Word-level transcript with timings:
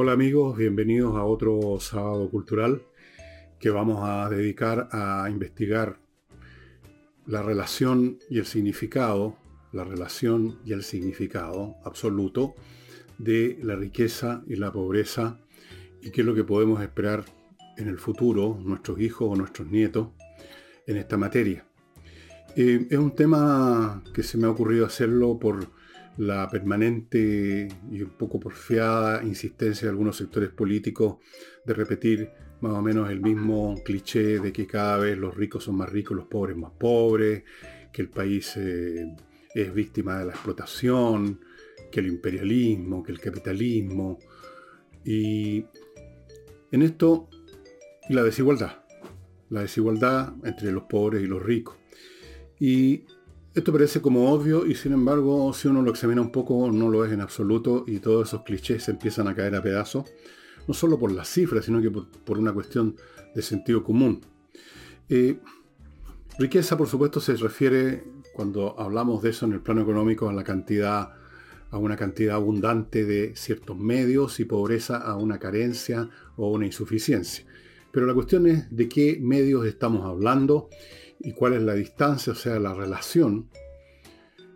Hola 0.00 0.12
amigos, 0.12 0.56
bienvenidos 0.56 1.16
a 1.16 1.24
otro 1.24 1.80
sábado 1.80 2.30
cultural 2.30 2.82
que 3.58 3.68
vamos 3.68 4.08
a 4.08 4.30
dedicar 4.30 4.88
a 4.92 5.28
investigar 5.28 5.98
la 7.26 7.42
relación 7.42 8.20
y 8.30 8.38
el 8.38 8.46
significado, 8.46 9.36
la 9.72 9.82
relación 9.82 10.60
y 10.64 10.72
el 10.72 10.84
significado 10.84 11.74
absoluto 11.82 12.54
de 13.18 13.58
la 13.60 13.74
riqueza 13.74 14.44
y 14.46 14.54
la 14.54 14.70
pobreza 14.70 15.40
y 16.00 16.12
qué 16.12 16.20
es 16.20 16.26
lo 16.28 16.36
que 16.36 16.44
podemos 16.44 16.80
esperar 16.80 17.24
en 17.76 17.88
el 17.88 17.98
futuro, 17.98 18.56
nuestros 18.62 19.00
hijos 19.00 19.28
o 19.28 19.34
nuestros 19.34 19.66
nietos, 19.66 20.10
en 20.86 20.96
esta 20.96 21.16
materia. 21.16 21.66
Eh, 22.54 22.86
es 22.88 22.98
un 22.98 23.16
tema 23.16 24.04
que 24.14 24.22
se 24.22 24.38
me 24.38 24.46
ha 24.46 24.50
ocurrido 24.50 24.86
hacerlo 24.86 25.40
por 25.40 25.76
la 26.18 26.48
permanente 26.48 27.68
y 27.90 28.02
un 28.02 28.10
poco 28.10 28.40
porfiada 28.40 29.22
insistencia 29.22 29.86
de 29.86 29.90
algunos 29.90 30.16
sectores 30.16 30.50
políticos 30.50 31.18
de 31.64 31.74
repetir 31.74 32.30
más 32.60 32.72
o 32.72 32.82
menos 32.82 33.08
el 33.08 33.20
mismo 33.20 33.76
cliché 33.84 34.40
de 34.40 34.52
que 34.52 34.66
cada 34.66 34.98
vez 34.98 35.16
los 35.16 35.36
ricos 35.36 35.64
son 35.64 35.76
más 35.76 35.88
ricos, 35.88 36.16
los 36.16 36.26
pobres 36.26 36.56
más 36.56 36.72
pobres, 36.72 37.44
que 37.92 38.02
el 38.02 38.08
país 38.08 38.56
eh, 38.56 39.14
es 39.54 39.72
víctima 39.72 40.18
de 40.18 40.26
la 40.26 40.32
explotación, 40.32 41.40
que 41.90 42.00
el 42.00 42.08
imperialismo, 42.08 43.02
que 43.02 43.12
el 43.12 43.20
capitalismo. 43.20 44.18
Y 45.04 45.64
en 46.72 46.82
esto, 46.82 47.28
la 48.08 48.24
desigualdad, 48.24 48.84
la 49.50 49.62
desigualdad 49.62 50.34
entre 50.42 50.72
los 50.72 50.82
pobres 50.84 51.22
y 51.22 51.26
los 51.26 51.40
ricos. 51.40 51.76
Y 52.58 53.04
esto 53.58 53.72
parece 53.72 54.00
como 54.00 54.30
obvio 54.30 54.66
y 54.66 54.74
sin 54.74 54.92
embargo, 54.92 55.52
si 55.52 55.68
uno 55.68 55.82
lo 55.82 55.90
examina 55.90 56.20
un 56.20 56.30
poco, 56.30 56.70
no 56.70 56.88
lo 56.88 57.04
es 57.04 57.12
en 57.12 57.20
absoluto 57.20 57.84
y 57.86 57.98
todos 57.98 58.28
esos 58.28 58.42
clichés 58.42 58.84
se 58.84 58.92
empiezan 58.92 59.28
a 59.28 59.34
caer 59.34 59.54
a 59.54 59.62
pedazos, 59.62 60.04
no 60.66 60.74
solo 60.74 60.98
por 60.98 61.12
las 61.12 61.28
cifras, 61.28 61.64
sino 61.64 61.80
que 61.80 61.90
por, 61.90 62.38
una 62.38 62.52
cuestión 62.52 62.96
de 63.34 63.42
sentido 63.42 63.82
común. 63.82 64.20
Eh, 65.08 65.40
riqueza, 66.38 66.76
por 66.76 66.88
supuesto, 66.88 67.20
se 67.20 67.34
refiere, 67.36 68.04
cuando 68.32 68.78
hablamos 68.78 69.22
de 69.22 69.30
eso 69.30 69.46
en 69.46 69.52
el 69.52 69.60
plano 69.60 69.82
económico, 69.82 70.28
a 70.28 70.32
la 70.32 70.44
cantidad, 70.44 71.14
a 71.70 71.78
una 71.78 71.96
cantidad 71.96 72.36
abundante 72.36 73.04
de 73.04 73.34
ciertos 73.34 73.76
medios 73.76 74.40
y 74.40 74.44
pobreza 74.44 74.98
a 74.98 75.16
una 75.16 75.38
carencia 75.38 76.08
o 76.36 76.50
una 76.52 76.66
insuficiencia. 76.66 77.44
Pero 77.90 78.06
la 78.06 78.14
cuestión 78.14 78.46
es 78.46 78.74
de 78.74 78.88
qué 78.88 79.18
medios 79.20 79.66
estamos 79.66 80.04
hablando 80.04 80.68
y 81.20 81.32
cuál 81.32 81.54
es 81.54 81.62
la 81.62 81.74
distancia, 81.74 82.32
o 82.32 82.36
sea, 82.36 82.58
la 82.58 82.74
relación 82.74 83.48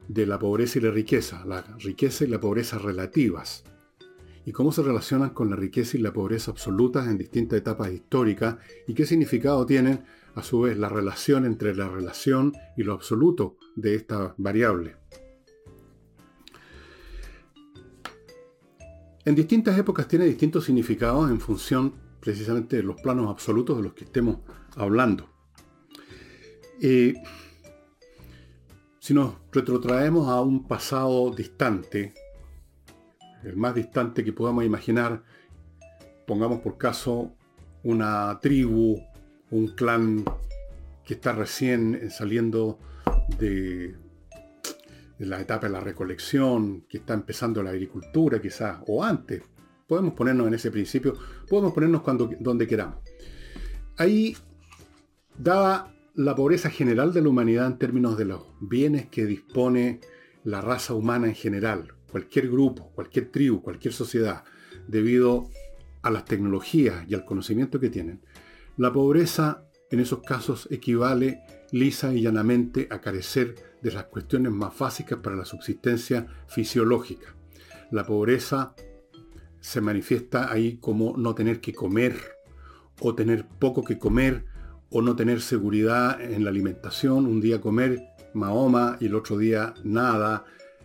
de 0.09 0.27
la 0.27 0.39
pobreza 0.39 0.79
y 0.79 0.83
la 0.83 0.91
riqueza, 0.91 1.45
la 1.45 1.63
riqueza 1.79 2.25
y 2.25 2.29
la 2.29 2.41
pobreza 2.41 2.79
relativas, 2.79 3.65
y 4.45 4.53
cómo 4.53 4.73
se 4.73 4.83
relacionan 4.83 5.31
con 5.31 5.51
la 5.51 5.57
riqueza 5.57 5.97
y 5.97 6.01
la 6.01 6.13
pobreza 6.13 6.51
absolutas 6.51 7.07
en 7.07 7.19
distintas 7.19 7.59
etapas 7.59 7.93
históricas 7.93 8.57
y 8.87 8.95
qué 8.95 9.07
significado 9.07 9.65
tienen 9.67 10.05
a 10.35 10.43
su 10.43 10.63
vez 10.63 10.77
la 10.77 10.89
relación 10.89 11.45
entre 11.45 11.75
la 11.75 11.89
relación 11.89 12.53
y 12.77 12.83
lo 12.83 12.95
absoluto 12.95 13.57
de 13.77 13.95
esta 13.95 14.35
variable. 14.39 14.97
En 19.25 19.37
distintas 19.37 19.79
épocas 19.79 20.09
tiene 20.09 20.25
distintos 20.25 20.65
significados 20.65 21.31
en 21.31 21.39
función 21.39 21.95
precisamente 22.19 22.77
de 22.77 22.83
los 22.83 23.01
planos 23.01 23.31
absolutos 23.31 23.77
de 23.77 23.83
los 23.85 23.95
que 23.95 24.05
estemos 24.05 24.39
hablando. 24.75 25.32
Eh, 26.85 27.15
si 28.99 29.15
nos 29.15 29.35
retrotraemos 29.53 30.29
a 30.29 30.41
un 30.41 30.67
pasado 30.67 31.31
distante, 31.31 32.13
el 33.45 33.57
más 33.57 33.77
distante 33.77 34.25
que 34.25 34.33
podamos 34.33 34.65
imaginar, 34.65 35.23
pongamos 36.27 36.59
por 36.59 36.79
caso 36.79 37.37
una 37.85 38.37
tribu, 38.43 39.01
un 39.53 39.69
clan 39.69 40.25
que 41.05 41.15
está 41.15 41.31
recién 41.33 42.11
saliendo 42.11 42.81
de, 43.39 43.95
la 45.21 45.41
etapa 45.41 45.69
de 45.69 45.75
la 45.75 45.81
recolección, 45.81 46.81
que 46.89 46.99
está 46.99 47.15
empezando 47.15 47.63
la 47.63 47.71
agricultura 47.71 48.43
quizás, 48.43 48.79
o 48.89 49.05
antes. 49.05 49.41
Podemos 49.87 50.15
ponernos 50.15 50.49
en 50.49 50.55
ese 50.55 50.73
principio, 50.73 51.17
podemos 51.49 51.73
ponernos 51.73 52.03
cuando, 52.03 52.29
donde 52.41 52.67
queramos. 52.67 52.99
Ahí, 53.99 54.37
daba 55.39 55.93
la 56.15 56.35
pobreza 56.35 56.71
general 56.71 57.13
de 57.13 57.23
la 57.23 57.29
humanidad 57.29 57.67
en 57.67 57.79
términos 57.79 58.19
de 58.19 58.27
los 58.27 58.43
bienes 58.61 59.07
que 59.07 59.25
dispone 59.25 60.01
la 60.45 60.61
raza 60.61 60.95
humana 60.95 61.27
en 61.27 61.35
general, 61.35 61.95
cualquier 62.11 62.51
grupo, 62.51 62.91
cualquier 62.95 63.31
tribu, 63.31 63.63
cualquier 63.63 63.95
sociedad, 63.95 64.45
debido 64.87 65.49
a 66.03 66.11
las 66.11 66.25
tecnologías 66.25 67.05
y 67.09 67.15
al 67.15 67.25
conocimiento 67.25 67.81
que 67.81 67.89
tienen, 67.89 68.21
la 68.77 68.93
pobreza 68.93 69.65
en 69.91 70.01
esos 70.01 70.23
casos 70.23 70.69
equivale 70.71 71.43
lisa 71.71 72.13
y 72.13 72.23
llanamente 72.23 72.89
a 72.91 73.01
carecer 73.01 73.55
de 73.81 73.93
las 73.93 74.05
cuestiones 74.05 74.53
más 74.53 74.77
básicas 74.79 75.19
para 75.21 75.37
la 75.37 75.45
subsistencia 75.45 76.27
fisiológica. 76.47 77.35
La 77.91 78.05
pobreza 78.05 78.75
se 79.61 79.81
manifiesta 79.81 80.53
ahí 80.53 80.79
como 80.79 81.17
no 81.17 81.35
tener 81.35 81.61
que 81.61 81.73
comer 81.73 82.17
o 83.01 83.15
tener 83.15 83.47
poco 83.47 83.85
que 83.85 83.99
comer 83.99 84.52
o 84.93 85.01
no 85.01 85.17
tener 85.17 85.41
seguridad 85.41 86.21
en 86.21 86.45
la 86.45 86.51
alimentación, 86.51 87.27
un 87.27 87.41
día 87.41 87.61
comer 87.61 88.13
Mahoma 88.35 88.99
y 89.01 89.07
el 89.07 89.15
otro 89.15 89.39
día 89.39 89.73
nada, 89.85 90.45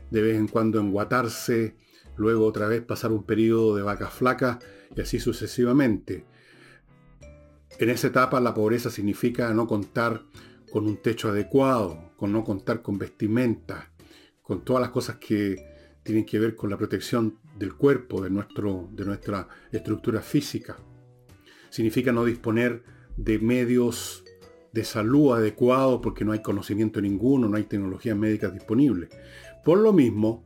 de 0.10 0.22
vez 0.22 0.38
en 0.38 0.48
cuando 0.48 0.80
enguatarse, 0.80 1.76
luego 2.16 2.46
otra 2.46 2.68
vez 2.68 2.82
pasar 2.82 3.12
un 3.12 3.26
periodo 3.26 3.76
de 3.76 3.84
vacas 3.84 4.14
flacas 4.14 4.60
y 4.96 5.02
así 5.02 5.20
sucesivamente. 5.20 6.26
En 7.80 7.90
esa 7.90 8.08
etapa 8.08 8.40
la 8.40 8.54
pobreza 8.54 8.90
significa 8.90 9.54
no 9.54 9.68
contar 9.68 10.24
con 10.72 10.86
un 10.86 11.02
techo 11.02 11.30
adecuado, 11.30 12.12
con 12.16 12.32
no 12.32 12.46
contar 12.46 12.82
con 12.82 12.98
vestimenta, 12.98 13.92
con 14.42 14.64
todas 14.64 14.82
las 14.82 14.92
cosas 14.92 15.18
que 15.18 15.58
tienen 16.04 16.26
que 16.26 16.40
ver 16.40 16.56
con 16.56 16.70
la 16.70 16.78
protección 16.78 17.40
del 17.58 17.76
cuerpo, 17.76 18.22
de, 18.22 18.30
nuestro, 18.30 18.90
de 18.94 19.04
nuestra 19.04 19.50
estructura 19.70 20.22
física. 20.22 20.78
Significa 21.70 22.14
no 22.14 22.24
disponer 22.24 22.97
de 23.18 23.40
medios 23.40 24.24
de 24.72 24.84
salud 24.84 25.34
adecuados 25.34 26.00
porque 26.02 26.24
no 26.24 26.32
hay 26.32 26.42
conocimiento 26.42 27.02
ninguno, 27.02 27.50
no 27.50 27.58
hay 27.58 27.64
tecnologías 27.64 28.16
médicas 28.16 28.54
disponibles. 28.54 29.10
Por 29.66 29.80
lo 29.80 29.92
mismo, 29.92 30.46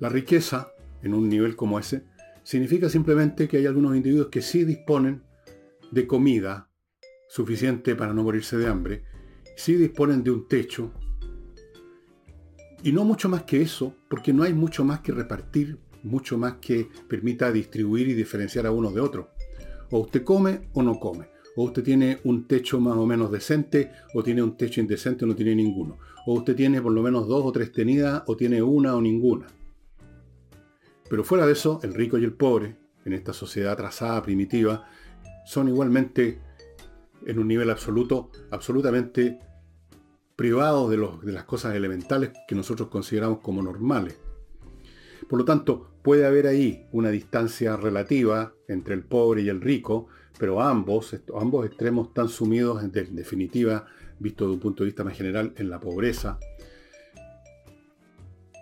la 0.00 0.08
riqueza 0.08 0.72
en 1.02 1.14
un 1.14 1.28
nivel 1.28 1.56
como 1.56 1.78
ese 1.78 2.04
significa 2.42 2.88
simplemente 2.88 3.48
que 3.48 3.58
hay 3.58 3.66
algunos 3.66 3.96
individuos 3.96 4.28
que 4.28 4.42
sí 4.42 4.64
disponen 4.64 5.22
de 5.90 6.06
comida 6.06 6.68
suficiente 7.28 7.94
para 7.94 8.12
no 8.12 8.24
morirse 8.24 8.56
de 8.56 8.66
hambre, 8.66 9.04
sí 9.56 9.74
disponen 9.74 10.22
de 10.22 10.30
un 10.30 10.46
techo, 10.48 10.92
y 12.82 12.92
no 12.92 13.04
mucho 13.04 13.28
más 13.28 13.42
que 13.42 13.62
eso, 13.62 13.96
porque 14.08 14.32
no 14.32 14.42
hay 14.42 14.52
mucho 14.52 14.84
más 14.84 15.00
que 15.00 15.12
repartir, 15.12 15.78
mucho 16.02 16.38
más 16.38 16.58
que 16.60 16.88
permita 17.08 17.50
distribuir 17.50 18.08
y 18.08 18.14
diferenciar 18.14 18.66
a 18.66 18.70
unos 18.70 18.94
de 18.94 19.00
otros. 19.00 19.26
O 19.90 20.00
usted 20.00 20.24
come 20.24 20.68
o 20.72 20.82
no 20.82 20.98
come. 20.98 21.28
O 21.56 21.64
usted 21.64 21.82
tiene 21.82 22.18
un 22.24 22.46
techo 22.46 22.80
más 22.80 22.96
o 22.96 23.06
menos 23.06 23.30
decente, 23.30 23.90
o 24.14 24.22
tiene 24.22 24.42
un 24.42 24.56
techo 24.56 24.80
indecente 24.80 25.24
o 25.24 25.28
no 25.28 25.34
tiene 25.34 25.54
ninguno. 25.54 25.98
O 26.26 26.34
usted 26.34 26.54
tiene 26.54 26.82
por 26.82 26.92
lo 26.92 27.02
menos 27.02 27.26
dos 27.28 27.44
o 27.44 27.52
tres 27.52 27.72
tenidas, 27.72 28.22
o 28.26 28.36
tiene 28.36 28.62
una 28.62 28.94
o 28.94 29.00
ninguna. 29.00 29.46
Pero 31.08 31.24
fuera 31.24 31.46
de 31.46 31.52
eso, 31.52 31.80
el 31.82 31.94
rico 31.94 32.18
y 32.18 32.24
el 32.24 32.32
pobre, 32.32 32.76
en 33.04 33.12
esta 33.12 33.32
sociedad 33.32 33.72
atrasada, 33.72 34.22
primitiva, 34.22 34.88
son 35.46 35.68
igualmente, 35.68 36.40
en 37.24 37.38
un 37.38 37.48
nivel 37.48 37.70
absoluto, 37.70 38.30
absolutamente 38.50 39.38
privados 40.34 40.90
de, 40.90 40.96
de 41.22 41.32
las 41.32 41.44
cosas 41.44 41.74
elementales 41.74 42.32
que 42.46 42.54
nosotros 42.54 42.88
consideramos 42.88 43.38
como 43.38 43.62
normales. 43.62 44.18
Por 45.28 45.38
lo 45.38 45.44
tanto, 45.44 45.95
puede 46.06 46.24
haber 46.24 46.46
ahí 46.46 46.86
una 46.92 47.10
distancia 47.10 47.76
relativa 47.76 48.54
entre 48.68 48.94
el 48.94 49.02
pobre 49.02 49.42
y 49.42 49.48
el 49.48 49.60
rico, 49.60 50.06
pero 50.38 50.62
ambos, 50.62 51.16
ambos 51.36 51.66
extremos 51.66 52.06
están 52.06 52.28
sumidos 52.28 52.80
en, 52.84 52.92
definitiva, 52.92 53.86
visto 54.20 54.44
desde 54.44 54.54
un 54.54 54.60
punto 54.60 54.84
de 54.84 54.90
vista 54.90 55.02
más 55.02 55.16
general, 55.16 55.52
en 55.56 55.68
la 55.68 55.80
pobreza 55.80 56.38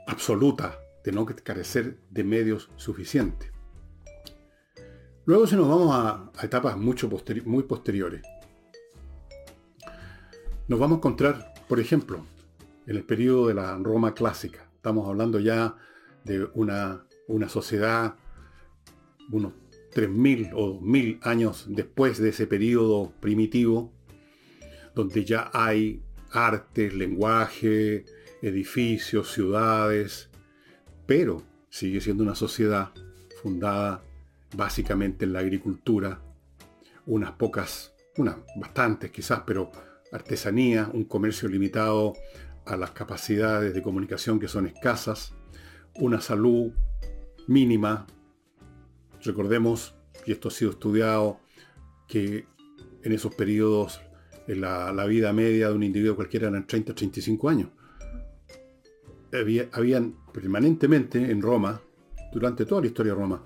absoluta 0.07 0.79
de 1.05 1.13
no 1.13 1.27
carecer 1.27 1.99
de 2.09 2.25
medios 2.25 2.71
suficientes. 2.77 3.53
Luego 5.27 5.47
si 5.47 5.55
nos 5.55 5.69
vamos 5.69 5.95
a, 5.95 6.31
etapas 6.43 6.79
mucho 6.79 7.11
muy 7.45 7.65
posteriores, 7.65 8.23
nos 10.67 10.81
vamos 10.81 10.97
a 10.97 10.99
encontrar, 11.01 11.53
por 11.69 11.79
ejemplo, 11.79 12.25
en 12.87 12.97
el 12.97 13.05
periodo 13.05 13.49
de 13.49 13.55
la 13.55 13.77
Roma 13.77 14.15
clásica. 14.15 14.67
Estamos 14.77 15.07
hablando 15.07 15.39
ya 15.41 15.77
de 16.25 16.49
una, 16.55 17.05
una 17.29 17.49
sociedad 17.49 18.17
unos 19.31 19.53
3.000 19.95 20.53
o 20.55 20.81
2.000 20.81 21.19
años 21.23 21.67
después 21.69 22.19
de 22.19 22.31
ese 22.31 22.47
periodo 22.47 23.13
primitivo, 23.21 23.93
donde 24.95 25.25
ya 25.25 25.51
hay 25.53 26.03
arte, 26.33 26.91
lenguaje, 26.91 28.05
edificios, 28.43 29.33
ciudades, 29.33 30.31
pero 31.07 31.43
sigue 31.71 32.01
siendo 32.01 32.23
una 32.23 32.35
sociedad 32.35 32.91
fundada 33.43 34.03
básicamente 34.57 35.25
en 35.25 35.33
la 35.33 35.41
agricultura, 35.41 36.21
unas 37.07 37.33
pocas, 37.33 37.95
unas 38.17 38.37
bastantes 38.57 39.11
quizás, 39.11 39.43
pero 39.47 39.71
artesanía, 40.13 40.91
un 40.93 41.05
comercio 41.05 41.49
limitado 41.49 42.15
a 42.67 42.77
las 42.77 42.93
capacidades 42.93 43.75
de 43.75 43.83
comunicación 43.83 44.41
que 44.41 44.49
son 44.49 44.67
escasas, 44.67 45.35
una 45.97 46.21
salud 46.21 46.73
mínima. 47.47 48.07
Recordemos, 49.23 49.95
y 50.27 50.33
esto 50.33 50.49
ha 50.49 50.51
sido 50.51 50.73
estudiado, 50.73 51.41
que 52.09 52.47
en 53.03 53.13
esos 53.13 53.35
periodos 53.35 54.01
la, 54.47 54.93
la 54.93 55.07
vida 55.07 55.33
media 55.33 55.69
de 55.69 55.75
un 55.75 55.83
individuo 55.83 56.17
cualquiera 56.17 56.49
eran 56.49 56.67
30 56.67 56.95
35 56.95 57.49
años. 57.49 57.71
Había, 59.33 59.69
habían 59.73 60.15
permanentemente 60.33 61.31
en 61.31 61.43
Roma, 61.43 61.81
durante 62.33 62.67
toda 62.67 62.83
la 62.83 62.87
historia 62.87 63.15
de 63.15 63.21
Roma, 63.21 63.43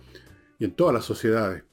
y 0.59 0.65
en 0.65 0.73
todas 0.73 0.95
las 0.95 1.05
sociedades, 1.05 1.65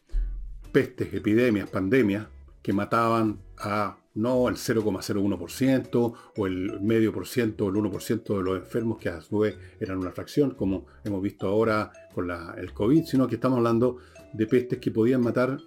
pestes, 0.71 1.13
epidemias, 1.13 1.69
pandemias, 1.69 2.27
que 2.61 2.73
mataban 2.73 3.39
a 3.57 3.97
no 4.15 4.47
el 4.47 4.55
0,01% 4.55 6.13
o 6.37 6.47
el 6.47 6.81
medio 6.81 7.13
por 7.13 7.27
ciento 7.27 7.65
o 7.65 7.69
el 7.69 7.75
1% 7.75 8.37
de 8.37 8.43
los 8.43 8.57
enfermos, 8.57 8.97
que 8.97 9.09
a 9.09 9.21
su 9.21 9.39
vez 9.39 9.57
eran 9.79 9.97
una 9.97 10.11
fracción, 10.11 10.51
como 10.51 10.85
hemos 11.03 11.21
visto 11.21 11.47
ahora 11.47 11.91
con 12.15 12.31
el 12.57 12.73
COVID, 12.73 13.03
sino 13.03 13.27
que 13.27 13.35
estamos 13.35 13.57
hablando 13.57 13.97
de 14.33 14.47
pestes 14.47 14.79
que 14.79 14.89
podían 14.89 15.21
matar 15.21 15.59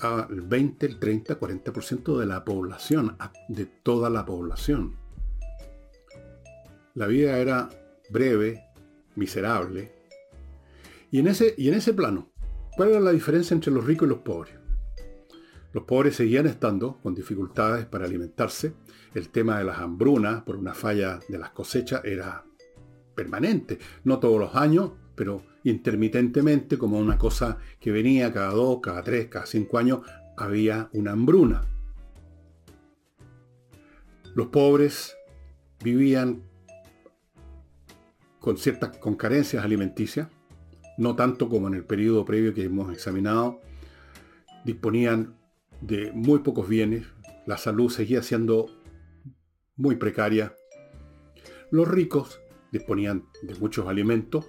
al 0.00 0.40
20, 0.40 0.84
el 0.84 0.98
30, 0.98 1.38
40% 1.38 2.18
de 2.18 2.26
la 2.26 2.44
población, 2.44 3.16
de 3.48 3.66
toda 3.66 4.10
la 4.10 4.26
población. 4.26 4.96
La 6.94 7.06
vida 7.06 7.38
era 7.38 7.70
breve, 8.10 8.64
miserable. 9.14 9.92
Y 11.12 11.20
en 11.20 11.28
ese, 11.28 11.54
y 11.56 11.68
en 11.68 11.74
ese 11.74 11.94
plano, 11.94 12.32
¿cuál 12.76 12.90
era 12.90 13.00
la 13.00 13.12
diferencia 13.12 13.54
entre 13.54 13.72
los 13.72 13.86
ricos 13.86 14.06
y 14.06 14.10
los 14.10 14.18
pobres? 14.18 14.54
Los 15.72 15.84
pobres 15.84 16.16
seguían 16.16 16.46
estando 16.46 16.98
con 17.02 17.14
dificultades 17.14 17.86
para 17.86 18.04
alimentarse. 18.04 18.74
El 19.14 19.28
tema 19.30 19.58
de 19.58 19.64
las 19.64 19.78
hambrunas 19.78 20.42
por 20.42 20.56
una 20.56 20.74
falla 20.74 21.20
de 21.28 21.38
las 21.38 21.50
cosechas 21.50 22.04
era 22.04 22.44
permanente. 23.14 23.78
No 24.04 24.18
todos 24.18 24.38
los 24.38 24.54
años, 24.54 24.92
pero 25.14 25.42
intermitentemente, 25.64 26.78
como 26.78 26.98
una 26.98 27.18
cosa 27.18 27.58
que 27.80 27.92
venía 27.92 28.32
cada 28.32 28.52
dos, 28.52 28.80
cada 28.82 29.02
tres, 29.02 29.28
cada 29.28 29.46
cinco 29.46 29.78
años, 29.78 30.00
había 30.36 30.88
una 30.92 31.12
hambruna. 31.12 31.62
Los 34.34 34.48
pobres 34.48 35.16
vivían 35.82 36.42
con 38.38 38.56
ciertas 38.56 38.96
con 38.98 39.14
carencias 39.14 39.64
alimenticias, 39.64 40.28
no 40.98 41.14
tanto 41.14 41.48
como 41.48 41.68
en 41.68 41.74
el 41.74 41.84
periodo 41.84 42.24
previo 42.24 42.54
que 42.54 42.64
hemos 42.64 42.92
examinado, 42.92 43.60
disponían 44.64 45.36
de 45.80 46.12
muy 46.12 46.40
pocos 46.40 46.68
bienes, 46.68 47.06
la 47.46 47.56
salud 47.56 47.90
seguía 47.90 48.22
siendo 48.22 48.66
muy 49.76 49.96
precaria. 49.96 50.54
Los 51.70 51.88
ricos 51.88 52.40
disponían 52.70 53.26
de 53.42 53.54
muchos 53.56 53.86
alimentos, 53.88 54.46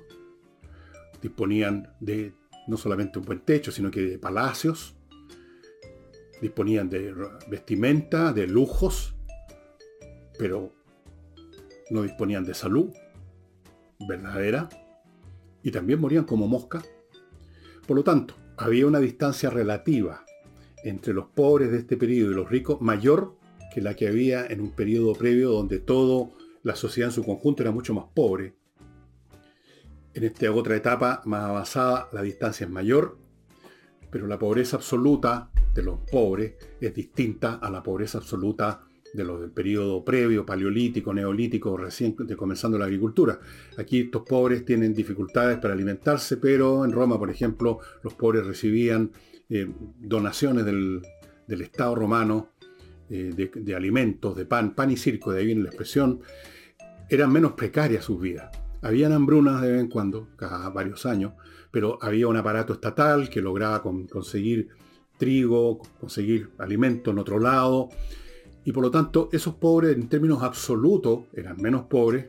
disponían 1.23 1.95
de 1.99 2.33
no 2.67 2.77
solamente 2.77 3.17
un 3.17 3.25
buen 3.25 3.39
techo, 3.39 3.71
sino 3.71 3.89
que 3.89 4.01
de 4.01 4.19
palacios, 4.19 4.95
disponían 6.41 6.89
de 6.89 7.15
vestimenta, 7.47 8.33
de 8.33 8.45
lujos, 8.45 9.15
pero 10.37 10.73
no 11.89 12.03
disponían 12.03 12.43
de 12.43 12.53
salud 12.53 12.91
verdadera 14.07 14.67
y 15.63 15.71
también 15.71 16.01
morían 16.01 16.25
como 16.25 16.47
mosca. 16.47 16.83
Por 17.87 17.95
lo 17.95 18.03
tanto, 18.03 18.35
había 18.57 18.85
una 18.85 18.99
distancia 18.99 19.49
relativa 19.49 20.25
entre 20.83 21.13
los 21.13 21.27
pobres 21.27 21.71
de 21.71 21.77
este 21.77 21.95
periodo 21.95 22.31
y 22.31 22.35
los 22.35 22.49
ricos 22.49 22.81
mayor 22.81 23.37
que 23.73 23.81
la 23.81 23.95
que 23.95 24.07
había 24.07 24.45
en 24.45 24.59
un 24.59 24.71
periodo 24.71 25.13
previo 25.13 25.51
donde 25.51 25.79
toda 25.79 26.29
la 26.63 26.75
sociedad 26.75 27.09
en 27.09 27.15
su 27.15 27.23
conjunto 27.23 27.63
era 27.63 27.71
mucho 27.71 27.93
más 27.93 28.05
pobre. 28.13 28.55
En 30.13 30.23
esta 30.23 30.51
otra 30.51 30.75
etapa 30.75 31.21
más 31.25 31.43
avanzada 31.43 32.09
la 32.11 32.21
distancia 32.21 32.65
es 32.65 32.71
mayor, 32.71 33.17
pero 34.11 34.27
la 34.27 34.37
pobreza 34.37 34.77
absoluta 34.77 35.49
de 35.73 35.81
los 35.81 35.99
pobres 36.11 36.53
es 36.79 36.93
distinta 36.93 37.55
a 37.55 37.71
la 37.71 37.81
pobreza 37.81 38.19
absoluta 38.19 38.83
de 39.13 39.23
los 39.23 39.41
del 39.41 39.51
periodo 39.51 40.03
previo, 40.03 40.45
paleolítico, 40.45 41.13
neolítico, 41.13 41.77
recién 41.77 42.13
comenzando 42.13 42.77
la 42.77 42.85
agricultura. 42.85 43.39
Aquí 43.77 44.01
estos 44.01 44.23
pobres 44.23 44.65
tienen 44.65 44.93
dificultades 44.93 45.57
para 45.59 45.73
alimentarse, 45.73 46.37
pero 46.37 46.83
en 46.83 46.91
Roma, 46.91 47.17
por 47.17 47.29
ejemplo, 47.29 47.79
los 48.03 48.13
pobres 48.13 48.45
recibían 48.45 49.11
eh, 49.49 49.71
donaciones 49.99 50.65
del, 50.65 51.01
Estado 51.47 51.93
romano 51.93 52.49
eh, 53.09 53.51
de, 53.55 53.75
alimentos, 53.75 54.35
de 54.35 54.45
pan, 54.45 54.73
pan 54.73 54.89
y 54.89 54.97
circo, 54.97 55.31
de 55.31 55.39
ahí 55.39 55.45
viene 55.45 55.61
la 55.61 55.69
expresión, 55.69 56.21
eran 57.09 57.31
menos 57.31 57.51
precarias 57.51 58.05
sus 58.05 58.19
vidas. 58.19 58.62
Habían 58.83 59.13
hambrunas 59.13 59.61
de 59.61 59.71
vez 59.71 59.79
en 59.79 59.89
cuando, 59.89 60.27
cada 60.35 60.69
varios 60.69 61.05
años, 61.05 61.33
pero 61.71 61.97
había 62.01 62.27
un 62.27 62.37
aparato 62.37 62.73
estatal 62.73 63.29
que 63.29 63.41
lograba 63.41 63.81
conseguir 63.81 64.69
trigo, 65.17 65.81
conseguir 65.99 66.51
alimento 66.57 67.11
en 67.11 67.19
otro 67.19 67.39
lado, 67.39 67.89
y 68.65 68.71
por 68.71 68.83
lo 68.83 68.91
tanto 68.91 69.29
esos 69.31 69.55
pobres 69.55 69.95
en 69.95 70.07
términos 70.07 70.43
absolutos 70.43 71.21
eran 71.33 71.61
menos 71.61 71.83
pobres 71.83 72.27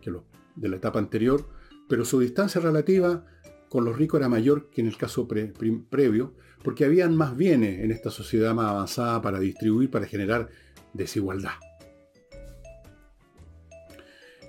que 0.00 0.10
los 0.10 0.22
de 0.56 0.68
la 0.68 0.76
etapa 0.76 0.98
anterior, 0.98 1.48
pero 1.88 2.04
su 2.04 2.20
distancia 2.20 2.60
relativa 2.60 3.24
con 3.68 3.84
los 3.84 3.96
ricos 3.96 4.18
era 4.20 4.28
mayor 4.28 4.68
que 4.70 4.82
en 4.82 4.88
el 4.88 4.96
caso 4.96 5.26
previo, 5.26 6.34
porque 6.62 6.84
habían 6.84 7.16
más 7.16 7.36
bienes 7.36 7.80
en 7.80 7.90
esta 7.90 8.10
sociedad 8.10 8.54
más 8.54 8.70
avanzada 8.70 9.22
para 9.22 9.40
distribuir, 9.40 9.90
para 9.90 10.06
generar 10.06 10.50
desigualdad. 10.92 11.52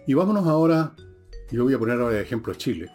Y 0.05 0.13
vámonos 0.13 0.45
ahora, 0.45 0.93
yo 1.53 1.63
voy 1.63 1.73
a 1.73 1.79
poner 1.79 1.99
ahora 1.99 2.15
de 2.15 2.21
ejemplo 2.21 2.53
Chile. 2.53 2.91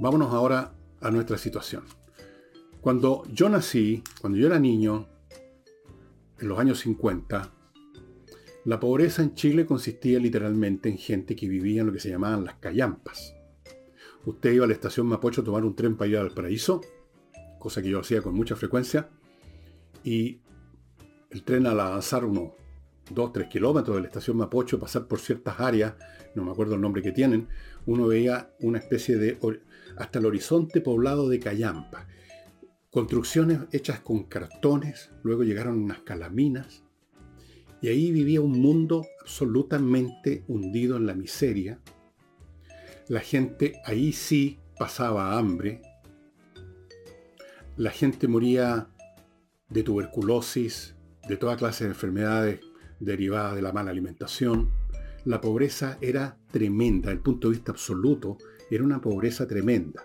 Vámonos 0.00 0.32
ahora 0.32 0.72
a 1.00 1.10
nuestra 1.10 1.36
situación. 1.36 1.84
Cuando 2.80 3.24
yo 3.30 3.48
nací, 3.48 4.02
cuando 4.20 4.38
yo 4.38 4.46
era 4.46 4.58
niño, 4.58 5.08
en 6.38 6.48
los 6.48 6.58
años 6.58 6.80
50, 6.80 7.52
la 8.64 8.80
pobreza 8.80 9.22
en 9.22 9.34
Chile 9.34 9.66
consistía 9.66 10.18
literalmente 10.18 10.88
en 10.88 10.96
gente 10.96 11.36
que 11.36 11.48
vivía 11.48 11.80
en 11.80 11.88
lo 11.88 11.92
que 11.92 12.00
se 12.00 12.08
llamaban 12.08 12.44
las 12.44 12.54
callampas. 12.54 13.34
Usted 14.24 14.52
iba 14.52 14.64
a 14.64 14.68
la 14.68 14.74
estación 14.74 15.06
Mapocho 15.06 15.42
a 15.42 15.44
tomar 15.44 15.64
un 15.64 15.76
tren 15.76 15.96
para 15.96 16.08
ir 16.10 16.16
al 16.16 16.30
paraíso 16.30 16.80
cosa 17.62 17.80
que 17.80 17.90
yo 17.90 18.00
hacía 18.00 18.22
con 18.22 18.34
mucha 18.34 18.56
frecuencia, 18.56 19.08
y 20.02 20.40
el 21.30 21.44
tren 21.44 21.68
al 21.68 21.78
avanzar 21.78 22.24
unos 22.24 22.54
2-3 23.10 23.48
kilómetros 23.48 23.96
de 23.96 24.02
la 24.02 24.08
estación 24.08 24.36
Mapocho, 24.36 24.78
pasar 24.78 25.06
por 25.06 25.18
ciertas 25.18 25.60
áreas, 25.60 25.94
no 26.34 26.44
me 26.44 26.52
acuerdo 26.52 26.74
el 26.74 26.80
nombre 26.80 27.02
que 27.02 27.12
tienen, 27.12 27.48
uno 27.86 28.06
veía 28.06 28.50
una 28.60 28.78
especie 28.78 29.16
de, 29.16 29.38
hasta 29.96 30.18
el 30.18 30.26
horizonte 30.26 30.80
poblado 30.80 31.28
de 31.28 31.40
callampa. 31.40 32.06
Construcciones 32.90 33.60
hechas 33.72 34.00
con 34.00 34.24
cartones, 34.24 35.10
luego 35.22 35.42
llegaron 35.42 35.78
unas 35.78 36.00
calaminas, 36.00 36.84
y 37.80 37.88
ahí 37.88 38.12
vivía 38.12 38.40
un 38.40 38.60
mundo 38.60 39.06
absolutamente 39.20 40.44
hundido 40.46 40.96
en 40.96 41.06
la 41.06 41.14
miseria. 41.14 41.80
La 43.08 43.20
gente 43.20 43.74
ahí 43.84 44.12
sí 44.12 44.60
pasaba 44.78 45.36
hambre, 45.36 45.82
la 47.76 47.90
gente 47.90 48.28
moría 48.28 48.88
de 49.68 49.82
tuberculosis, 49.82 50.94
de 51.26 51.36
toda 51.36 51.56
clase 51.56 51.84
de 51.84 51.90
enfermedades 51.90 52.60
derivadas 53.04 53.54
de 53.54 53.62
la 53.62 53.72
mala 53.72 53.90
alimentación. 53.90 54.70
La 55.24 55.40
pobreza 55.40 55.98
era 56.00 56.36
tremenda, 56.50 57.08
desde 57.08 57.18
el 57.18 57.22
punto 57.22 57.48
de 57.48 57.54
vista 57.54 57.72
absoluto, 57.72 58.38
era 58.70 58.84
una 58.84 59.00
pobreza 59.00 59.46
tremenda. 59.46 60.04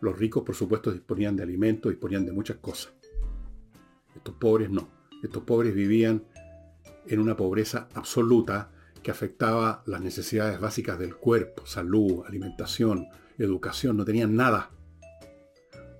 Los 0.00 0.18
ricos, 0.18 0.42
por 0.42 0.54
supuesto, 0.54 0.90
disponían 0.90 1.36
de 1.36 1.44
alimentos, 1.44 1.90
disponían 1.90 2.26
de 2.26 2.32
muchas 2.32 2.56
cosas. 2.56 2.92
Estos 4.14 4.34
pobres 4.34 4.70
no. 4.70 4.88
Estos 5.22 5.44
pobres 5.44 5.74
vivían 5.74 6.24
en 7.06 7.20
una 7.20 7.36
pobreza 7.36 7.88
absoluta 7.94 8.70
que 9.02 9.10
afectaba 9.10 9.82
las 9.86 10.00
necesidades 10.00 10.60
básicas 10.60 10.98
del 10.98 11.16
cuerpo, 11.16 11.66
salud, 11.66 12.24
alimentación, 12.26 13.06
educación, 13.38 13.96
no 13.96 14.04
tenían 14.04 14.36
nada 14.36 14.70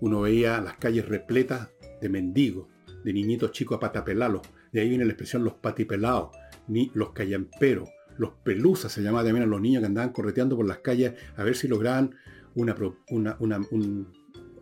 uno 0.02 0.22
veía 0.22 0.60
las 0.60 0.78
calles 0.78 1.08
repletas 1.08 1.68
de 2.00 2.08
mendigos, 2.08 2.66
de 3.04 3.12
niñitos 3.12 3.52
chicos 3.52 3.76
a 3.76 3.80
patapelalos. 3.80 4.42
De 4.72 4.80
ahí 4.80 4.88
viene 4.88 5.04
la 5.04 5.12
expresión 5.12 5.44
los 5.44 5.54
patipelados, 5.54 6.30
ni 6.66 6.90
los 6.94 7.12
callamperos, 7.12 7.88
los 8.18 8.30
pelusas 8.42 8.92
se 8.92 9.02
llamaba 9.02 9.24
también 9.24 9.44
a 9.44 9.46
los 9.46 9.60
niños 9.60 9.80
que 9.80 9.86
andaban 9.86 10.12
correteando 10.12 10.56
por 10.56 10.66
las 10.66 10.78
calles 10.78 11.14
a 11.36 11.44
ver 11.44 11.56
si 11.56 11.68
lograban 11.68 12.14
una, 12.54 12.74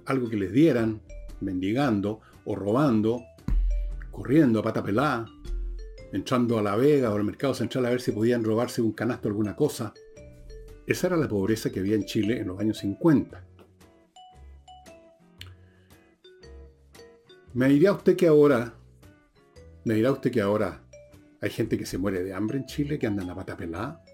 algo 0.06 0.28
que 0.28 0.36
les 0.36 0.52
dieran, 0.52 1.00
mendigando 1.40 2.20
o 2.44 2.54
robando, 2.54 3.22
corriendo 4.10 4.60
a 4.60 4.62
pata 4.62 4.82
pelada, 4.82 5.26
entrando 6.12 6.58
a 6.58 6.62
la 6.62 6.76
Vega 6.76 7.12
o 7.12 7.16
al 7.16 7.24
mercado 7.24 7.54
central 7.54 7.86
a 7.86 7.90
ver 7.90 8.00
si 8.00 8.12
podían 8.12 8.44
robarse 8.44 8.82
un 8.82 8.92
canasto 8.92 9.28
alguna 9.28 9.56
cosa. 9.56 9.92
Esa 10.86 11.08
era 11.08 11.16
la 11.16 11.28
pobreza 11.28 11.70
que 11.70 11.80
había 11.80 11.94
en 11.94 12.04
Chile 12.04 12.40
en 12.40 12.48
los 12.48 12.58
años 12.58 12.78
50. 12.78 13.44
Me 17.52 17.68
dirá 17.68 17.92
usted 17.92 18.16
que 18.16 18.28
ahora, 18.28 18.74
me 19.90 19.96
dirá 19.96 20.12
usted 20.12 20.30
que 20.30 20.40
ahora 20.40 20.84
hay 21.40 21.50
gente 21.50 21.76
que 21.76 21.84
se 21.84 21.98
muere 21.98 22.22
de 22.22 22.32
hambre 22.32 22.58
en 22.58 22.66
Chile, 22.66 22.96
que 22.96 23.08
anda 23.08 23.22
en 23.22 23.28
la 23.28 23.34
pata 23.34 23.56
pelada. 23.56 24.04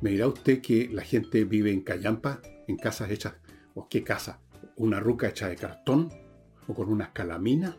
Me 0.00 0.08
dirá 0.08 0.26
usted 0.26 0.62
que 0.62 0.88
la 0.90 1.02
gente 1.02 1.44
vive 1.44 1.70
en 1.70 1.82
callampa, 1.82 2.40
en 2.66 2.78
casas 2.78 3.10
hechas, 3.10 3.34
o 3.74 3.90
qué 3.90 4.02
casa, 4.02 4.40
una 4.76 4.98
ruca 4.98 5.28
hecha 5.28 5.50
de 5.50 5.56
cartón, 5.56 6.08
o 6.66 6.72
con 6.72 6.88
unas 6.88 7.10
calaminas, 7.10 7.76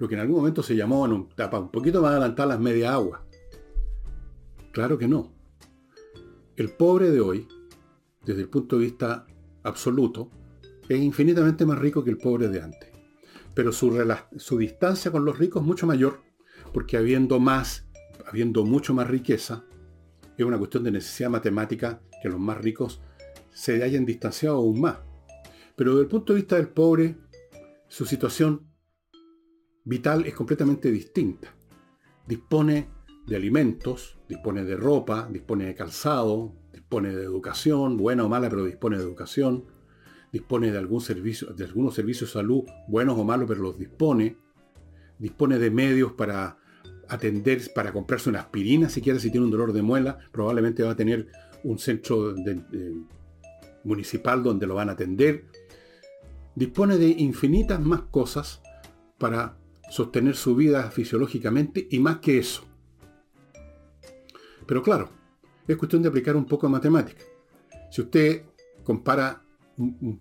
lo 0.00 0.08
que 0.08 0.16
en 0.16 0.22
algún 0.22 0.38
momento 0.38 0.60
se 0.64 0.74
llamó 0.74 1.06
en 1.06 1.12
un 1.12 1.28
tapa 1.28 1.60
un 1.60 1.70
poquito 1.70 2.02
más 2.02 2.10
adelantar 2.10 2.48
las 2.48 2.58
media 2.58 2.94
agua. 2.94 3.24
Claro 4.72 4.98
que 4.98 5.06
no. 5.06 5.32
El 6.56 6.70
pobre 6.70 7.12
de 7.12 7.20
hoy, 7.20 7.46
desde 8.24 8.40
el 8.40 8.48
punto 8.48 8.76
de 8.76 8.86
vista 8.86 9.24
absoluto, 9.62 10.32
es 10.88 10.98
infinitamente 10.98 11.64
más 11.64 11.78
rico 11.78 12.02
que 12.02 12.10
el 12.10 12.18
pobre 12.18 12.48
de 12.48 12.60
antes 12.60 12.96
pero 13.56 13.72
su, 13.72 14.06
su 14.36 14.58
distancia 14.58 15.10
con 15.10 15.24
los 15.24 15.38
ricos 15.38 15.62
es 15.62 15.66
mucho 15.66 15.86
mayor, 15.86 16.20
porque 16.76 16.98
habiendo 16.98 17.40
más, 17.40 17.88
habiendo 18.26 18.62
mucho 18.62 18.92
más 18.92 19.08
riqueza, 19.08 19.64
es 20.36 20.44
una 20.44 20.58
cuestión 20.58 20.84
de 20.84 20.90
necesidad 20.90 21.30
matemática 21.30 22.02
que 22.20 22.28
los 22.28 22.38
más 22.38 22.58
ricos 22.58 23.00
se 23.50 23.82
hayan 23.82 24.04
distanciado 24.04 24.56
aún 24.56 24.82
más. 24.82 24.98
Pero 25.74 25.92
desde 25.92 26.02
el 26.02 26.08
punto 26.08 26.34
de 26.34 26.40
vista 26.40 26.56
del 26.56 26.68
pobre, 26.68 27.16
su 27.88 28.04
situación 28.04 28.68
vital 29.84 30.26
es 30.26 30.34
completamente 30.34 30.90
distinta. 30.90 31.48
Dispone 32.26 32.90
de 33.26 33.36
alimentos, 33.36 34.18
dispone 34.28 34.62
de 34.62 34.76
ropa, 34.76 35.30
dispone 35.32 35.64
de 35.64 35.74
calzado, 35.74 36.56
dispone 36.74 37.16
de 37.16 37.24
educación, 37.24 37.96
buena 37.96 38.22
o 38.22 38.28
mala, 38.28 38.50
pero 38.50 38.66
dispone 38.66 38.98
de 38.98 39.02
educación, 39.02 39.64
dispone 40.30 40.70
de, 40.70 40.76
algún 40.76 41.00
servicio, 41.00 41.54
de 41.54 41.64
algunos 41.64 41.94
servicios 41.94 42.28
de 42.28 42.34
salud, 42.34 42.64
buenos 42.86 43.18
o 43.18 43.24
malos, 43.24 43.48
pero 43.48 43.62
los 43.62 43.78
dispone, 43.78 44.36
dispone 45.18 45.58
de 45.58 45.70
medios 45.70 46.12
para 46.12 46.58
atender, 47.08 47.60
para 47.74 47.92
comprarse 47.92 48.28
una 48.28 48.40
aspirina, 48.40 48.88
siquiera 48.88 49.18
si 49.18 49.30
tiene 49.30 49.44
un 49.44 49.50
dolor 49.50 49.72
de 49.72 49.82
muela, 49.82 50.18
probablemente 50.32 50.82
va 50.82 50.92
a 50.92 50.96
tener 50.96 51.28
un 51.62 51.78
centro 51.78 52.34
municipal 53.84 54.42
donde 54.42 54.66
lo 54.66 54.74
van 54.74 54.88
a 54.88 54.92
atender. 54.92 55.44
Dispone 56.54 56.96
de 56.96 57.08
infinitas 57.08 57.80
más 57.80 58.02
cosas 58.02 58.62
para 59.18 59.56
sostener 59.90 60.34
su 60.34 60.56
vida 60.56 60.90
fisiológicamente 60.90 61.86
y 61.90 61.98
más 62.00 62.18
que 62.18 62.38
eso. 62.38 62.64
Pero 64.66 64.82
claro, 64.82 65.10
es 65.68 65.76
cuestión 65.76 66.02
de 66.02 66.08
aplicar 66.08 66.34
un 66.34 66.46
poco 66.46 66.66
de 66.66 66.72
matemática. 66.72 67.22
Si 67.90 68.00
usted 68.00 68.42
compara 68.82 69.42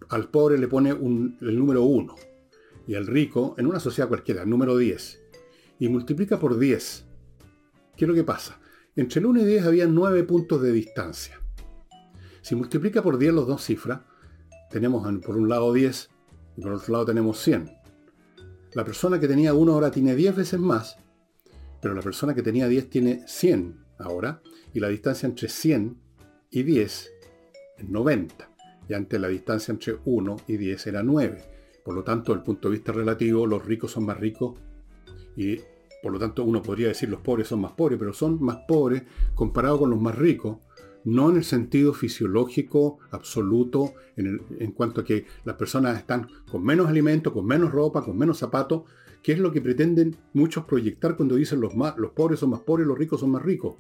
al 0.10 0.30
pobre 0.30 0.58
le 0.58 0.68
pone 0.68 0.90
el 0.92 1.58
número 1.58 1.84
1 1.84 2.16
y 2.88 2.96
al 2.96 3.08
rico, 3.08 3.56
en 3.58 3.66
una 3.68 3.80
sociedad 3.80 4.08
cualquiera, 4.08 4.44
el 4.44 4.50
número 4.50 4.78
10, 4.78 5.24
y 5.80 5.90
multiplica 5.90 6.40
por 6.40 6.58
10. 6.58 7.06
¿Qué 7.96 8.06
es 8.06 8.10
lo 8.10 8.16
que 8.16 8.24
pasa? 8.24 8.60
Entre 8.96 9.20
el 9.20 9.26
1 9.26 9.42
y 9.42 9.46
10 9.46 9.66
había 9.66 9.88
9 9.88 10.24
puntos 10.24 10.62
de 10.62 10.72
distancia. 10.72 11.40
Si 12.42 12.56
multiplica 12.56 13.02
por 13.02 13.18
10 13.18 13.34
los 13.34 13.48
dos 13.48 13.64
cifras, 13.64 14.02
tenemos 14.70 15.08
por 15.22 15.38
un 15.38 15.50
lado 15.50 15.74
10 15.74 16.10
y 16.58 16.62
por 16.62 16.74
otro 16.74 16.94
lado 16.94 17.06
tenemos 17.06 17.40
100. 17.40 17.72
La 18.74 18.84
persona 18.84 19.20
que 19.20 19.28
tenía 19.28 19.54
1 19.54 19.74
ahora 19.74 19.92
tiene 19.92 20.16
10 20.16 20.36
veces 20.36 20.60
más, 20.60 20.98
pero 21.82 21.94
la 21.94 22.02
persona 22.02 22.34
que 22.34 22.44
tenía 22.44 22.68
10 22.68 22.90
tiene 22.90 23.24
100 23.28 23.86
ahora, 24.00 24.42
y 24.74 24.80
la 24.80 24.90
distancia 24.90 25.28
entre 25.28 25.48
100 25.48 25.98
y 26.52 26.64
10 26.64 27.12
es 27.78 27.90
90 27.90 28.50
y 28.88 28.94
antes 28.94 29.20
la 29.20 29.28
distancia 29.28 29.72
entre 29.72 29.98
1 30.06 30.38
y 30.48 30.58
10 30.58 30.88
era 30.88 31.04
9. 31.04 31.44
Por 31.84 31.96
lo 31.96 32.04
tanto, 32.04 32.32
desde 32.32 32.40
el 32.40 32.46
punto 32.46 32.70
de 32.70 32.76
vista 32.76 32.92
relativo, 32.92 33.46
los 33.48 33.66
ricos 33.66 33.92
son 33.92 34.06
más 34.06 34.20
ricos 34.20 34.60
y 35.36 35.60
por 36.02 36.12
lo 36.12 36.20
tanto 36.20 36.44
uno 36.44 36.62
podría 36.62 36.90
decir 36.90 37.10
los 37.10 37.22
pobres 37.22 37.48
son 37.48 37.62
más 37.62 37.72
pobres, 37.72 37.98
pero 37.98 38.14
son 38.14 38.42
más 38.44 38.58
pobres 38.68 39.04
comparados 39.34 39.80
con 39.80 39.90
los 39.90 40.00
más 40.00 40.16
ricos, 40.16 40.58
no 41.04 41.30
en 41.30 41.38
el 41.38 41.44
sentido 41.44 41.94
fisiológico 41.94 43.00
absoluto, 43.12 43.94
en, 44.16 44.72
cuanto 44.72 45.02
a 45.02 45.04
que 45.04 45.26
las 45.44 45.56
personas 45.56 45.98
están 45.98 46.28
con 46.50 46.64
menos 46.64 46.88
alimento, 46.88 47.34
con 47.34 47.46
menos 47.46 47.72
ropa, 47.72 48.04
con 48.04 48.18
menos 48.18 48.38
zapatos, 48.38 48.84
que 49.22 49.34
es 49.34 49.40
lo 49.40 49.52
que 49.52 49.62
pretenden 49.62 50.16
muchos 50.34 50.66
proyectar 50.66 51.16
cuando 51.16 51.36
dicen 51.36 51.60
los, 51.60 51.76
más, 51.76 51.98
los 51.98 52.12
pobres 52.12 52.40
son 52.40 52.52
más 52.52 52.62
pobres, 52.62 52.88
los 52.88 52.98
ricos 52.98 53.20
son 53.20 53.32
más 53.32 53.42
ricos. 53.42 53.76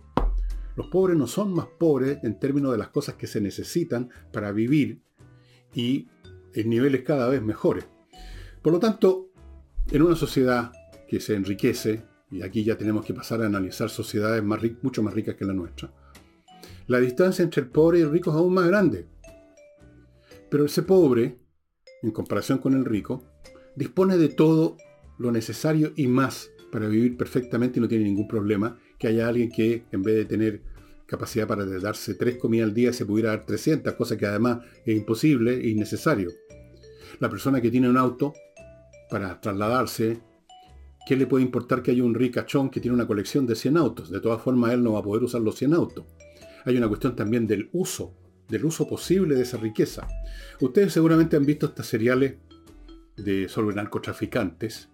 Los 0.75 0.87
pobres 0.87 1.15
no 1.15 1.27
son 1.27 1.53
más 1.53 1.67
pobres 1.67 2.19
en 2.23 2.39
términos 2.39 2.71
de 2.71 2.77
las 2.77 2.89
cosas 2.89 3.15
que 3.15 3.27
se 3.27 3.39
necesitan 3.39 4.09
para 4.31 4.51
vivir 4.51 5.01
y 5.73 6.07
en 6.53 6.69
niveles 6.69 7.03
cada 7.03 7.29
vez 7.29 7.41
mejores. 7.41 7.85
Por 8.61 8.73
lo 8.73 8.79
tanto, 8.79 9.29
en 9.91 10.01
una 10.01 10.15
sociedad 10.15 10.71
que 11.07 11.19
se 11.19 11.35
enriquece, 11.35 12.03
y 12.31 12.41
aquí 12.41 12.63
ya 12.63 12.77
tenemos 12.77 13.05
que 13.05 13.13
pasar 13.13 13.41
a 13.41 13.45
analizar 13.45 13.89
sociedades 13.89 14.43
mucho 14.81 15.03
más 15.03 15.13
ricas 15.13 15.35
que 15.35 15.45
la 15.45 15.53
nuestra, 15.53 15.91
la 16.87 16.99
distancia 16.99 17.43
entre 17.43 17.63
el 17.63 17.69
pobre 17.69 17.99
y 17.99 18.01
el 18.03 18.11
rico 18.11 18.29
es 18.29 18.35
aún 18.35 18.53
más 18.53 18.67
grande. 18.67 19.07
Pero 20.49 20.65
ese 20.65 20.83
pobre, 20.83 21.39
en 22.03 22.11
comparación 22.11 22.59
con 22.59 22.75
el 22.75 22.85
rico, 22.85 23.23
dispone 23.75 24.17
de 24.17 24.29
todo 24.29 24.77
lo 25.17 25.31
necesario 25.31 25.93
y 25.95 26.07
más 26.07 26.51
para 26.71 26.87
vivir 26.87 27.17
perfectamente 27.17 27.79
y 27.79 27.81
no 27.81 27.87
tiene 27.87 28.03
ningún 28.03 28.27
problema 28.27 28.77
que 28.99 29.07
haya 29.07 29.27
alguien 29.27 29.49
que 29.49 29.85
en 29.91 30.03
vez 30.03 30.15
de 30.15 30.25
tener 30.25 30.61
capacidad 31.07 31.47
para 31.47 31.65
darse 31.65 32.13
tres 32.15 32.37
comidas 32.37 32.69
al 32.69 32.73
día 32.73 32.93
se 32.93 33.05
pudiera 33.05 33.29
dar 33.29 33.45
300, 33.45 33.93
cosa 33.93 34.17
que 34.17 34.25
además 34.25 34.59
es 34.85 34.95
imposible 34.95 35.55
e 35.55 35.69
innecesario. 35.69 36.31
La 37.19 37.29
persona 37.29 37.61
que 37.61 37.71
tiene 37.71 37.89
un 37.89 37.97
auto 37.97 38.33
para 39.09 39.39
trasladarse, 39.39 40.19
¿qué 41.05 41.15
le 41.15 41.27
puede 41.27 41.43
importar 41.43 41.81
que 41.81 41.91
haya 41.91 42.03
un 42.03 42.15
ricachón 42.15 42.69
que 42.69 42.79
tiene 42.79 42.95
una 42.95 43.07
colección 43.07 43.45
de 43.45 43.55
100 43.55 43.77
autos? 43.77 44.09
De 44.09 44.19
todas 44.19 44.41
formas, 44.41 44.73
él 44.73 44.83
no 44.83 44.93
va 44.93 44.99
a 44.99 45.03
poder 45.03 45.23
usar 45.23 45.41
los 45.41 45.55
100 45.55 45.73
autos. 45.73 46.05
Hay 46.65 46.77
una 46.77 46.87
cuestión 46.87 47.15
también 47.15 47.45
del 47.45 47.69
uso, 47.73 48.13
del 48.49 48.65
uso 48.65 48.87
posible 48.87 49.35
de 49.35 49.43
esa 49.43 49.57
riqueza. 49.57 50.07
Ustedes 50.59 50.93
seguramente 50.93 51.35
han 51.35 51.45
visto 51.45 51.67
estas 51.67 51.85
seriales 51.85 52.35
de, 53.17 53.47
sobre 53.47 53.75
narcotraficantes, 53.75 54.89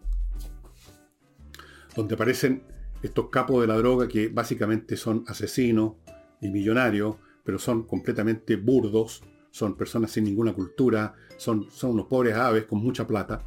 donde 1.95 2.15
aparecen 2.15 2.63
estos 3.01 3.29
capos 3.29 3.61
de 3.61 3.67
la 3.67 3.77
droga 3.77 4.07
que 4.07 4.27
básicamente 4.27 4.97
son 4.97 5.23
asesinos 5.27 5.93
y 6.41 6.49
millonarios, 6.49 7.15
pero 7.43 7.57
son 7.57 7.83
completamente 7.83 8.57
burdos, 8.57 9.23
son 9.49 9.75
personas 9.75 10.11
sin 10.11 10.25
ninguna 10.25 10.53
cultura, 10.53 11.15
son, 11.37 11.69
son 11.71 11.91
unos 11.91 12.07
pobres 12.07 12.35
aves 12.35 12.65
con 12.65 12.79
mucha 12.79 13.07
plata. 13.07 13.45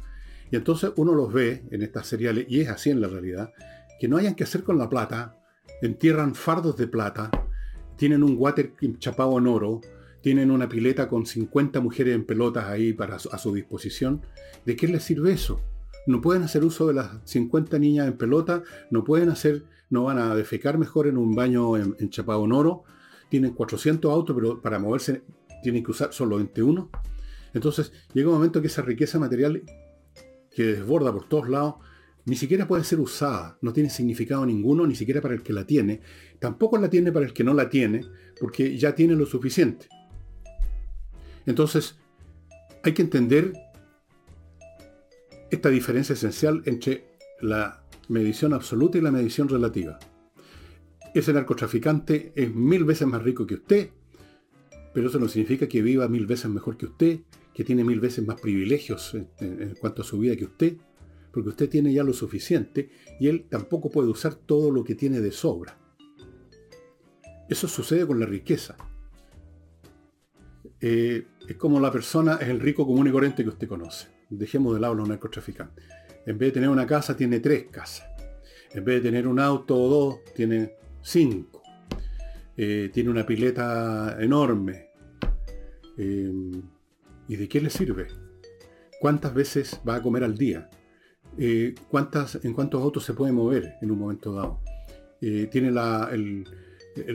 Y 0.55 0.57
entonces 0.57 0.93
uno 0.95 1.13
los 1.13 1.33
ve 1.33 1.65
en 1.69 1.81
estas 1.81 2.07
seriales, 2.07 2.45
y 2.47 2.61
es 2.61 2.69
así 2.69 2.89
en 2.89 3.01
la 3.01 3.09
realidad, 3.09 3.51
que 3.99 4.07
no 4.07 4.15
hayan 4.15 4.35
que 4.35 4.45
hacer 4.45 4.63
con 4.63 4.77
la 4.77 4.87
plata, 4.87 5.35
entierran 5.81 6.33
fardos 6.33 6.77
de 6.77 6.87
plata, 6.87 7.29
tienen 7.97 8.23
un 8.23 8.37
water 8.37 8.71
chapado 8.97 9.37
en 9.37 9.47
oro, 9.47 9.81
tienen 10.21 10.51
una 10.51 10.69
pileta 10.69 11.09
con 11.09 11.25
50 11.25 11.81
mujeres 11.81 12.15
en 12.15 12.23
pelotas 12.23 12.67
ahí 12.67 12.93
para, 12.93 13.17
a 13.17 13.37
su 13.37 13.53
disposición. 13.53 14.21
¿De 14.65 14.77
qué 14.77 14.87
les 14.87 15.03
sirve 15.03 15.33
eso? 15.33 15.59
no 16.07 16.21
pueden 16.21 16.43
hacer 16.43 16.63
uso 16.63 16.87
de 16.87 16.93
las 16.93 17.09
50 17.25 17.77
niñas 17.77 18.07
en 18.07 18.15
pelota, 18.15 18.63
no 18.91 19.03
pueden 19.03 19.27
hacer, 19.27 19.65
no 19.89 20.05
van 20.05 20.19
a 20.19 20.35
defecar 20.35 20.77
mejor 20.77 21.07
en 21.07 21.17
un 21.17 21.35
baño 21.35 21.75
en, 21.75 22.09
Chapado 22.11 22.45
en 22.45 22.53
Oro, 22.53 22.83
tienen 23.27 23.51
400 23.51 24.09
autos, 24.09 24.33
pero 24.33 24.61
para 24.61 24.79
moverse 24.79 25.23
tienen 25.63 25.83
que 25.83 25.91
usar 25.91 26.13
solo 26.13 26.37
21. 26.37 26.89
Entonces 27.53 27.91
llega 28.13 28.29
un 28.29 28.35
momento 28.35 28.61
que 28.61 28.67
esa 28.67 28.83
riqueza 28.83 29.19
material 29.19 29.61
que 30.55 30.63
desborda 30.63 31.11
por 31.11 31.27
todos 31.27 31.49
lados, 31.49 31.75
ni 32.23 32.37
siquiera 32.37 32.67
puede 32.67 32.85
ser 32.85 32.99
usada, 32.99 33.57
no 33.61 33.73
tiene 33.73 33.89
significado 33.89 34.45
ninguno, 34.45 34.87
ni 34.87 34.95
siquiera 34.95 35.21
para 35.21 35.35
el 35.35 35.43
que 35.43 35.53
la 35.53 35.67
tiene, 35.67 35.99
tampoco 36.39 36.77
la 36.77 36.89
tiene 36.89 37.11
para 37.11 37.25
el 37.25 37.33
que 37.33 37.43
no 37.43 37.53
la 37.53 37.69
tiene, 37.69 38.05
porque 38.39 38.77
ya 38.77 38.95
tiene 38.95 39.15
lo 39.15 39.25
suficiente. 39.25 39.87
Entonces, 41.45 41.97
hay 42.83 42.93
que 42.93 43.01
entender 43.01 43.53
esta 45.51 45.69
diferencia 45.69 46.13
esencial 46.13 46.63
entre 46.65 47.05
la 47.41 47.83
medición 48.07 48.53
absoluta 48.53 48.97
y 48.97 49.01
la 49.01 49.11
medición 49.11 49.49
relativa. 49.49 49.99
Ese 51.13 51.33
narcotraficante 51.33 52.31
es 52.35 52.53
mil 52.55 52.85
veces 52.85 53.07
más 53.07 53.21
rico 53.21 53.45
que 53.45 53.55
usted, 53.55 53.89
pero 54.93 55.09
eso 55.09 55.19
no 55.19 55.27
significa 55.27 55.67
que 55.67 55.81
viva 55.81 56.07
mil 56.07 56.25
veces 56.25 56.49
mejor 56.49 56.77
que 56.77 56.85
usted, 56.85 57.19
que 57.55 57.63
tiene 57.63 57.83
mil 57.83 57.99
veces 57.99 58.23
más 58.27 58.39
privilegios 58.39 59.15
en, 59.39 59.75
cuanto 59.79 60.03
a 60.03 60.05
su 60.05 60.19
vida 60.19 60.35
que 60.35 60.45
usted, 60.45 60.77
porque 61.31 61.49
usted 61.49 61.69
tiene 61.69 61.91
ya 61.91 62.03
lo 62.03 62.13
suficiente 62.13 62.89
y 63.19 63.27
él 63.27 63.47
tampoco 63.49 63.89
puede 63.89 64.09
usar 64.09 64.35
todo 64.35 64.69
lo 64.69 64.83
que 64.83 64.93
tiene 64.93 65.21
de 65.21 65.31
sobra. 65.31 65.77
Eso 67.49 67.67
sucede 67.67 68.05
con 68.05 68.19
la 68.19 68.27
riqueza. 68.27 68.75
Eh, 70.79 71.25
es 71.47 71.55
como 71.55 71.79
la 71.79 71.91
persona 71.91 72.35
es 72.35 72.49
el 72.49 72.59
rico 72.59 72.85
común 72.85 73.07
y 73.07 73.11
corriente 73.11 73.43
que 73.43 73.49
usted 73.49 73.67
conoce 73.67 74.15
dejemos 74.29 74.73
de 74.73 74.79
lado 74.79 74.95
los 74.95 75.07
narcotraficantes. 75.07 75.85
En 76.25 76.37
vez 76.37 76.49
de 76.49 76.53
tener 76.53 76.69
una 76.69 76.87
casa, 76.87 77.15
tiene 77.15 77.39
tres 77.39 77.65
casas. 77.71 78.07
En 78.71 78.83
vez 78.83 79.01
de 79.01 79.09
tener 79.09 79.27
un 79.27 79.39
auto 79.39 79.77
o 79.77 79.89
dos, 79.89 80.33
tiene 80.33 80.75
cinco. 81.01 81.61
Eh, 82.57 82.89
tiene 82.93 83.09
una 83.09 83.25
pileta 83.25 84.17
enorme. 84.19 84.89
Eh, 85.97 86.31
¿Y 87.27 87.37
de 87.37 87.47
qué 87.47 87.59
le 87.59 87.69
sirve? 87.69 88.07
¿Cuántas 88.99 89.33
veces 89.33 89.81
va 89.87 89.95
a 89.95 90.01
comer 90.01 90.23
al 90.23 90.37
día? 90.37 90.69
Eh, 91.37 91.75
¿cuántas, 91.89 92.43
¿En 92.45 92.53
cuántos 92.53 92.81
autos 92.81 93.03
se 93.03 93.13
puede 93.13 93.31
mover 93.31 93.73
en 93.81 93.91
un 93.91 93.99
momento 93.99 94.33
dado? 94.33 94.59
Eh, 95.21 95.47
tiene 95.51 95.69
el, 95.69 96.45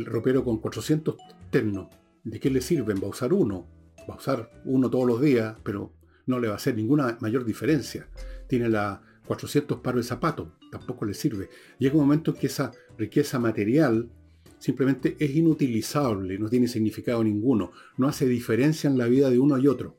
ropero 0.05 0.45
con 0.45 0.59
400 0.59 1.17
ternos. 1.51 1.89
¿De 2.25 2.41
qué 2.41 2.51
le 2.51 2.61
sirven? 2.61 2.99
Va 3.01 3.07
a 3.07 3.11
usar 3.11 3.33
uno. 3.33 3.67
Va 4.09 4.15
a 4.15 4.19
usar 4.19 4.51
uno 4.65 4.91
todos 4.91 5.07
los 5.07 5.21
días, 5.21 5.57
pero 5.63 5.93
no 6.27 6.41
le 6.41 6.49
va 6.49 6.55
a 6.55 6.57
hacer 6.57 6.75
ninguna 6.75 7.17
mayor 7.21 7.45
diferencia. 7.45 8.09
Tiene 8.49 8.69
la 8.69 9.03
400 9.27 9.79
paros 9.79 10.05
de 10.05 10.09
zapatos. 10.09 10.49
Tampoco 10.73 11.05
le 11.05 11.15
sirve. 11.15 11.49
Llega 11.79 11.95
un 11.95 12.03
momento 12.03 12.35
que 12.35 12.49
esa 12.49 12.73
riqueza 12.99 13.39
material 13.39 14.11
simplemente 14.59 15.17
es 15.19 15.35
inutilizable, 15.35 16.39
no 16.39 16.49
tiene 16.49 16.69
significado 16.69 17.25
ninguno, 17.25 17.73
no 17.97 18.07
hace 18.07 18.27
diferencia 18.27 18.91
en 18.91 18.99
la 18.99 19.07
vida 19.07 19.31
de 19.31 19.39
uno 19.39 19.57
y 19.57 19.67
otro. 19.67 19.97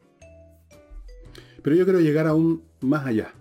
Pero 1.62 1.76
yo 1.76 1.86
quiero 1.86 2.00
llegar 2.00 2.28
aún 2.28 2.64
más 2.82 3.06
allá. 3.06 3.34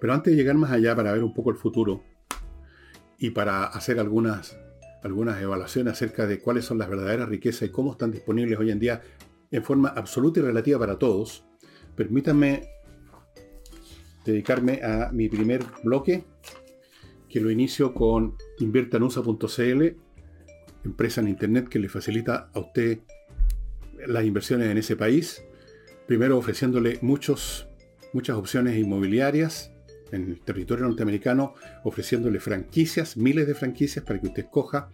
Pero 0.00 0.12
antes 0.12 0.32
de 0.32 0.36
llegar 0.36 0.56
más 0.56 0.72
allá 0.72 0.96
para 0.96 1.12
ver 1.12 1.22
un 1.22 1.32
poco 1.32 1.50
el 1.50 1.56
futuro 1.56 2.02
y 3.18 3.30
para 3.30 3.64
hacer 3.64 4.00
algunas, 4.00 4.58
algunas 5.02 5.40
evaluaciones 5.40 5.92
acerca 5.92 6.26
de 6.26 6.40
cuáles 6.40 6.64
son 6.64 6.78
las 6.78 6.88
verdaderas 6.88 7.28
riquezas 7.28 7.68
y 7.68 7.72
cómo 7.72 7.92
están 7.92 8.10
disponibles 8.10 8.58
hoy 8.58 8.70
en 8.70 8.80
día 8.80 9.00
en 9.52 9.62
forma 9.62 9.90
absoluta 9.90 10.40
y 10.40 10.42
relativa 10.42 10.78
para 10.78 10.98
todos, 10.98 11.44
permítanme 11.94 12.68
dedicarme 14.24 14.80
a 14.82 15.10
mi 15.12 15.28
primer 15.28 15.62
bloque 15.84 16.24
que 17.28 17.40
lo 17.40 17.50
inicio 17.50 17.94
con 17.94 18.36
inviertanusa.cl, 18.58 19.96
empresa 20.84 21.20
en 21.20 21.28
Internet 21.28 21.68
que 21.68 21.78
le 21.78 21.88
facilita 21.88 22.50
a 22.52 22.60
usted 22.60 22.98
las 24.06 24.24
inversiones 24.24 24.68
en 24.68 24.78
ese 24.78 24.96
país. 24.96 25.42
Primero 26.12 26.36
ofreciéndole 26.36 26.98
muchos, 27.00 27.66
muchas 28.12 28.36
opciones 28.36 28.76
inmobiliarias 28.76 29.72
en 30.10 30.28
el 30.28 30.40
territorio 30.40 30.84
norteamericano, 30.84 31.54
ofreciéndole 31.84 32.38
franquicias, 32.38 33.16
miles 33.16 33.46
de 33.46 33.54
franquicias 33.54 34.04
para 34.04 34.20
que 34.20 34.26
usted 34.26 34.42
escoja. 34.42 34.90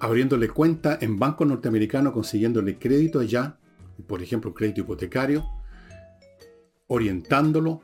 Abriéndole 0.00 0.48
cuenta 0.48 0.96
en 1.02 1.18
banco 1.18 1.44
norteamericano, 1.44 2.14
consiguiéndole 2.14 2.78
crédito 2.78 3.20
allá, 3.20 3.58
por 4.06 4.22
ejemplo, 4.22 4.54
crédito 4.54 4.80
hipotecario, 4.80 5.44
orientándolo 6.86 7.82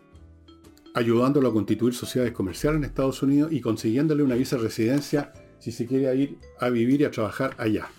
ayudándolo 0.95 1.49
a 1.49 1.53
constituir 1.53 1.93
sociedades 1.93 2.33
comerciales 2.33 2.79
en 2.79 2.85
Estados 2.85 3.23
Unidos 3.23 3.53
y 3.53 3.61
consiguiéndole 3.61 4.23
una 4.23 4.37
visa 4.37 4.57
de 4.57 4.63
residencia 4.63 5.35
si 5.59 5.71
se 5.71 5.85
quiere 5.85 6.17
ir 6.17 6.39
a 6.61 6.71
vivir 6.71 7.03
y 7.03 7.05
a 7.05 7.11
trabajar 7.11 7.55
allá. 7.59 7.91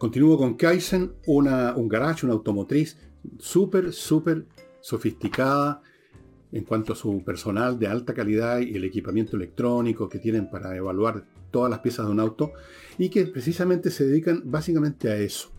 Continúo 0.00 0.38
con 0.38 0.54
Kaizen, 0.54 1.12
una, 1.26 1.76
un 1.76 1.86
garage, 1.86 2.24
una 2.24 2.32
automotriz 2.32 2.96
súper, 3.38 3.92
súper 3.92 4.46
sofisticada 4.80 5.82
en 6.52 6.64
cuanto 6.64 6.94
a 6.94 6.96
su 6.96 7.22
personal 7.22 7.78
de 7.78 7.86
alta 7.86 8.14
calidad 8.14 8.60
y 8.60 8.74
el 8.74 8.84
equipamiento 8.84 9.36
electrónico 9.36 10.08
que 10.08 10.18
tienen 10.18 10.48
para 10.48 10.74
evaluar 10.74 11.26
todas 11.50 11.68
las 11.68 11.80
piezas 11.80 12.06
de 12.06 12.12
un 12.12 12.20
auto 12.20 12.52
y 12.96 13.10
que 13.10 13.26
precisamente 13.26 13.90
se 13.90 14.06
dedican 14.06 14.40
básicamente 14.46 15.10
a 15.10 15.18
eso, 15.18 15.50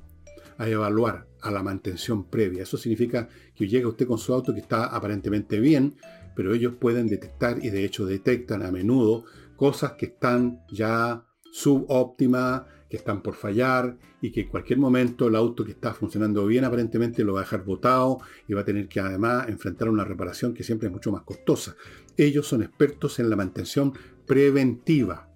a 0.58 0.68
evaluar, 0.68 1.28
a 1.42 1.52
la 1.52 1.62
mantención 1.62 2.24
previa. 2.24 2.64
Eso 2.64 2.78
significa 2.78 3.30
que 3.54 3.68
llega 3.68 3.90
usted 3.90 4.08
con 4.08 4.18
su 4.18 4.34
auto 4.34 4.56
que 4.56 4.62
está 4.62 4.86
aparentemente 4.86 5.60
bien, 5.60 5.94
pero 6.36 6.56
ellos 6.56 6.74
pueden 6.80 7.06
detectar 7.06 7.64
y 7.64 7.70
de 7.70 7.86
hecho 7.86 8.08
detectan 8.08 8.64
a 8.64 8.72
menudo 8.72 9.24
cosas 9.56 9.92
que 9.92 10.08
están 10.08 10.64
ya 10.72 11.28
subóptimas, 11.52 12.64
que 12.92 12.98
están 12.98 13.24
por 13.24 13.36
fallar 13.36 13.98
y 14.20 14.34
que 14.34 14.42
en 14.42 14.50
cualquier 14.50 14.78
momento 14.78 15.30
el 15.30 15.38
auto 15.38 15.64
que 15.64 15.72
está 15.72 15.94
funcionando 15.94 16.46
bien 16.46 16.66
aparentemente 16.66 17.24
lo 17.24 17.34
va 17.34 17.40
a 17.40 17.44
dejar 17.44 17.64
botado 17.64 18.20
y 18.50 18.54
va 18.54 18.62
a 18.62 18.66
tener 18.66 18.90
que 18.90 19.00
además 19.00 19.48
enfrentar 19.48 19.88
una 19.88 20.04
reparación 20.04 20.54
que 20.54 20.66
siempre 20.66 20.90
es 20.90 20.94
mucho 20.94 21.10
más 21.10 21.22
costosa. 21.22 21.78
Ellos 22.18 22.46
son 22.46 22.64
expertos 22.64 23.18
en 23.20 23.30
la 23.30 23.38
mantención 23.38 23.94
preventiva, 24.28 25.32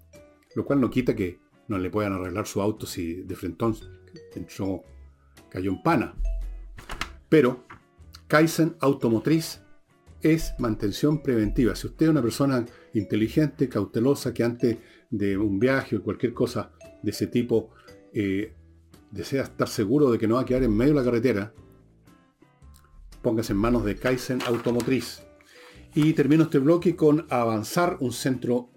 lo 0.54 0.66
cual 0.66 0.82
no 0.82 0.90
quita 0.90 1.16
que 1.16 1.40
no 1.68 1.78
le 1.78 1.88
puedan 1.88 2.12
arreglar 2.12 2.46
su 2.46 2.60
auto 2.60 2.84
si 2.84 3.22
de 3.22 3.34
frente 3.34 3.64
entró 4.34 4.84
cayó 5.48 5.70
en 5.70 5.82
pana. 5.82 6.14
Pero 7.30 7.64
Kaizen 8.28 8.76
Automotriz 8.80 9.62
es 10.20 10.52
mantención 10.58 11.22
preventiva. 11.22 11.74
Si 11.74 11.86
usted 11.86 12.04
es 12.04 12.10
una 12.10 12.20
persona 12.20 12.66
inteligente, 12.92 13.70
cautelosa, 13.70 14.34
que 14.34 14.44
antes 14.44 14.76
de 15.08 15.38
un 15.38 15.58
viaje 15.58 15.96
o 15.96 16.02
cualquier 16.02 16.34
cosa 16.34 16.72
de 17.06 17.12
ese 17.12 17.28
tipo 17.28 17.70
eh, 18.12 18.52
desea 19.12 19.44
estar 19.44 19.68
seguro 19.68 20.10
de 20.10 20.18
que 20.18 20.26
no 20.26 20.34
va 20.34 20.40
a 20.40 20.44
quedar 20.44 20.64
en 20.64 20.76
medio 20.76 20.92
de 20.92 20.98
la 20.98 21.04
carretera, 21.04 21.54
póngase 23.22 23.52
en 23.52 23.58
manos 23.60 23.84
de 23.84 23.94
Kaizen 23.94 24.42
Automotriz. 24.44 25.22
Y 25.94 26.12
termino 26.14 26.42
este 26.42 26.58
bloque 26.58 26.96
con 26.96 27.24
Avanzar, 27.30 27.96
un 28.00 28.12
centro 28.12 28.70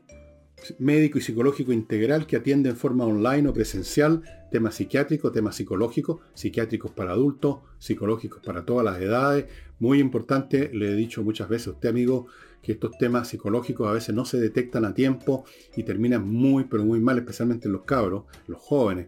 médico 0.78 1.18
y 1.18 1.22
psicológico 1.22 1.72
integral 1.72 2.28
que 2.28 2.38
atiende 2.38 2.70
en 2.70 2.76
forma 2.76 3.06
online 3.06 3.48
o 3.48 3.54
presencial 3.54 4.22
temas 4.52 4.76
psiquiátricos, 4.76 5.32
temas 5.32 5.56
psicológicos, 5.56 6.22
psiquiátricos 6.34 6.92
para 6.92 7.12
adultos, 7.12 7.60
psicológicos 7.78 8.42
para 8.44 8.66
todas 8.66 8.86
las 8.86 9.00
edades. 9.02 9.46
Muy 9.80 10.00
importante, 10.00 10.70
le 10.74 10.92
he 10.92 10.96
dicho 10.96 11.24
muchas 11.24 11.50
veces 11.50 11.68
a 11.68 11.72
usted, 11.72 11.90
amigo, 11.90 12.28
que 12.62 12.74
estos 12.74 12.98
temas 12.98 13.28
psicológicos 13.28 13.88
a 13.88 13.94
veces 13.94 14.14
no 14.14 14.26
se 14.26 14.40
detectan 14.40 14.86
a 14.86 14.94
tiempo 14.94 15.46
y 15.76 15.84
terminan 15.84 16.28
muy, 16.28 16.66
pero 16.66 16.84
muy 16.84 17.00
mal, 17.00 17.18
especialmente 17.18 17.68
en 17.68 17.74
los 17.74 17.84
cabros, 17.84 18.26
los 18.48 18.60
jóvenes. 18.60 19.08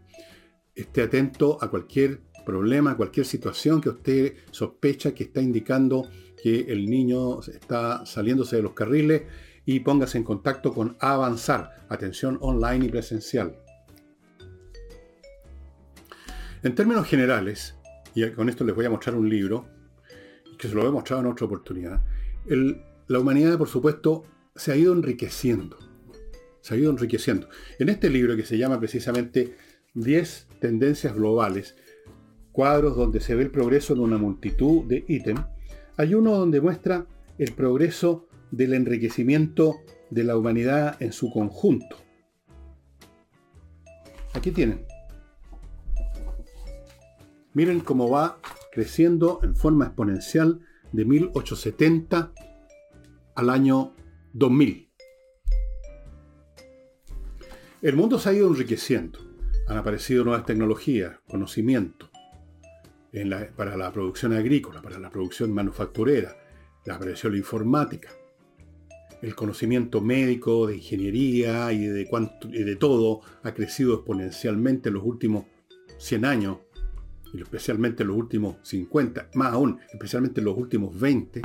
Esté 0.74 1.04
atento 1.04 1.58
a 1.62 1.70
cualquier 1.70 2.22
problema, 2.46 2.92
a 2.92 2.98
cualquier 2.98 3.26
situación 3.26 3.82
que 3.82 3.90
usted 3.90 4.36
sospecha 4.52 5.14
que 5.14 5.26
está 5.26 5.42
indicando 5.42 6.08
que 6.42 6.62
el 6.70 6.90
niño 6.90 7.42
está 7.42 8.06
saliéndose 8.06 8.56
de 8.56 8.64
los 8.64 8.74
carriles 8.74 9.24
y 9.66 9.80
póngase 9.82 10.18
en 10.18 10.24
contacto 10.24 10.74
con 10.74 10.98
Avanzar, 11.00 11.86
atención 11.90 12.38
online 12.42 12.86
y 12.86 12.90
presencial. 12.90 13.56
En 16.64 16.76
términos 16.76 17.08
generales, 17.08 17.76
y 18.14 18.30
con 18.32 18.50
esto 18.50 18.64
les 18.64 18.76
voy 18.76 18.86
a 18.86 18.90
mostrar 18.90 19.16
un 19.16 19.30
libro, 19.30 19.68
que 20.58 20.68
se 20.68 20.76
lo 20.76 20.88
he 20.88 20.92
mostrado 20.92 21.22
en 21.24 21.28
otra 21.30 21.46
oportunidad, 21.46 22.02
la 23.08 23.20
humanidad, 23.20 23.58
por 23.58 23.68
supuesto, 23.68 24.26
se 24.56 24.72
ha 24.72 24.76
ido 24.76 24.94
enriqueciendo. 24.94 25.78
Se 26.62 26.76
ha 26.76 26.78
ido 26.78 26.92
enriqueciendo. 26.92 27.50
En 27.80 27.90
este 27.90 28.10
libro 28.10 28.36
que 28.36 28.46
se 28.46 28.58
llama 28.58 28.80
precisamente 28.80 29.56
10 29.96 30.48
tendencias 30.60 31.16
globales, 31.16 31.76
cuadros 32.52 32.96
donde 32.96 33.20
se 33.20 33.36
ve 33.36 33.44
el 33.44 33.52
progreso 33.52 33.94
en 33.94 34.00
una 34.00 34.18
multitud 34.18 34.84
de 34.86 35.04
ítems, 35.08 35.42
hay 35.98 36.14
uno 36.14 36.38
donde 36.38 36.62
muestra 36.62 37.08
el 37.38 37.54
progreso 37.54 38.28
del 38.52 38.74
enriquecimiento 38.74 39.80
de 40.10 40.24
la 40.24 40.38
humanidad 40.38 41.02
en 41.02 41.14
su 41.14 41.32
conjunto. 41.32 41.98
Aquí 44.34 44.52
tienen. 44.52 44.86
Miren 47.54 47.82
cómo 47.82 48.10
va 48.10 48.40
creciendo 48.72 49.40
en 49.44 49.56
forma 49.56 49.86
exponencial 49.86 50.62
de 50.92 51.06
1870 51.06 52.34
al 53.36 53.50
año 53.50 53.94
2000. 54.34 54.90
El 57.82 57.96
mundo 57.96 58.20
se 58.20 58.30
ha 58.30 58.34
ido 58.34 58.48
enriqueciendo. 58.48 59.20
Han 59.68 59.78
aparecido 59.78 60.24
nuevas 60.24 60.46
tecnologías, 60.46 61.20
conocimiento 61.28 62.12
para 63.56 63.76
la 63.76 63.92
producción 63.92 64.34
agrícola, 64.34 64.82
para 64.82 65.00
la 65.00 65.10
producción 65.10 65.54
manufacturera, 65.54 66.38
apareció 66.90 67.30
la 67.30 67.38
informática, 67.38 68.10
el 69.22 69.36
conocimiento 69.36 70.02
médico, 70.02 70.68
de 70.68 70.78
ingeniería 70.78 71.72
y 71.72 71.86
de, 71.86 72.08
cuánto, 72.08 72.48
y 72.50 72.64
de 72.64 72.76
todo 72.76 73.22
ha 73.44 73.54
crecido 73.54 73.96
exponencialmente 73.96 74.90
en 74.90 74.96
los 74.96 75.04
últimos 75.04 75.46
100 75.98 76.26
años, 76.26 76.58
y 77.34 77.42
especialmente 77.42 78.04
en 78.04 78.10
los 78.10 78.18
últimos 78.18 78.58
50, 78.64 79.30
más 79.36 79.54
aún, 79.54 79.80
especialmente 79.94 80.42
en 80.42 80.46
los 80.46 80.58
últimos 80.58 81.00
20, 81.00 81.42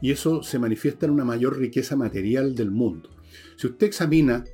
y 0.00 0.10
eso 0.10 0.42
se 0.42 0.58
manifiesta 0.58 1.06
en 1.06 1.12
una 1.12 1.24
mayor 1.24 1.58
riqueza 1.58 1.96
material 1.96 2.54
del 2.54 2.70
mundo. 2.70 3.10
Si 3.56 3.66
usted 3.66 3.86
examina 3.86 4.44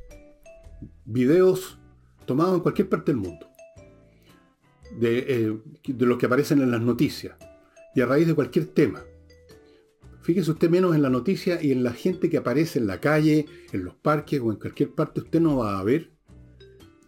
videos 1.05 1.79
tomados 2.27 2.57
en 2.57 2.61
cualquier 2.61 2.89
parte 2.89 3.13
del 3.13 3.21
mundo, 3.21 3.49
de, 4.99 5.19
eh, 5.29 5.59
de 5.87 6.07
los 6.07 6.19
que 6.19 6.27
aparecen 6.27 6.61
en 6.61 6.71
las 6.71 6.81
noticias, 6.81 7.37
y 7.95 8.01
a 8.01 8.07
raíz 8.07 8.27
de 8.27 8.35
cualquier 8.35 8.67
tema, 8.67 9.03
Fíjese 10.29 10.51
usted 10.51 10.69
menos 10.69 10.95
en 10.95 11.01
la 11.01 11.09
noticia 11.09 11.59
y 11.63 11.73
en 11.73 11.83
la 11.83 11.95
gente 11.95 12.29
que 12.29 12.37
aparece 12.37 12.79
en 12.79 12.87
la 12.87 13.01
calle, 13.01 13.47
en 13.73 13.83
los 13.83 13.95
parques 13.95 14.39
o 14.43 14.53
en 14.53 14.59
cualquier 14.59 14.95
parte, 14.95 15.21
usted 15.21 15.41
no 15.41 15.57
va 15.57 15.79
a 15.79 15.83
ver 15.83 16.11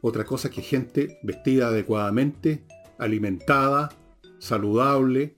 otra 0.00 0.24
cosa 0.24 0.48
que 0.48 0.62
gente 0.62 1.18
vestida 1.22 1.66
adecuadamente, 1.66 2.64
alimentada, 2.98 3.90
saludable. 4.38 5.36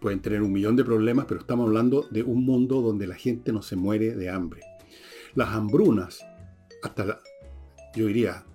Pueden 0.00 0.20
tener 0.20 0.40
un 0.40 0.52
millón 0.52 0.74
de 0.74 0.82
problemas, 0.82 1.26
pero 1.26 1.40
estamos 1.40 1.66
hablando 1.66 2.08
de 2.10 2.22
un 2.22 2.46
mundo 2.46 2.80
donde 2.80 3.06
la 3.06 3.14
gente 3.14 3.52
no 3.52 3.60
se 3.60 3.76
muere 3.76 4.16
de 4.16 4.30
hambre. 4.30 4.62
Las 5.34 5.50
hambrunas, 5.50 6.24
hasta 6.82 7.20
yo 7.94 8.06
diría, 8.06 8.46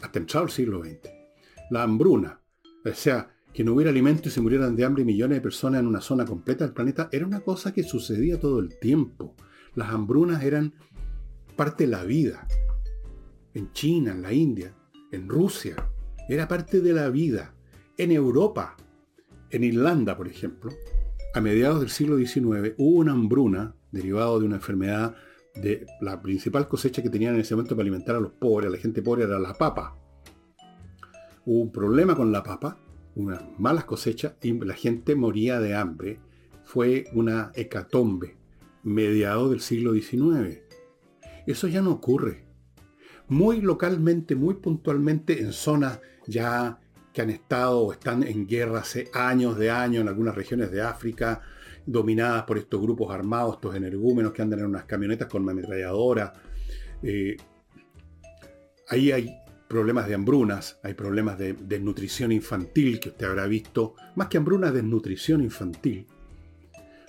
hasta 0.00 0.20
entrado 0.20 0.46
el 0.46 0.52
siglo 0.52 0.84
XX. 0.84 1.10
La 1.72 1.82
hambruna, 1.82 2.40
o 2.84 2.94
sea, 2.94 3.34
que 3.52 3.64
no 3.64 3.74
hubiera 3.74 3.90
alimento 3.90 4.28
y 4.28 4.32
se 4.32 4.40
murieran 4.40 4.76
de 4.76 4.84
hambre 4.84 5.04
millones 5.04 5.38
de 5.38 5.42
personas 5.42 5.80
en 5.80 5.86
una 5.86 6.00
zona 6.00 6.24
completa 6.24 6.64
del 6.64 6.72
planeta, 6.72 7.08
era 7.12 7.26
una 7.26 7.40
cosa 7.40 7.72
que 7.72 7.82
sucedía 7.82 8.40
todo 8.40 8.58
el 8.60 8.78
tiempo. 8.78 9.34
Las 9.74 9.90
hambrunas 9.90 10.42
eran 10.42 10.74
parte 11.56 11.84
de 11.84 11.90
la 11.90 12.04
vida. 12.04 12.46
En 13.54 13.72
China, 13.72 14.12
en 14.12 14.22
la 14.22 14.32
India, 14.32 14.74
en 15.10 15.28
Rusia, 15.28 15.76
era 16.28 16.48
parte 16.48 16.80
de 16.80 16.92
la 16.92 17.10
vida. 17.10 17.54
En 17.98 18.10
Europa, 18.10 18.76
en 19.50 19.64
Irlanda, 19.64 20.16
por 20.16 20.28
ejemplo, 20.28 20.72
a 21.34 21.40
mediados 21.40 21.80
del 21.80 21.90
siglo 21.90 22.16
XIX 22.16 22.74
hubo 22.78 23.00
una 23.00 23.12
hambruna 23.12 23.74
derivada 23.90 24.38
de 24.38 24.46
una 24.46 24.56
enfermedad 24.56 25.14
de 25.54 25.86
la 26.00 26.20
principal 26.22 26.68
cosecha 26.68 27.02
que 27.02 27.10
tenían 27.10 27.34
en 27.34 27.40
ese 27.40 27.54
momento 27.54 27.74
para 27.74 27.82
alimentar 27.82 28.16
a 28.16 28.20
los 28.20 28.32
pobres, 28.32 28.68
a 28.68 28.72
la 28.72 28.78
gente 28.78 29.02
pobre, 29.02 29.24
era 29.24 29.38
la 29.38 29.54
papa. 29.54 29.96
Hubo 31.44 31.60
un 31.60 31.72
problema 31.72 32.14
con 32.14 32.32
la 32.32 32.42
papa, 32.42 32.78
unas 33.14 33.42
malas 33.58 33.84
cosechas 33.84 34.34
y 34.42 34.52
la 34.52 34.74
gente 34.74 35.14
moría 35.14 35.60
de 35.60 35.74
hambre. 35.74 36.18
Fue 36.64 37.04
una 37.12 37.52
hecatombe, 37.54 38.36
mediados 38.82 39.50
del 39.50 39.60
siglo 39.60 39.92
XIX. 39.92 40.60
Eso 41.46 41.68
ya 41.68 41.82
no 41.82 41.90
ocurre. 41.92 42.44
Muy 43.28 43.60
localmente, 43.60 44.34
muy 44.34 44.54
puntualmente, 44.54 45.40
en 45.40 45.52
zonas 45.52 46.00
ya 46.26 46.78
que 47.12 47.22
han 47.22 47.30
estado 47.30 47.80
o 47.80 47.92
están 47.92 48.22
en 48.22 48.46
guerra 48.46 48.80
hace 48.80 49.10
años 49.12 49.58
de 49.58 49.70
años 49.70 50.02
en 50.02 50.08
algunas 50.08 50.34
regiones 50.34 50.70
de 50.70 50.80
África, 50.80 51.42
dominadas 51.84 52.44
por 52.44 52.58
estos 52.58 52.80
grupos 52.80 53.12
armados, 53.12 53.56
estos 53.56 53.74
energúmenos 53.74 54.32
que 54.32 54.42
andan 54.42 54.60
en 54.60 54.66
unas 54.66 54.84
camionetas 54.84 55.28
con 55.28 55.48
ametralladora. 55.48 56.32
Eh, 57.02 57.36
ahí 58.88 59.12
hay 59.12 59.41
problemas 59.72 60.06
de 60.06 60.14
hambrunas, 60.14 60.78
hay 60.82 60.92
problemas 60.92 61.38
de 61.38 61.54
desnutrición 61.54 62.30
infantil 62.30 63.00
que 63.00 63.08
usted 63.08 63.24
habrá 63.24 63.46
visto, 63.46 63.94
más 64.16 64.28
que 64.28 64.36
hambrunas, 64.36 64.74
desnutrición 64.74 65.40
infantil. 65.40 66.06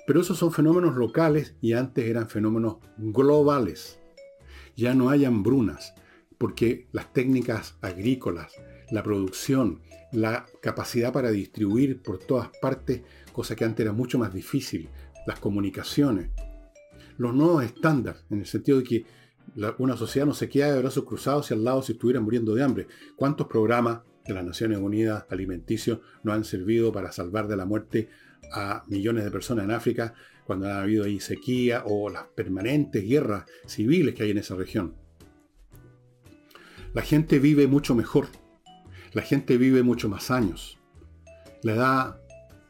Pero 0.07 0.21
esos 0.21 0.37
son 0.37 0.53
fenómenos 0.53 0.95
locales 0.95 1.55
y 1.59 1.73
antes 1.73 2.05
eran 2.05 2.29
fenómenos 2.29 2.77
globales. 2.97 3.99
Ya 4.77 4.93
no 4.93 5.09
hay 5.09 5.25
hambrunas, 5.25 5.93
porque 6.37 6.87
las 6.93 7.11
técnicas 7.11 7.75
agrícolas, 7.81 8.53
la 8.91 9.03
producción, 9.03 9.81
la 10.13 10.45
capacidad 10.61 11.11
para 11.11 11.31
distribuir 11.31 12.01
por 12.01 12.17
todas 12.17 12.49
partes 12.61 13.01
cosa 13.33 13.57
que 13.57 13.65
antes 13.65 13.83
era 13.83 13.91
mucho 13.91 14.17
más 14.17 14.33
difícil, 14.33 14.87
las 15.27 15.41
comunicaciones, 15.41 16.29
los 17.17 17.35
nuevos 17.35 17.65
estándares, 17.65 18.23
en 18.29 18.39
el 18.39 18.45
sentido 18.45 18.77
de 18.77 18.83
que 18.85 19.05
una 19.77 19.97
sociedad 19.97 20.25
no 20.25 20.33
se 20.33 20.49
queda 20.49 20.73
de 20.73 20.79
brazos 20.79 21.03
cruzados 21.05 21.51
y 21.51 21.53
al 21.53 21.63
lado 21.63 21.81
si 21.81 21.93
estuvieran 21.93 22.23
muriendo 22.23 22.55
de 22.55 22.63
hambre. 22.63 22.87
¿Cuántos 23.15 23.47
programas 23.47 24.01
de 24.25 24.33
las 24.33 24.43
Naciones 24.43 24.79
Unidas 24.79 25.25
alimenticios 25.29 25.99
no 26.23 26.33
han 26.33 26.43
servido 26.43 26.91
para 26.91 27.11
salvar 27.11 27.47
de 27.47 27.57
la 27.57 27.65
muerte 27.65 28.09
a 28.51 28.83
millones 28.87 29.23
de 29.23 29.31
personas 29.31 29.65
en 29.65 29.71
África 29.71 30.13
cuando 30.45 30.67
ha 30.67 30.81
habido 30.81 31.05
ahí 31.05 31.19
sequía 31.19 31.83
o 31.85 32.09
las 32.09 32.23
permanentes 32.35 33.07
guerras 33.07 33.45
civiles 33.65 34.15
que 34.15 34.23
hay 34.23 34.31
en 34.31 34.37
esa 34.39 34.55
región? 34.55 34.95
La 36.93 37.01
gente 37.01 37.39
vive 37.39 37.67
mucho 37.67 37.95
mejor. 37.95 38.27
La 39.13 39.21
gente 39.21 39.57
vive 39.57 39.83
mucho 39.83 40.09
más 40.09 40.31
años. 40.31 40.79
La 41.61 41.73
edad 41.73 42.23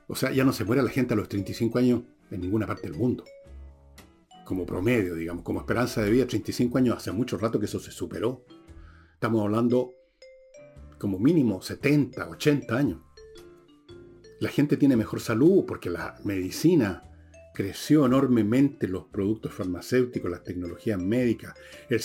o 0.07 0.15
sea, 0.15 0.31
ya 0.31 0.43
no 0.43 0.53
se 0.53 0.63
muere 0.63 0.83
la 0.83 0.89
gente 0.89 1.13
a 1.13 1.17
los 1.17 1.29
35 1.29 1.79
años 1.79 2.01
en 2.29 2.41
ninguna 2.41 2.67
parte 2.67 2.83
del 2.83 2.97
mundo. 2.97 3.23
Como 4.45 4.65
promedio, 4.65 5.15
digamos, 5.15 5.43
como 5.43 5.59
esperanza 5.59 6.01
de 6.01 6.11
vida, 6.11 6.27
35 6.27 6.77
años, 6.77 6.97
hace 6.97 7.11
mucho 7.11 7.37
rato 7.37 7.59
que 7.59 7.65
eso 7.65 7.79
se 7.79 7.91
superó. 7.91 8.45
Estamos 9.13 9.41
hablando 9.41 9.91
como 10.97 11.19
mínimo 11.19 11.61
70, 11.61 12.29
80 12.29 12.77
años. 12.77 12.99
La 14.39 14.49
gente 14.49 14.77
tiene 14.77 14.97
mejor 14.97 15.21
salud 15.21 15.65
porque 15.65 15.89
la 15.89 16.15
medicina 16.25 17.03
creció 17.53 18.05
enormemente, 18.05 18.87
los 18.87 19.05
productos 19.05 19.53
farmacéuticos, 19.53 20.29
las 20.29 20.43
tecnologías 20.43 20.99
médicas, 20.99 21.53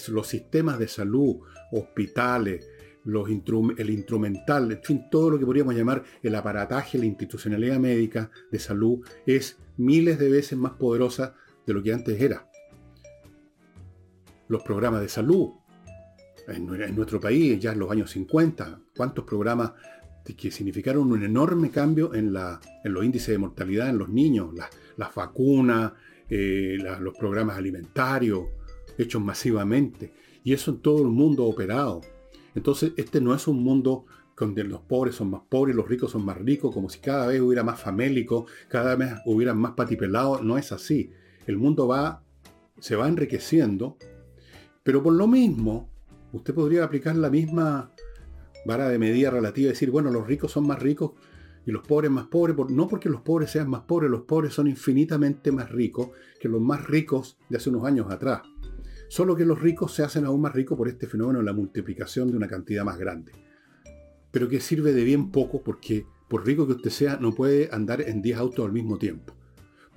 los 0.09 0.27
sistemas 0.27 0.79
de 0.79 0.87
salud, 0.87 1.39
hospitales, 1.73 2.69
el 3.05 3.91
instrumental, 3.91 4.71
en 4.71 4.83
fin, 4.83 5.05
todo 5.11 5.31
lo 5.31 5.39
que 5.39 5.47
podríamos 5.47 5.75
llamar 5.75 6.05
el 6.23 6.35
aparataje, 6.35 6.99
la 6.99 7.07
institucionalidad 7.07 7.79
médica 7.79 8.31
de 8.51 8.59
salud 8.59 9.01
es 9.27 9.57
miles 9.79 10.19
de 10.19 10.29
veces 10.29 10.59
más 10.59 10.73
poderosa 10.73 11.35
de 11.69 11.75
lo 11.75 11.83
que 11.83 11.93
antes 11.93 12.21
era. 12.21 12.49
Los 14.49 14.63
programas 14.63 15.03
de 15.03 15.09
salud, 15.09 15.51
en, 16.49 16.67
nuestro 16.97 17.21
país, 17.21 17.61
ya 17.61 17.73
en 17.73 17.79
los 17.79 17.91
años 17.91 18.11
50, 18.11 18.81
cuántos 18.97 19.25
programas 19.27 19.73
que 20.37 20.51
significaron 20.51 21.13
un 21.13 21.23
enorme 21.23 21.71
cambio 21.71 22.15
en, 22.15 22.33
la, 22.33 22.59
en 22.83 22.93
los 22.93 23.05
índices 23.05 23.29
de 23.29 23.39
mortalidad 23.39 23.91
en 23.91 23.99
los 23.99 24.09
niños, 24.09 24.55
las 24.97 25.15
vacunas, 25.15 25.93
eh, 26.29 26.79
los 27.01 27.15
programas 27.17 27.59
alimentarios, 27.59 28.47
hechos 28.97 29.23
masivamente. 29.23 30.13
Y 30.45 30.55
eso 30.55 30.71
en 30.71 30.79
todo 30.79 31.03
el 31.03 31.09
mundo 31.09 31.45
operado. 31.45 32.01
Entonces, 32.55 32.93
este 32.97 33.21
no 33.21 33.35
es 33.35 33.47
un 33.47 33.63
mundo 33.63 34.07
donde 34.39 34.65
los 34.65 34.81
pobres 34.81 35.17
son 35.17 35.31
más 35.31 35.43
pobres, 35.49 35.77
los 35.77 35.89
ricos 35.89 36.13
son 36.13 36.25
más 36.25 36.39
ricos, 36.39 36.73
como 36.73 36.89
si 36.89 37.01
cada 37.01 37.27
vez 37.27 37.41
hubiera 37.41 37.63
más 37.63 37.81
famélico, 37.81 38.47
cada 38.69 38.97
vez 38.97 39.13
hubiera 39.27 39.53
más 39.53 39.73
patipelados. 39.73 40.43
No 40.43 40.57
es 40.57 40.73
así. 40.73 41.11
El 41.49 41.57
mundo 41.57 41.89
va, 41.89 42.23
se 42.79 42.95
va 42.95 43.09
enriqueciendo, 43.09 43.97
pero 44.83 45.03
por 45.03 45.15
lo 45.15 45.27
mismo, 45.27 45.89
usted 46.35 46.53
podría 46.53 46.85
aplicar 46.85 47.17
la 47.17 47.31
misma 47.31 47.91
vara 48.67 48.91
de 48.91 48.99
medida 48.99 49.31
relativa 49.31 49.69
y 49.69 49.71
decir, 49.71 49.91
bueno, 49.91 50.11
los 50.11 50.27
ricos 50.27 50.53
son 50.53 50.67
más 50.67 50.79
ricos 50.79 51.13
y 51.65 51.71
los 51.71 51.89
pobres 51.89 52.11
más 52.11 52.27
pobres, 52.27 52.55
no 52.69 52.87
porque 52.87 53.09
los 53.09 53.23
pobres 53.23 53.51
sean 53.51 53.71
más 53.71 53.81
pobres, 53.85 54.11
los 54.11 54.25
pobres 54.25 54.53
son 54.53 54.67
infinitamente 54.67 55.51
más 55.51 55.73
ricos 55.73 56.11
que 56.39 56.51
los 56.51 56.61
más 56.61 56.87
ricos 56.87 57.39
de 57.49 57.57
hace 57.57 57.71
unos 57.71 57.85
años 57.85 58.13
atrás. 58.13 58.43
Solo 59.09 59.35
que 59.35 59.47
los 59.47 59.59
ricos 59.59 59.95
se 59.95 60.03
hacen 60.03 60.27
aún 60.27 60.43
más 60.43 60.53
ricos 60.53 60.77
por 60.77 60.87
este 60.87 61.07
fenómeno 61.07 61.39
de 61.39 61.47
la 61.47 61.55
multiplicación 61.55 62.31
de 62.31 62.37
una 62.37 62.47
cantidad 62.47 62.85
más 62.85 62.99
grande. 62.99 63.33
Pero 64.31 64.51
que 64.51 64.61
sirve 64.61 64.93
de 64.93 65.03
bien 65.03 65.31
poco 65.31 65.63
porque 65.63 66.05
por 66.29 66.45
rico 66.45 66.67
que 66.67 66.75
usted 66.75 66.91
sea 66.91 67.17
no 67.17 67.35
puede 67.35 67.71
andar 67.73 68.03
en 68.03 68.21
10 68.21 68.37
autos 68.37 68.67
al 68.67 68.73
mismo 68.73 68.99
tiempo. 68.99 69.38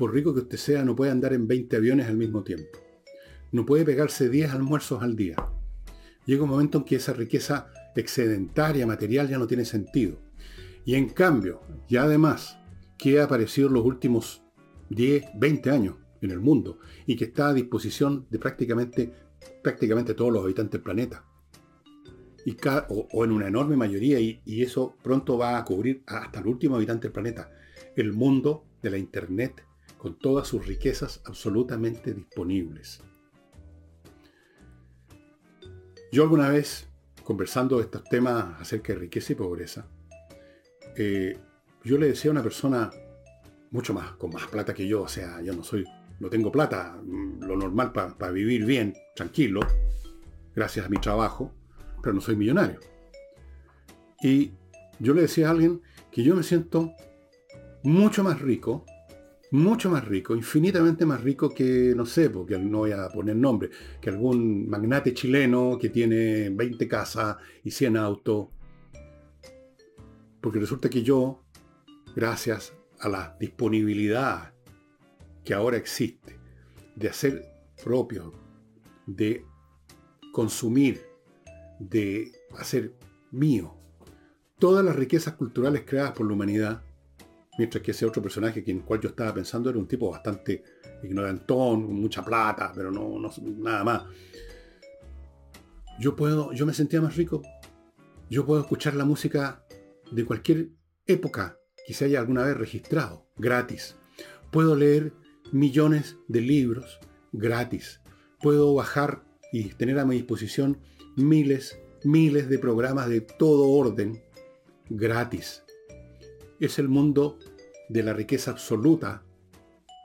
Por 0.02 0.16
rico 0.16 0.34
que 0.34 0.40
usted 0.40 0.58
sea 0.58 0.84
no 0.84 0.96
puede 0.96 1.12
andar 1.12 1.32
en 1.32 1.48
20 1.48 1.76
aviones 1.76 2.08
al 2.08 2.18
mismo 2.18 2.44
tiempo. 2.44 2.80
No 3.52 3.68
puede 3.68 3.86
pegarse 3.86 4.30
10 4.30 4.50
almuerzos 4.50 5.04
al 5.04 5.16
día. 5.16 5.36
Llega 6.26 6.42
un 6.42 6.50
momento 6.50 6.80
en 6.80 6.86
que 6.86 6.96
esa 6.96 7.14
riqueza 7.14 7.68
excedentaria 7.96 8.88
material 8.88 9.30
ya 9.30 9.38
no 9.38 9.46
tiene 9.46 9.64
sentido. 9.64 10.18
Y 10.86 10.96
en 10.96 11.10
cambio, 11.10 11.62
ya 11.88 12.02
además, 12.02 12.58
que 12.98 13.20
ha 13.20 13.26
aparecido 13.26 13.70
los 13.70 13.86
últimos 13.86 14.42
10, 14.90 15.24
20 15.36 15.70
años, 15.70 15.98
en 16.22 16.32
el 16.32 16.40
mundo 16.40 16.80
y 17.06 17.16
que 17.16 17.26
está 17.26 17.50
a 17.50 17.54
disposición 17.54 18.26
de 18.32 18.40
prácticamente, 18.40 19.14
prácticamente 19.62 20.16
todos 20.16 20.34
los 20.34 20.44
habitantes 20.44 20.72
del 20.72 20.82
planeta. 20.82 21.26
Y 22.44 22.58
o, 22.90 23.24
en 23.24 23.32
una 23.32 23.50
enorme 23.50 23.78
mayoría, 23.78 24.20
y, 24.20 24.42
y, 24.46 24.64
eso 24.64 24.96
pronto 25.04 25.38
va 25.38 25.60
a 25.60 25.64
cubrir 25.64 26.02
hasta 26.08 26.40
el 26.40 26.48
último 26.48 26.78
habitante 26.78 27.04
del 27.04 27.14
planeta. 27.14 27.52
El 27.96 28.14
mundo 28.14 28.66
de 28.82 28.90
la 28.90 28.98
Internet 28.98 29.64
con 30.02 30.18
todas 30.18 30.48
sus 30.48 30.66
riquezas 30.66 31.22
absolutamente 31.26 32.12
disponibles. 32.12 33.02
Yo 36.12 36.24
alguna 36.24 36.50
vez, 36.50 36.88
conversando 37.24 37.78
de 37.78 37.84
estos 37.84 38.04
temas 38.06 38.60
acerca 38.60 38.94
de 38.94 39.00
riqueza 39.00 39.34
y 39.34 39.36
pobreza, 39.36 39.86
eh, 40.98 41.38
yo 41.84 42.00
le 42.00 42.08
decía 42.08 42.32
a 42.32 42.32
una 42.32 42.42
persona 42.42 42.90
mucho 43.70 43.94
más, 43.94 44.14
con 44.14 44.32
más 44.32 44.48
plata 44.48 44.74
que 44.74 44.88
yo, 44.88 45.04
o 45.04 45.08
sea, 45.08 45.40
yo 45.44 45.54
no 45.54 45.64
soy 45.64 45.86
no 46.20 46.30
tengo 46.32 46.52
plata, 46.52 47.00
mm, 47.00 47.44
lo 47.44 47.56
normal 47.56 47.92
para 47.92 48.32
vivir 48.32 48.66
bien, 48.66 48.96
tranquilo, 49.16 49.60
gracias 50.56 50.88
a 50.88 50.90
mi 50.90 50.98
trabajo, 50.98 51.54
pero 52.02 52.16
no 52.16 52.22
soy 52.22 52.36
millonario. 52.36 52.80
Y 54.24 54.54
yo 54.98 55.14
le 55.14 55.22
decía 55.22 55.50
a 55.50 55.52
alguien 55.52 55.84
que 56.12 56.24
yo 56.24 56.36
me 56.36 56.42
siento 56.42 56.92
mucho 57.84 58.24
más 58.24 58.42
rico, 58.42 58.84
mucho 59.52 59.90
más 59.90 60.06
rico, 60.06 60.34
infinitamente 60.34 61.06
más 61.06 61.22
rico 61.22 61.50
que, 61.50 61.94
no 61.96 62.06
sé, 62.06 62.30
porque 62.30 62.58
no 62.58 62.80
voy 62.80 62.94
a 62.94 63.10
poner 63.10 63.36
nombre, 63.36 63.70
que 64.00 64.10
algún 64.10 64.70
magnate 64.70 65.14
chileno 65.14 65.78
que 65.80 65.90
tiene 65.90 66.50
20 66.50 66.88
casas 66.88 67.38
y 67.64 67.72
100 67.72 67.98
autos. 67.98 68.48
Porque 70.40 70.60
resulta 70.60 70.90
que 70.90 71.04
yo, 71.04 71.44
gracias 72.16 72.74
a 73.00 73.10
la 73.10 73.36
disponibilidad 73.40 74.54
que 75.44 75.54
ahora 75.54 75.78
existe, 75.78 76.40
de 76.96 77.10
hacer 77.10 77.46
propio, 77.84 78.34
de 79.06 79.46
consumir, 80.32 81.02
de 81.80 82.32
hacer 82.58 82.94
mío, 83.32 83.76
todas 84.60 84.86
las 84.86 84.96
riquezas 84.96 85.34
culturales 85.34 85.84
creadas 85.86 86.14
por 86.14 86.26
la 86.26 86.34
humanidad, 86.34 86.84
mientras 87.58 87.84
que 87.84 87.92
ese 87.92 88.06
otro 88.06 88.22
personaje 88.22 88.64
en 88.66 88.78
el 88.78 88.84
cual 88.84 89.02
yo 89.02 89.10
estaba 89.10 89.34
pensando 89.34 89.70
era 89.70 89.80
un 89.80 89.88
tipo 89.88 90.10
bastante 90.10 90.64
ignorantón, 91.04 91.86
con 91.86 91.96
mucha 91.96 92.24
plata, 92.24 92.72
pero 92.74 92.92
no, 92.92 93.20
nada 93.58 93.84
más. 93.84 94.04
Yo 96.00 96.16
puedo, 96.16 96.54
yo 96.54 96.66
me 96.66 96.74
sentía 96.74 97.02
más 97.02 97.16
rico 97.16 97.44
Yo 98.30 98.46
puedo 98.46 98.62
escuchar 98.62 98.96
la 98.96 99.06
música 99.06 99.66
de 100.12 100.26
cualquier 100.26 100.70
época 101.06 101.60
que 101.86 101.94
se 101.94 102.06
haya 102.06 102.20
alguna 102.20 102.44
vez 102.44 102.58
registrado, 102.58 103.28
gratis. 103.38 103.96
Puedo 104.52 104.76
leer 104.76 105.14
millones 105.52 106.18
de 106.28 106.42
libros 106.42 107.00
gratis. 107.32 108.02
Puedo 108.42 108.74
bajar 108.74 109.24
y 109.52 109.70
tener 109.70 110.00
a 110.00 110.06
mi 110.06 110.16
disposición 110.16 110.80
miles, 111.16 111.78
miles 112.04 112.50
de 112.50 112.60
programas 112.60 113.10
de 113.10 113.22
todo 113.22 113.70
orden 113.70 114.24
gratis. 114.90 115.64
Es 116.62 116.78
el 116.78 116.90
mundo 116.90 117.40
de 117.90 118.04
la 118.04 118.14
riqueza 118.14 118.52
absoluta, 118.52 119.24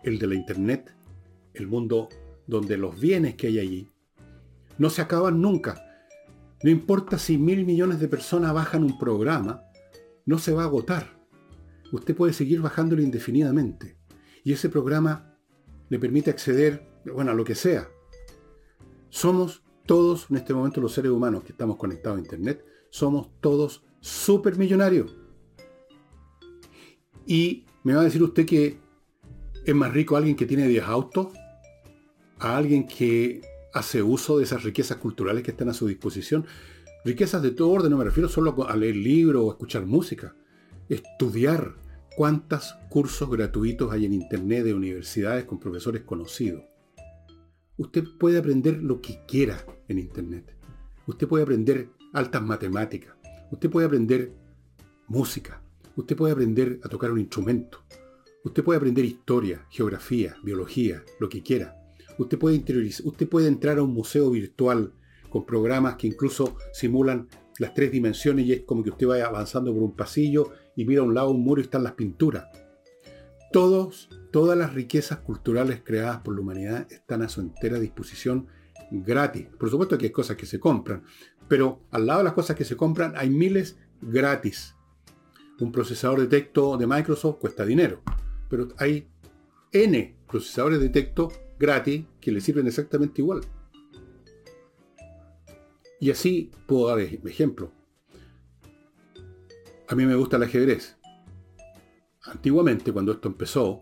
el 0.03 0.19
de 0.19 0.27
la 0.27 0.35
Internet, 0.35 0.97
el 1.53 1.67
mundo 1.67 2.09
donde 2.47 2.79
los 2.79 2.99
bienes 2.99 3.35
que 3.35 3.49
hay 3.49 3.59
allí 3.59 3.89
no 4.79 4.89
se 4.89 5.03
acaban 5.03 5.43
nunca. 5.43 5.83
No 6.63 6.71
importa 6.71 7.19
si 7.19 7.37
mil 7.37 7.67
millones 7.67 8.01
de 8.01 8.09
personas 8.09 8.55
bajan 8.55 8.85
un 8.85 8.99
programa, 8.99 9.65
no 10.25 10.39
se 10.39 10.55
va 10.55 10.63
a 10.63 10.67
agotar. 10.67 11.21
Usted 11.93 12.17
puede 12.17 12.33
seguir 12.33 12.63
bajándolo 12.63 13.03
indefinidamente. 13.03 13.99
Y 14.43 14.55
ese 14.55 14.71
programa 14.71 15.37
le 15.91 15.99
permite 15.99 16.31
acceder, 16.31 16.89
bueno, 17.05 17.33
a 17.33 17.35
lo 17.35 17.45
que 17.45 17.55
sea. 17.55 17.87
Somos 19.11 19.63
todos, 19.85 20.31
en 20.31 20.37
este 20.37 20.55
momento, 20.55 20.81
los 20.81 20.95
seres 20.95 21.13
humanos 21.13 21.45
que 21.45 21.53
estamos 21.53 21.77
conectados 21.77 22.17
a 22.17 22.23
Internet, 22.23 22.65
somos 22.89 23.29
todos 23.41 23.85
supermillonarios. 24.01 25.19
Y 27.27 27.65
me 27.83 27.95
va 27.95 28.01
a 28.01 28.05
decir 28.05 28.23
usted 28.23 28.47
que 28.47 28.79
es 29.65 29.75
más 29.75 29.93
rico 29.93 30.17
alguien 30.17 30.37
que 30.37 30.47
tiene 30.47 30.69
10 30.69 30.85
autos 30.85 31.29
a 32.39 32.57
alguien 32.57 32.87
que 32.87 33.41
hace 33.75 34.03
uso 34.03 34.39
de 34.39 34.45
esas 34.45 34.63
riquezas 34.63 34.99
culturales 34.99 35.43
que 35.43 35.51
están 35.51 35.69
a 35.69 35.75
su 35.75 35.87
disposición. 35.87 36.47
Riquezas 37.05 37.43
de 37.43 37.51
todo 37.51 37.71
orden, 37.71 37.91
no 37.91 37.99
me 37.99 38.05
refiero 38.05 38.29
solo 38.29 38.69
a 38.69 38.77
leer 38.77 38.97
libros 38.97 39.43
o 39.45 39.51
escuchar 39.51 39.87
música. 39.87 40.35
Estudiar 40.89 41.75
cuántos 42.17 42.75
cursos 42.89 43.29
gratuitos 43.29 43.93
hay 43.93 44.07
en 44.07 44.15
Internet 44.15 44.65
de 44.65 44.75
universidades 44.75 45.45
con 45.45 45.59
profesores 45.59 46.03
conocidos. 46.03 46.63
Usted 47.77 48.05
puede 48.19 48.39
aprender 48.39 48.83
lo 48.83 49.03
que 49.03 49.21
quiera 49.27 49.65
en 49.89 49.99
Internet. 49.99 50.57
Usted 51.07 51.29
puede 51.29 51.43
aprender 51.43 51.91
altas 52.13 52.43
matemáticas. 52.43 53.15
Usted 53.51 53.69
puede 53.69 53.87
aprender 53.87 54.33
música. 55.09 55.61
Usted 55.97 56.15
puede 56.15 56.33
aprender 56.33 56.79
a 56.85 56.89
tocar 56.89 57.11
un 57.11 57.19
instrumento. 57.19 57.83
Usted 58.45 58.63
puede 58.63 58.77
aprender 58.77 59.05
historia, 59.05 59.67
geografía, 59.71 60.37
biología, 60.43 61.03
lo 61.19 61.29
que 61.29 61.43
quiera. 61.43 61.75
Usted 62.19 62.39
puede 62.39 62.57
interiorizar, 62.57 63.07
usted 63.07 63.29
puede 63.29 63.49
entrar 63.49 63.79
a 63.79 63.83
un 63.83 63.93
museo 63.93 64.31
virtual 64.31 64.93
con 65.31 65.45
programas 65.45 65.97
que 65.97 66.07
incluso 66.07 66.57
simulan 66.73 67.29
las 67.59 67.75
tres 67.75 67.91
dimensiones 67.91 68.47
y 68.47 68.53
es 68.53 68.61
como 68.63 68.83
que 68.85 68.91
usted 68.91 69.07
vaya 69.07 69.27
avanzando 69.27 69.73
por 69.73 69.83
un 69.83 69.97
pasillo 69.97 70.53
y 70.77 70.85
mira 70.85 71.01
a 71.01 71.05
un 71.05 71.15
lado 71.15 71.31
un 71.31 71.43
muro 71.43 71.61
y 71.61 71.65
están 71.65 71.83
las 71.83 71.95
pinturas. 71.95 72.47
Todos, 73.51 74.11
todas 74.31 74.57
las 74.59 74.75
riquezas 74.75 75.19
culturales 75.19 75.81
creadas 75.83 76.19
por 76.21 76.35
la 76.35 76.43
humanidad 76.43 76.87
están 76.93 77.23
a 77.23 77.29
su 77.29 77.41
entera 77.41 77.79
disposición 77.79 78.49
gratis. 78.91 79.47
Por 79.59 79.71
supuesto 79.71 79.97
que 79.97 80.07
hay 80.07 80.13
cosas 80.13 80.37
que 80.37 80.47
se 80.47 80.61
compran, 80.61 81.05
pero 81.49 81.81
al 81.91 82.07
lado 82.07 82.19
de 82.19 82.25
las 82.25 82.35
cosas 82.35 82.55
que 82.55 82.65
se 82.65 82.77
compran 82.77 83.15
hay 83.17 83.31
miles 83.31 83.79
gratis. 84.03 84.76
Un 85.59 85.73
procesador 85.73 86.21
de 86.21 86.27
texto 86.27 86.77
de 86.77 86.87
Microsoft 86.87 87.39
cuesta 87.39 87.65
dinero, 87.65 88.03
pero 88.51 88.69
hay 88.79 89.09
N 89.73 90.15
procesadores 90.29 90.81
de 90.81 90.91
texto 90.91 91.33
gratis 91.59 92.05
que 92.21 92.31
le 92.31 92.41
sirven 92.41 92.67
exactamente 92.67 93.23
igual. 93.23 93.41
Y 95.99 96.11
así 96.11 96.51
puedo 96.67 96.89
dar 96.89 97.01
ejemplo. 97.01 97.73
A 99.89 99.95
mí 99.95 100.05
me 100.05 100.15
gusta 100.15 100.37
el 100.37 100.43
ajedrez. 100.43 100.97
Antiguamente, 102.25 102.93
cuando 102.93 103.13
esto 103.13 103.29
empezó, 103.29 103.81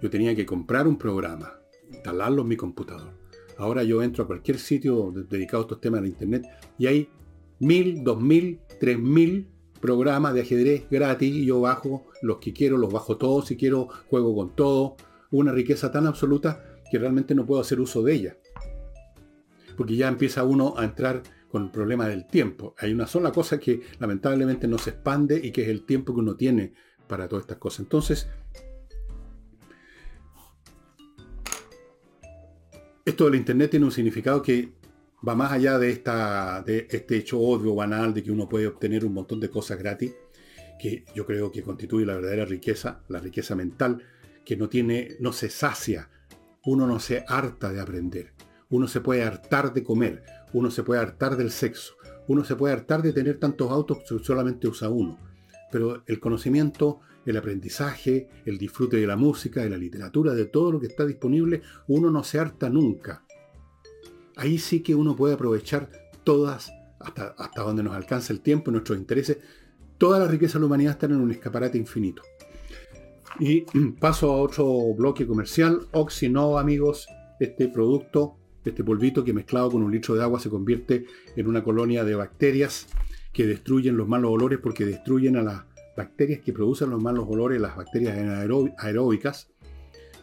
yo 0.00 0.08
tenía 0.08 0.34
que 0.34 0.46
comprar 0.46 0.86
un 0.86 0.96
programa, 0.96 1.58
instalarlo 1.90 2.42
en 2.42 2.48
mi 2.48 2.56
computador. 2.56 3.12
Ahora 3.58 3.82
yo 3.82 4.02
entro 4.02 4.24
a 4.24 4.26
cualquier 4.26 4.58
sitio 4.58 5.12
dedicado 5.28 5.62
a 5.62 5.66
estos 5.66 5.80
temas 5.80 6.02
de 6.02 6.08
internet 6.08 6.46
y 6.78 6.86
hay 6.86 7.08
mil, 7.58 8.02
dos 8.02 8.20
mil, 8.20 8.60
tres 8.80 8.98
mil 8.98 9.48
programas 9.84 10.32
de 10.32 10.40
ajedrez 10.40 10.86
gratis 10.90 11.30
y 11.30 11.44
yo 11.44 11.60
bajo 11.60 12.06
los 12.22 12.38
que 12.38 12.54
quiero, 12.54 12.78
los 12.78 12.90
bajo 12.90 13.18
todos 13.18 13.48
si 13.48 13.56
quiero, 13.58 13.88
juego 14.08 14.34
con 14.34 14.56
todo. 14.56 14.96
Una 15.30 15.52
riqueza 15.52 15.92
tan 15.92 16.06
absoluta 16.06 16.80
que 16.90 16.98
realmente 16.98 17.34
no 17.34 17.44
puedo 17.44 17.60
hacer 17.60 17.78
uso 17.80 18.02
de 18.02 18.14
ella. 18.14 18.36
Porque 19.76 19.94
ya 19.94 20.08
empieza 20.08 20.42
uno 20.42 20.72
a 20.78 20.84
entrar 20.84 21.22
con 21.50 21.64
el 21.64 21.70
problema 21.70 22.08
del 22.08 22.26
tiempo. 22.26 22.74
Hay 22.78 22.94
una 22.94 23.06
sola 23.06 23.30
cosa 23.30 23.60
que 23.60 23.82
lamentablemente 23.98 24.66
no 24.66 24.78
se 24.78 24.88
expande 24.88 25.38
y 25.44 25.50
que 25.50 25.64
es 25.64 25.68
el 25.68 25.84
tiempo 25.84 26.14
que 26.14 26.20
uno 26.20 26.34
tiene 26.34 26.72
para 27.06 27.28
todas 27.28 27.42
estas 27.42 27.58
cosas. 27.58 27.80
Entonces, 27.80 28.26
esto 33.04 33.26
del 33.26 33.34
Internet 33.34 33.72
tiene 33.72 33.84
un 33.84 33.92
significado 33.92 34.40
que 34.40 34.72
va 35.26 35.34
más 35.34 35.52
allá 35.52 35.78
de, 35.78 35.90
esta, 35.90 36.62
de 36.62 36.86
este 36.90 37.16
hecho 37.16 37.40
obvio, 37.40 37.74
banal, 37.74 38.12
de 38.14 38.22
que 38.22 38.30
uno 38.30 38.48
puede 38.48 38.66
obtener 38.66 39.04
un 39.04 39.14
montón 39.14 39.40
de 39.40 39.50
cosas 39.50 39.78
gratis, 39.78 40.12
que 40.78 41.04
yo 41.14 41.24
creo 41.24 41.50
que 41.50 41.62
constituye 41.62 42.04
la 42.04 42.14
verdadera 42.14 42.44
riqueza, 42.44 43.00
la 43.08 43.20
riqueza 43.20 43.54
mental, 43.54 44.02
que 44.44 44.56
no 44.56 44.68
tiene, 44.68 45.16
no 45.20 45.32
se 45.32 45.48
sacia 45.48 46.10
uno 46.66 46.86
no 46.86 46.98
se 46.98 47.24
harta 47.28 47.72
de 47.72 47.80
aprender. 47.80 48.32
Uno 48.70 48.88
se 48.88 49.00
puede 49.00 49.22
hartar 49.22 49.72
de 49.72 49.82
comer. 49.82 50.22
Uno 50.52 50.70
se 50.70 50.82
puede 50.82 51.00
hartar 51.00 51.36
del 51.36 51.50
sexo. 51.50 51.94
Uno 52.26 52.44
se 52.44 52.56
puede 52.56 52.72
hartar 52.72 53.02
de 53.02 53.12
tener 53.12 53.38
tantos 53.38 53.70
autos 53.70 53.98
que 53.98 54.18
solamente 54.24 54.66
usa 54.66 54.88
uno. 54.88 55.18
Pero 55.70 56.02
el 56.06 56.20
conocimiento, 56.20 57.00
el 57.26 57.36
aprendizaje, 57.36 58.28
el 58.46 58.56
disfrute 58.56 58.96
de 58.96 59.06
la 59.06 59.16
música, 59.16 59.62
de 59.62 59.70
la 59.70 59.76
literatura, 59.76 60.32
de 60.32 60.46
todo 60.46 60.72
lo 60.72 60.80
que 60.80 60.86
está 60.86 61.04
disponible, 61.04 61.60
uno 61.88 62.10
no 62.10 62.24
se 62.24 62.38
harta 62.38 62.70
nunca. 62.70 63.23
Ahí 64.36 64.58
sí 64.58 64.80
que 64.80 64.94
uno 64.94 65.16
puede 65.16 65.34
aprovechar 65.34 65.90
todas, 66.24 66.72
hasta, 67.00 67.34
hasta 67.38 67.62
donde 67.62 67.82
nos 67.82 67.94
alcanza 67.94 68.32
el 68.32 68.40
tiempo, 68.40 68.70
nuestros 68.70 68.98
intereses, 68.98 69.38
toda 69.98 70.18
la 70.18 70.28
riqueza 70.28 70.54
de 70.54 70.60
la 70.60 70.66
humanidad 70.66 70.92
están 70.92 71.12
en 71.12 71.20
un 71.20 71.30
escaparate 71.30 71.78
infinito. 71.78 72.22
Y 73.38 73.62
paso 74.00 74.32
a 74.32 74.36
otro 74.36 74.94
bloque 74.94 75.26
comercial. 75.26 75.86
Oxinova, 75.92 76.60
amigos, 76.60 77.06
este 77.40 77.68
producto, 77.68 78.36
este 78.64 78.84
polvito 78.84 79.24
que 79.24 79.32
mezclado 79.32 79.70
con 79.70 79.82
un 79.82 79.92
litro 79.92 80.14
de 80.14 80.22
agua 80.22 80.40
se 80.40 80.50
convierte 80.50 81.06
en 81.36 81.46
una 81.46 81.62
colonia 81.62 82.04
de 82.04 82.14
bacterias 82.14 82.86
que 83.32 83.46
destruyen 83.46 83.96
los 83.96 84.08
malos 84.08 84.30
olores 84.30 84.58
porque 84.62 84.86
destruyen 84.86 85.36
a 85.36 85.42
las 85.42 85.64
bacterias 85.96 86.40
que 86.40 86.52
producen 86.52 86.90
los 86.90 87.02
malos 87.02 87.26
olores, 87.28 87.60
las 87.60 87.76
bacterias 87.76 88.16
aeróbicas. 88.78 89.50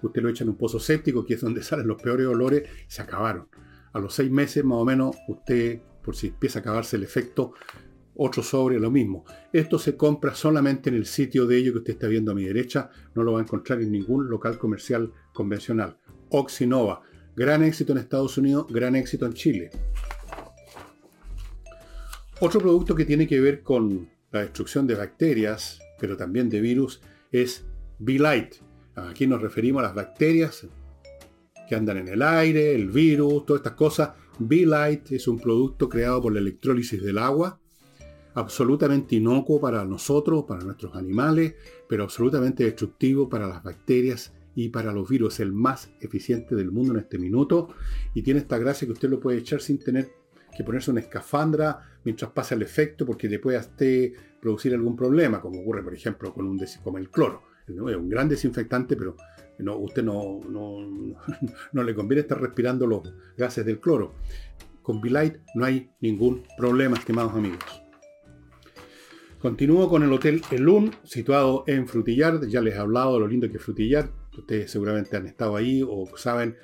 Usted 0.01 0.21
lo 0.21 0.29
echa 0.29 0.43
en 0.43 0.49
un 0.49 0.57
pozo 0.57 0.79
séptico, 0.79 1.25
que 1.25 1.35
es 1.35 1.41
donde 1.41 1.61
salen 1.63 1.87
los 1.87 2.01
peores 2.01 2.25
olores, 2.25 2.63
se 2.87 3.01
acabaron. 3.01 3.47
A 3.93 3.99
los 3.99 4.13
seis 4.13 4.31
meses 4.31 4.63
más 4.63 4.77
o 4.77 4.85
menos, 4.85 5.15
usted, 5.27 5.81
por 6.03 6.15
si 6.15 6.27
empieza 6.27 6.59
a 6.59 6.61
acabarse 6.61 6.95
el 6.95 7.03
efecto, 7.03 7.53
otro 8.15 8.43
sobre 8.43 8.79
lo 8.79 8.91
mismo. 8.91 9.25
Esto 9.51 9.79
se 9.79 9.95
compra 9.95 10.35
solamente 10.35 10.89
en 10.89 10.95
el 10.95 11.05
sitio 11.05 11.45
de 11.45 11.57
ello 11.57 11.73
que 11.73 11.79
usted 11.79 11.93
está 11.93 12.07
viendo 12.07 12.31
a 12.31 12.35
mi 12.35 12.43
derecha, 12.43 12.89
no 13.15 13.23
lo 13.23 13.33
va 13.33 13.39
a 13.39 13.43
encontrar 13.43 13.81
en 13.81 13.91
ningún 13.91 14.29
local 14.29 14.57
comercial 14.57 15.11
convencional. 15.33 15.97
Oxinova, 16.29 17.01
gran 17.35 17.63
éxito 17.63 17.93
en 17.93 17.99
Estados 17.99 18.37
Unidos, 18.37 18.67
gran 18.69 18.95
éxito 18.95 19.25
en 19.25 19.33
Chile. 19.33 19.69
Otro 22.39 22.59
producto 22.59 22.95
que 22.95 23.05
tiene 23.05 23.27
que 23.27 23.39
ver 23.39 23.61
con 23.61 24.09
la 24.31 24.41
destrucción 24.41 24.87
de 24.87 24.95
bacterias, 24.95 25.79
pero 25.99 26.17
también 26.17 26.49
de 26.49 26.61
virus, 26.61 27.01
es 27.31 27.65
B-Light. 27.99 28.55
Aquí 28.95 29.27
nos 29.27 29.41
referimos 29.41 29.81
a 29.81 29.87
las 29.87 29.95
bacterias 29.95 30.67
que 31.71 31.75
andan 31.77 31.99
en 31.99 32.09
el 32.09 32.21
aire, 32.21 32.75
el 32.75 32.89
virus, 32.89 33.45
todas 33.45 33.61
estas 33.61 33.75
cosas. 33.75 34.09
B-Light 34.39 35.13
es 35.13 35.25
un 35.29 35.39
producto 35.39 35.87
creado 35.87 36.21
por 36.21 36.33
la 36.33 36.39
electrólisis 36.39 37.01
del 37.01 37.17
agua 37.17 37.61
absolutamente 38.33 39.15
inocuo 39.15 39.61
para 39.61 39.85
nosotros, 39.85 40.43
para 40.45 40.65
nuestros 40.65 40.93
animales, 40.97 41.55
pero 41.87 42.03
absolutamente 42.03 42.65
destructivo 42.65 43.29
para 43.29 43.47
las 43.47 43.63
bacterias 43.63 44.33
y 44.53 44.67
para 44.67 44.91
los 44.91 45.07
virus. 45.07 45.39
el 45.39 45.53
más 45.53 45.89
eficiente 46.01 46.55
del 46.55 46.71
mundo 46.71 46.91
en 46.91 46.99
este 46.99 47.17
minuto 47.17 47.69
y 48.13 48.21
tiene 48.21 48.41
esta 48.41 48.57
gracia 48.57 48.85
que 48.85 48.91
usted 48.91 49.09
lo 49.09 49.21
puede 49.21 49.37
echar 49.37 49.61
sin 49.61 49.79
tener 49.79 50.11
que 50.53 50.65
ponerse 50.65 50.91
una 50.91 50.99
escafandra 50.99 51.99
mientras 52.03 52.31
pasa 52.31 52.55
el 52.55 52.63
efecto 52.63 53.05
porque 53.05 53.29
le 53.29 53.39
puede 53.39 54.13
producir 54.41 54.73
algún 54.73 54.97
problema, 54.97 55.39
como 55.39 55.61
ocurre 55.61 55.83
por 55.83 55.93
ejemplo 55.93 56.33
con 56.33 56.49
un 56.49 56.59
como 56.83 56.97
el 56.97 57.09
cloro. 57.09 57.43
Es 57.65 57.77
un 57.77 58.09
gran 58.09 58.27
desinfectante, 58.27 58.97
pero 58.97 59.15
no, 59.61 59.77
usted 59.77 60.03
no, 60.03 60.39
no, 60.49 60.79
no 61.71 61.83
le 61.83 61.95
conviene 61.95 62.21
estar 62.21 62.39
respirando 62.39 62.87
los 62.87 63.01
gases 63.37 63.65
del 63.65 63.79
cloro. 63.79 64.15
Con 64.81 64.99
Light 65.03 65.37
no 65.55 65.65
hay 65.65 65.91
ningún 65.99 66.43
problema, 66.57 66.97
estimados 66.97 67.33
amigos. 67.33 67.59
Continúo 69.39 69.89
con 69.89 70.03
el 70.03 70.11
Hotel 70.11 70.41
Elun, 70.51 70.91
situado 71.03 71.63
en 71.67 71.87
Frutillar. 71.87 72.45
Ya 72.47 72.61
les 72.61 72.75
he 72.75 72.77
hablado 72.77 73.15
de 73.15 73.19
lo 73.21 73.27
lindo 73.27 73.49
que 73.49 73.57
es 73.57 73.63
Frutillar. 73.63 74.09
Ustedes 74.37 74.71
seguramente 74.71 75.17
han 75.17 75.27
estado 75.27 75.55
ahí 75.55 75.83
o 75.87 76.07
saben 76.15 76.55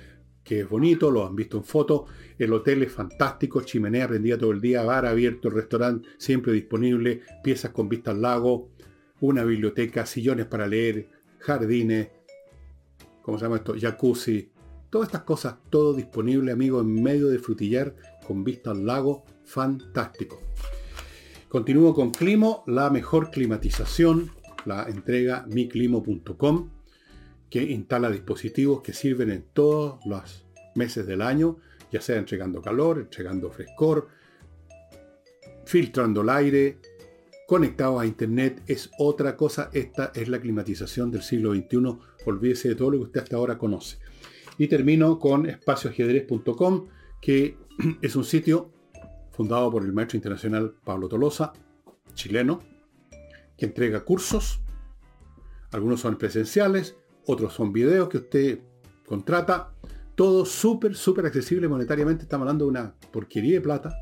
que 0.47 0.61
es 0.61 0.69
bonito, 0.69 1.11
lo 1.11 1.27
han 1.27 1.35
visto 1.35 1.57
en 1.57 1.65
fotos, 1.65 2.09
el 2.39 2.53
hotel 2.53 2.81
es 2.83 2.91
fantástico, 2.93 3.61
chimenea 3.61 4.07
prendida 4.07 4.37
todo 4.37 4.51
el 4.51 4.61
día, 4.61 4.81
bar 4.83 5.05
abierto, 5.05 5.49
restaurante 5.49 6.07
siempre 6.17 6.53
disponible, 6.53 7.21
piezas 7.43 7.71
con 7.71 7.89
vista 7.89 8.11
al 8.11 8.21
lago, 8.21 8.69
una 9.19 9.43
biblioteca, 9.43 10.05
sillones 10.05 10.45
para 10.45 10.65
leer, 10.65 11.09
jardines, 11.39 12.07
¿cómo 13.27 13.37
se 13.37 13.43
llama 13.43 13.57
esto? 13.57 13.75
Jacuzzi, 13.77 14.49
todas 14.89 15.09
estas 15.09 15.23
cosas, 15.23 15.55
todo 15.69 15.93
disponible, 15.93 16.53
amigo, 16.53 16.79
en 16.79 17.03
medio 17.03 17.27
de 17.27 17.39
frutillar, 17.39 17.93
con 18.25 18.45
vista 18.45 18.71
al 18.71 18.85
lago, 18.85 19.25
fantástico. 19.43 20.39
Continúo 21.49 21.93
con 21.93 22.11
Climo, 22.11 22.63
la 22.67 22.89
mejor 22.89 23.29
climatización, 23.29 24.31
la 24.63 24.87
entrega 24.87 25.45
miclimo.com, 25.45 26.69
que 27.49 27.63
instala 27.63 28.09
dispositivos 28.09 28.81
que 28.81 28.93
sirven 28.93 29.31
en 29.31 29.43
todos 29.51 29.99
los 30.05 30.45
meses 30.75 31.05
del 31.05 31.21
año, 31.21 31.57
ya 31.91 31.99
sea 31.99 32.15
entregando 32.15 32.61
calor, 32.61 32.97
entregando 32.97 33.51
frescor, 33.51 34.07
filtrando 35.65 36.21
el 36.21 36.29
aire, 36.29 36.77
conectado 37.47 37.99
a 37.99 38.05
internet, 38.05 38.61
es 38.67 38.91
otra 38.99 39.35
cosa. 39.37 39.69
Esta 39.73 40.11
es 40.13 40.27
la 40.27 40.39
climatización 40.39 41.09
del 41.09 41.23
siglo 41.23 41.55
XXI. 41.55 41.97
Olvídese 42.25 42.69
de 42.69 42.75
todo 42.75 42.91
lo 42.91 42.97
que 42.97 43.03
usted 43.05 43.21
hasta 43.21 43.37
ahora 43.37 43.57
conoce. 43.57 43.97
Y 44.59 44.67
termino 44.67 45.17
con 45.17 45.47
espacioajedrez.com, 45.47 46.87
que 47.21 47.57
es 48.01 48.15
un 48.15 48.25
sitio 48.25 48.73
fundado 49.31 49.71
por 49.71 49.83
el 49.83 49.93
maestro 49.93 50.17
internacional 50.17 50.75
Pablo 50.83 51.07
Tolosa, 51.07 51.53
chileno, 52.13 52.61
que 53.57 53.65
entrega 53.65 54.03
cursos. 54.03 54.59
Algunos 55.71 56.01
son 56.01 56.17
presenciales, 56.17 56.97
otros 57.25 57.53
son 57.53 57.71
videos 57.71 58.09
que 58.09 58.17
usted 58.17 58.59
contrata. 59.05 59.73
Todo 60.15 60.45
súper, 60.45 60.95
súper 60.95 61.27
accesible 61.27 61.69
monetariamente. 61.69 62.23
Estamos 62.23 62.43
hablando 62.43 62.65
de 62.65 62.71
una 62.71 62.95
porquería 63.11 63.53
de 63.53 63.61
plata, 63.61 63.95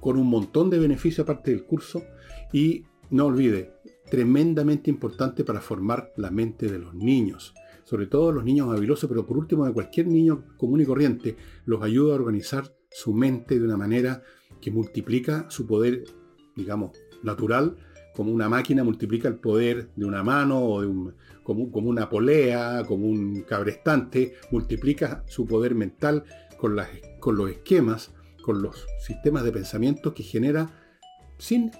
con 0.00 0.16
un 0.16 0.28
montón 0.28 0.70
de 0.70 0.78
beneficios 0.78 1.24
aparte 1.24 1.50
del 1.50 1.64
curso. 1.64 2.04
Y 2.52 2.84
no 3.10 3.26
olvide, 3.26 3.74
tremendamente 4.10 4.90
importante 4.90 5.44
para 5.44 5.60
formar 5.60 6.12
la 6.16 6.30
mente 6.30 6.70
de 6.70 6.78
los 6.78 6.94
niños. 6.94 7.54
Sobre 7.84 8.06
todo 8.06 8.32
los 8.32 8.44
niños 8.44 8.70
habilosos, 8.70 9.08
pero 9.08 9.26
por 9.26 9.38
último 9.38 9.64
de 9.64 9.72
cualquier 9.72 10.06
niño 10.08 10.44
común 10.56 10.80
y 10.80 10.84
corriente, 10.84 11.36
los 11.64 11.82
ayuda 11.82 12.12
a 12.12 12.16
organizar 12.16 12.74
su 12.90 13.12
mente 13.12 13.58
de 13.58 13.64
una 13.64 13.76
manera 13.76 14.22
que 14.60 14.70
multiplica 14.70 15.46
su 15.48 15.66
poder, 15.66 16.04
digamos, 16.56 16.92
natural, 17.22 17.76
como 18.14 18.32
una 18.32 18.48
máquina 18.48 18.82
multiplica 18.82 19.28
el 19.28 19.36
poder 19.36 19.90
de 19.94 20.04
una 20.04 20.24
mano 20.24 20.58
o 20.58 21.12
como, 21.44 21.88
una 21.88 22.10
polea, 22.10 22.82
como 22.84 23.06
un 23.06 23.42
cabrestante, 23.42 24.34
multiplica 24.50 25.22
su 25.28 25.46
poder 25.46 25.76
mental 25.76 26.24
con, 26.58 26.76
con 27.20 27.36
los 27.36 27.50
esquemas, 27.50 28.12
con 28.42 28.60
los 28.60 28.86
sistemas 29.06 29.44
de 29.44 29.52
pensamiento 29.52 30.14
que 30.14 30.24
genera 30.24 30.68
sin, 31.38 31.70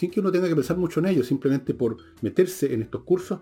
sin 0.00 0.10
que 0.10 0.20
uno 0.20 0.32
tenga 0.32 0.48
que 0.48 0.54
pensar 0.54 0.78
mucho 0.78 1.00
en 1.00 1.06
ello, 1.08 1.22
simplemente 1.22 1.74
por 1.74 1.98
meterse 2.22 2.72
en 2.72 2.80
estos 2.80 3.02
cursos, 3.02 3.40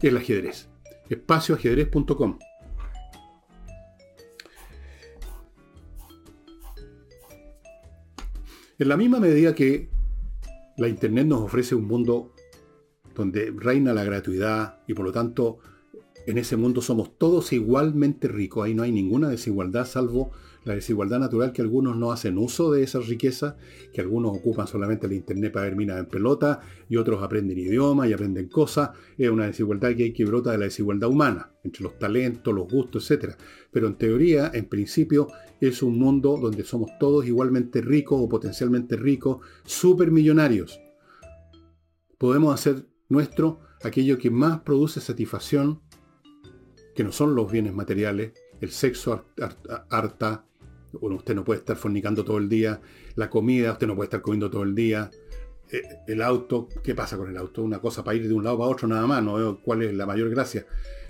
el 0.00 0.16
ajedrez. 0.16 0.68
Espacioajedrez.com 1.10 2.38
En 8.78 8.88
la 8.88 8.96
misma 8.96 9.18
medida 9.18 9.52
que 9.52 9.90
la 10.76 10.86
Internet 10.86 11.26
nos 11.26 11.40
ofrece 11.40 11.74
un 11.74 11.88
mundo 11.88 12.32
donde 13.12 13.52
reina 13.56 13.92
la 13.92 14.04
gratuidad 14.04 14.78
y 14.86 14.94
por 14.94 15.04
lo 15.04 15.10
tanto 15.10 15.58
en 16.26 16.38
ese 16.38 16.56
mundo 16.56 16.80
somos 16.80 17.18
todos 17.18 17.52
igualmente 17.52 18.28
ricos, 18.28 18.64
ahí 18.64 18.74
no 18.74 18.82
hay 18.82 18.92
ninguna 18.92 19.28
desigualdad 19.28 19.86
salvo 19.86 20.32
la 20.64 20.74
desigualdad 20.74 21.20
natural 21.20 21.52
que 21.52 21.62
algunos 21.62 21.96
no 21.96 22.10
hacen 22.10 22.38
uso 22.38 22.72
de 22.72 22.82
esa 22.82 22.98
riqueza, 23.00 23.56
que 23.92 24.00
algunos 24.00 24.36
ocupan 24.36 24.66
solamente 24.66 25.06
el 25.06 25.12
Internet 25.12 25.52
para 25.52 25.66
ver 25.66 25.76
minas 25.76 25.98
en 25.98 26.06
pelota 26.06 26.60
y 26.88 26.96
otros 26.96 27.22
aprenden 27.22 27.58
idiomas 27.58 28.08
y 28.08 28.14
aprenden 28.14 28.48
cosas. 28.48 28.90
Es 29.18 29.28
una 29.28 29.46
desigualdad 29.46 29.94
que 29.94 30.04
hay 30.04 30.12
que 30.12 30.24
brota 30.24 30.52
de 30.52 30.58
la 30.58 30.64
desigualdad 30.64 31.10
humana, 31.10 31.50
entre 31.62 31.82
los 31.82 31.98
talentos, 31.98 32.54
los 32.54 32.66
gustos, 32.66 33.10
etc. 33.10 33.34
Pero 33.70 33.88
en 33.88 33.96
teoría, 33.96 34.50
en 34.54 34.64
principio, 34.66 35.28
es 35.60 35.82
un 35.82 35.98
mundo 35.98 36.38
donde 36.40 36.64
somos 36.64 36.90
todos 36.98 37.26
igualmente 37.26 37.82
ricos 37.82 38.18
o 38.20 38.28
potencialmente 38.28 38.96
ricos, 38.96 39.42
supermillonarios. 39.64 40.80
Podemos 42.16 42.54
hacer 42.54 42.86
nuestro 43.10 43.60
aquello 43.82 44.16
que 44.16 44.30
más 44.30 44.60
produce 44.60 45.00
satisfacción, 45.00 45.82
que 46.94 47.04
no 47.04 47.12
son 47.12 47.34
los 47.34 47.50
bienes 47.50 47.74
materiales, 47.74 48.32
el 48.60 48.70
sexo 48.70 49.24
harta, 49.90 50.44
bueno, 50.92 51.16
usted 51.16 51.34
no 51.34 51.44
puede 51.44 51.60
estar 51.60 51.76
fornicando 51.76 52.24
todo 52.24 52.38
el 52.38 52.48
día, 52.48 52.80
la 53.16 53.28
comida, 53.28 53.72
usted 53.72 53.86
no 53.86 53.96
puede 53.96 54.06
estar 54.06 54.22
comiendo 54.22 54.50
todo 54.50 54.62
el 54.62 54.74
día, 54.74 55.10
eh, 55.70 55.82
el 56.06 56.22
auto, 56.22 56.68
¿qué 56.82 56.94
pasa 56.94 57.16
con 57.16 57.28
el 57.28 57.36
auto? 57.36 57.62
Una 57.62 57.80
cosa 57.80 58.04
para 58.04 58.16
ir 58.16 58.28
de 58.28 58.34
un 58.34 58.44
lado 58.44 58.58
para 58.58 58.70
otro 58.70 58.86
nada 58.86 59.06
más, 59.06 59.22
no 59.22 59.34
veo 59.34 59.60
cuál 59.60 59.82
es 59.82 59.94
la 59.94 60.06
mayor 60.06 60.30
gracia. 60.30 60.66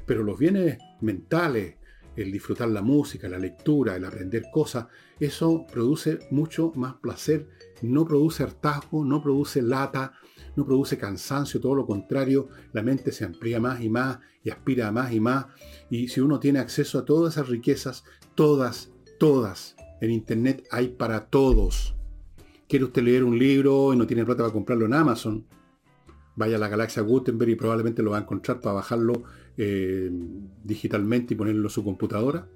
Pero 0.06 0.22
los 0.22 0.38
bienes 0.38 0.78
mentales, 1.00 1.76
el 2.16 2.30
disfrutar 2.30 2.68
la 2.68 2.82
música, 2.82 3.28
la 3.28 3.38
lectura, 3.38 3.96
el 3.96 4.04
aprender 4.04 4.44
cosas, 4.52 4.86
eso 5.20 5.66
produce 5.70 6.20
mucho 6.30 6.72
más 6.76 6.94
placer, 6.94 7.48
no 7.82 8.04
produce 8.04 8.42
hartazgo, 8.42 9.04
no 9.04 9.22
produce 9.22 9.62
lata, 9.62 10.12
no 10.56 10.64
produce 10.64 10.98
cansancio, 10.98 11.60
todo 11.60 11.74
lo 11.74 11.86
contrario, 11.86 12.48
la 12.72 12.82
mente 12.82 13.12
se 13.12 13.24
amplía 13.24 13.60
más 13.60 13.80
y 13.82 13.88
más 13.88 14.18
y 14.42 14.50
aspira 14.50 14.88
a 14.88 14.92
más 14.92 15.12
y 15.12 15.20
más. 15.20 15.46
Y 15.90 16.08
si 16.08 16.20
uno 16.20 16.38
tiene 16.38 16.58
acceso 16.58 16.98
a 16.98 17.04
todas 17.04 17.34
esas 17.34 17.48
riquezas, 17.48 18.04
todas 18.34 18.90
todas. 19.18 19.76
En 20.00 20.10
Internet 20.10 20.66
hay 20.70 20.88
para 20.88 21.26
todos. 21.26 21.94
¿Quiere 22.68 22.84
usted 22.84 23.02
leer 23.02 23.24
un 23.24 23.38
libro 23.38 23.92
y 23.92 23.96
no 23.96 24.06
tiene 24.06 24.24
plata 24.24 24.42
para 24.42 24.52
comprarlo 24.52 24.86
en 24.86 24.94
Amazon? 24.94 25.46
Vaya 26.36 26.56
a 26.56 26.58
la 26.58 26.68
galaxia 26.68 27.02
Gutenberg 27.02 27.50
y 27.50 27.54
probablemente 27.54 28.02
lo 28.02 28.10
va 28.10 28.18
a 28.18 28.22
encontrar 28.22 28.60
para 28.60 28.74
bajarlo 28.74 29.22
eh, 29.56 30.10
digitalmente 30.64 31.34
y 31.34 31.36
ponerlo 31.36 31.62
en 31.62 31.70
su 31.70 31.84
computadora. 31.84 32.48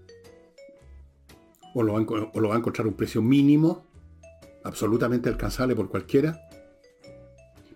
O 1.75 1.83
lo, 1.83 1.95
o 1.95 2.41
lo 2.41 2.49
va 2.49 2.55
a 2.55 2.59
encontrar 2.59 2.87
a 2.87 2.89
un 2.91 2.97
precio 2.97 3.23
mínimo, 3.23 3.87
absolutamente 4.65 5.29
alcanzable 5.29 5.77
por 5.77 5.89
cualquiera. 5.89 6.48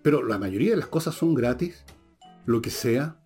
Pero 0.02 0.24
la 0.24 0.38
mayoría 0.38 0.70
de 0.70 0.76
las 0.76 0.88
cosas 0.88 1.14
son 1.14 1.34
gratis, 1.34 1.84
lo 2.44 2.60
que 2.60 2.70
sea. 2.70 3.18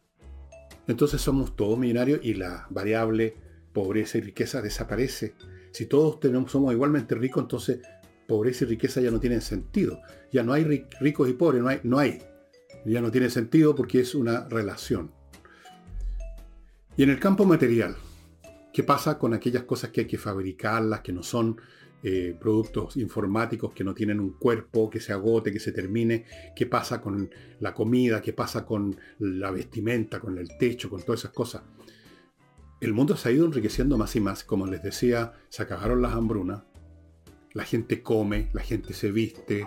Entonces 0.87 1.21
somos 1.21 1.57
todos 1.57 1.79
millonarios 1.79 2.21
y 2.23 2.35
la 2.35 2.67
variable 2.71 3.37
pobreza 3.73 4.19
y 4.19 4.21
riqueza 4.21 4.63
desaparece. 4.63 5.35
Si 5.73 5.87
todos 5.87 6.21
tenemos, 6.21 6.53
somos 6.53 6.73
igualmente 6.73 7.15
ricos, 7.15 7.43
entonces 7.43 7.81
pobreza 8.27 8.65
y 8.65 8.69
riqueza 8.69 9.01
ya 9.01 9.11
no 9.11 9.21
tienen 9.21 9.41
sentido. 9.41 10.01
Ya 10.33 10.43
no 10.43 10.53
hay 10.53 10.87
ricos 11.01 11.29
y 11.29 11.33
pobres, 11.33 11.63
no 11.63 11.69
hay, 11.69 11.81
no 11.83 11.99
hay. 11.99 12.23
Ya 12.85 13.01
no 13.01 13.11
tiene 13.11 13.31
sentido 13.31 13.75
porque 13.75 14.01
es 14.01 14.15
una 14.15 14.49
relación. 14.49 15.11
Y 16.97 17.03
en 17.03 17.11
el 17.11 17.19
campo 17.19 17.45
material, 17.45 17.97
¿qué 18.73 18.83
pasa 18.83 19.19
con 19.19 19.35
aquellas 19.35 19.65
cosas 19.65 19.91
que 19.91 20.03
hay 20.03 20.07
que 20.07 20.19
fabricarlas, 20.19 21.01
que 21.01 21.13
no 21.13 21.23
son 21.23 21.61
eh, 22.03 22.37
productos 22.39 22.97
informáticos, 22.97 23.73
que 23.73 23.85
no 23.85 23.95
tienen 23.95 24.21
un 24.21 24.33
cuerpo, 24.33 24.91
que 24.91 25.01
se 25.01 25.13
agote, 25.13 25.53
que 25.53 25.61
se 25.61 25.73
termine? 25.73 26.25
¿Qué 26.55 26.67
pasa 26.67 27.01
con 27.01 27.31
la 27.61 27.75
comida? 27.75 28.21
¿Qué 28.21 28.33
pasa 28.33 28.65
con 28.65 28.97
la 29.19 29.51
vestimenta, 29.51 30.21
con 30.21 30.39
el 30.39 30.57
techo, 30.59 30.91
con 30.91 31.03
todas 31.03 31.21
esas 31.21 31.33
cosas? 31.33 31.63
el 32.81 32.93
mundo 32.93 33.17
se 33.17 33.29
ha 33.29 33.33
ido 33.33 33.47
enriqueciendo 33.47 33.97
más 33.97 34.15
y 34.17 34.21
más. 34.21 34.45
Como 34.45 34.67
les 34.67 34.83
decía, 34.83 35.33
se 35.49 35.63
acabaron 35.63 36.03
las 36.03 36.15
hambrunas. 36.15 36.63
La 37.53 37.65
gente 37.65 38.03
come, 38.03 38.51
la 38.53 38.63
gente 38.63 38.93
se 38.93 39.11
viste. 39.11 39.67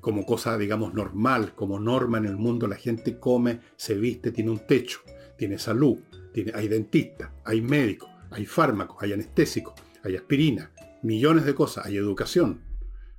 Como 0.00 0.24
cosa, 0.24 0.56
digamos, 0.58 0.94
normal, 0.94 1.54
como 1.54 1.78
norma 1.78 2.18
en 2.18 2.24
el 2.24 2.36
mundo, 2.36 2.66
la 2.66 2.76
gente 2.76 3.18
come, 3.18 3.60
se 3.76 3.94
viste, 3.94 4.32
tiene 4.32 4.50
un 4.50 4.66
techo, 4.66 5.00
tiene 5.36 5.58
salud, 5.58 5.98
tiene, 6.32 6.52
hay 6.54 6.68
dentista, 6.68 7.34
hay 7.44 7.60
médico, 7.60 8.08
hay 8.30 8.46
fármacos, 8.46 8.96
hay 9.02 9.12
anestésicos, 9.12 9.74
hay 10.02 10.16
aspirina, 10.16 10.70
millones 11.02 11.44
de 11.44 11.54
cosas, 11.54 11.86
hay 11.86 11.96
educación, 11.96 12.62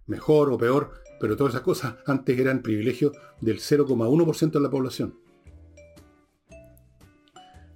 mejor 0.07 0.51
o 0.51 0.57
peor, 0.57 1.01
pero 1.19 1.37
todas 1.37 1.53
esas 1.53 1.63
cosas 1.63 1.95
antes 2.05 2.37
eran 2.39 2.61
privilegio 2.61 3.11
del 3.41 3.59
0,1% 3.59 4.51
de 4.51 4.59
la 4.59 4.69
población. 4.69 5.19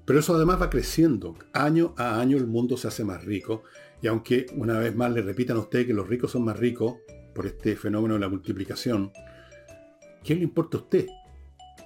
Pero 0.05 0.19
eso 0.19 0.35
además 0.35 0.61
va 0.61 0.69
creciendo. 0.69 1.35
Año 1.53 1.93
a 1.97 2.19
año 2.19 2.37
el 2.37 2.47
mundo 2.47 2.77
se 2.77 2.87
hace 2.87 3.03
más 3.03 3.23
rico. 3.25 3.63
Y 4.01 4.07
aunque 4.07 4.45
una 4.55 4.77
vez 4.77 4.95
más 4.95 5.11
le 5.11 5.21
repitan 5.21 5.57
a 5.57 5.61
usted 5.61 5.87
que 5.87 5.93
los 5.93 6.07
ricos 6.07 6.31
son 6.31 6.45
más 6.45 6.57
ricos 6.57 6.95
por 7.33 7.47
este 7.47 7.75
fenómeno 7.75 8.13
de 8.13 8.19
la 8.19 8.29
multiplicación, 8.29 9.11
¿qué 10.23 10.35
le 10.35 10.43
importa 10.43 10.77
a 10.77 10.81
usted? 10.81 11.07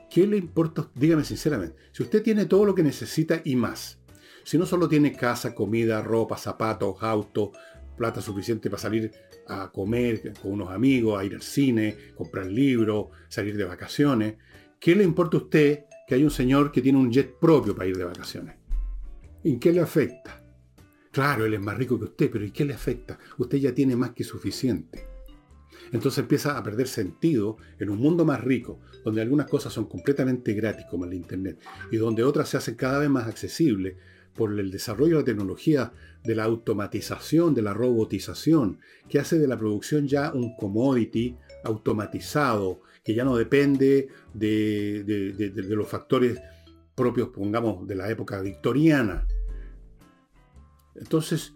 ¿Qué 0.10 0.28
le 0.28 0.38
importa? 0.38 0.90
Dígame 0.96 1.24
sinceramente. 1.24 1.78
Si 1.92 2.04
usted 2.04 2.22
tiene 2.22 2.46
todo 2.46 2.66
lo 2.66 2.76
que 2.76 2.84
necesita 2.84 3.42
y 3.46 3.56
más, 3.56 4.00
si 4.44 4.58
no 4.58 4.66
solo 4.66 4.90
tiene 4.90 5.14
casa, 5.14 5.56
comida, 5.56 6.02
ropa, 6.02 6.38
zapatos, 6.38 6.96
auto, 7.02 7.52
plata 8.00 8.22
suficiente 8.22 8.72
para 8.72 8.82
salir 8.82 9.12
a 9.48 9.72
comer 9.72 10.34
con 10.42 10.54
unos 10.54 10.72
amigos, 10.72 11.20
a 11.20 11.24
ir 11.24 11.36
al 11.36 11.44
cine, 11.44 11.96
comprar 12.16 12.48
libros, 12.48 13.10
salir 13.28 13.56
de 13.56 13.66
vacaciones, 13.66 14.38
¿qué 14.80 14.96
le 14.96 15.04
importa 15.04 15.38
a 15.38 15.42
usted 15.42 15.84
que 16.10 16.16
hay 16.16 16.24
un 16.24 16.32
señor 16.32 16.72
que 16.72 16.82
tiene 16.82 16.98
un 16.98 17.12
jet 17.12 17.38
propio 17.40 17.76
para 17.76 17.88
ir 17.88 17.96
de 17.96 18.04
vacaciones. 18.04 18.56
¿En 19.44 19.60
qué 19.60 19.72
le 19.72 19.80
afecta? 19.80 20.44
Claro, 21.12 21.46
él 21.46 21.54
es 21.54 21.60
más 21.60 21.78
rico 21.78 22.00
que 22.00 22.06
usted, 22.06 22.32
pero 22.32 22.44
¿y 22.44 22.50
qué 22.50 22.66
le 22.66 22.74
afecta? 22.74 23.20
Usted 23.38 23.60
ya 23.60 23.76
tiene 23.76 23.96
más 23.96 24.10
que 24.14 24.24
suficiente. 24.24 25.06
Entonces 25.92 26.18
empieza 26.18 26.58
a 26.58 26.64
perder 26.64 26.88
sentido 26.88 27.58
en 27.78 27.92
un 27.92 28.00
mundo 28.00 28.26
más 28.26 28.44
rico, 28.44 28.80
donde 29.06 29.22
algunas 29.22 29.46
cosas 29.46 29.72
son 29.72 29.88
completamente 29.88 30.54
gratis, 30.54 30.88
como 30.90 31.06
el 31.06 31.14
Internet, 31.14 31.60
y 31.92 31.98
donde 31.98 32.24
otras 32.24 32.50
se 32.50 32.58
hacen 32.58 32.74
cada 32.74 32.98
vez 32.98 33.10
más 33.12 33.28
accesibles 33.28 33.98
por 34.36 34.58
el 34.58 34.72
desarrollo 34.72 35.16
de 35.16 35.22
la 35.22 35.26
tecnología, 35.26 35.92
de 36.24 36.36
la 36.36 36.46
automatización, 36.46 37.54
de 37.54 37.62
la 37.62 37.74
robotización, 37.74 38.80
que 39.08 39.20
hace 39.20 39.40
de 39.40 39.48
la 39.48 39.58
producción 39.58 40.08
ya 40.08 40.32
un 40.34 40.56
commodity 40.56 41.36
automatizado, 41.64 42.82
que 43.04 43.14
ya 43.14 43.24
no 43.24 43.36
depende 43.36 44.10
de, 44.34 45.52
los 45.70 45.88
factores 45.88 46.40
propios, 46.96 47.30
pongamos, 47.30 47.88
de 47.88 47.96
la 47.96 48.10
época 48.10 48.42
victoriana. 48.42 49.28
Entonces, 50.96 51.54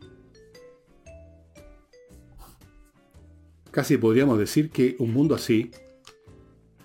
casi 3.72 3.98
podríamos 3.98 4.40
decir 4.40 4.70
que 4.70 4.96
un 5.00 5.14
mundo 5.14 5.36
así 5.36 5.72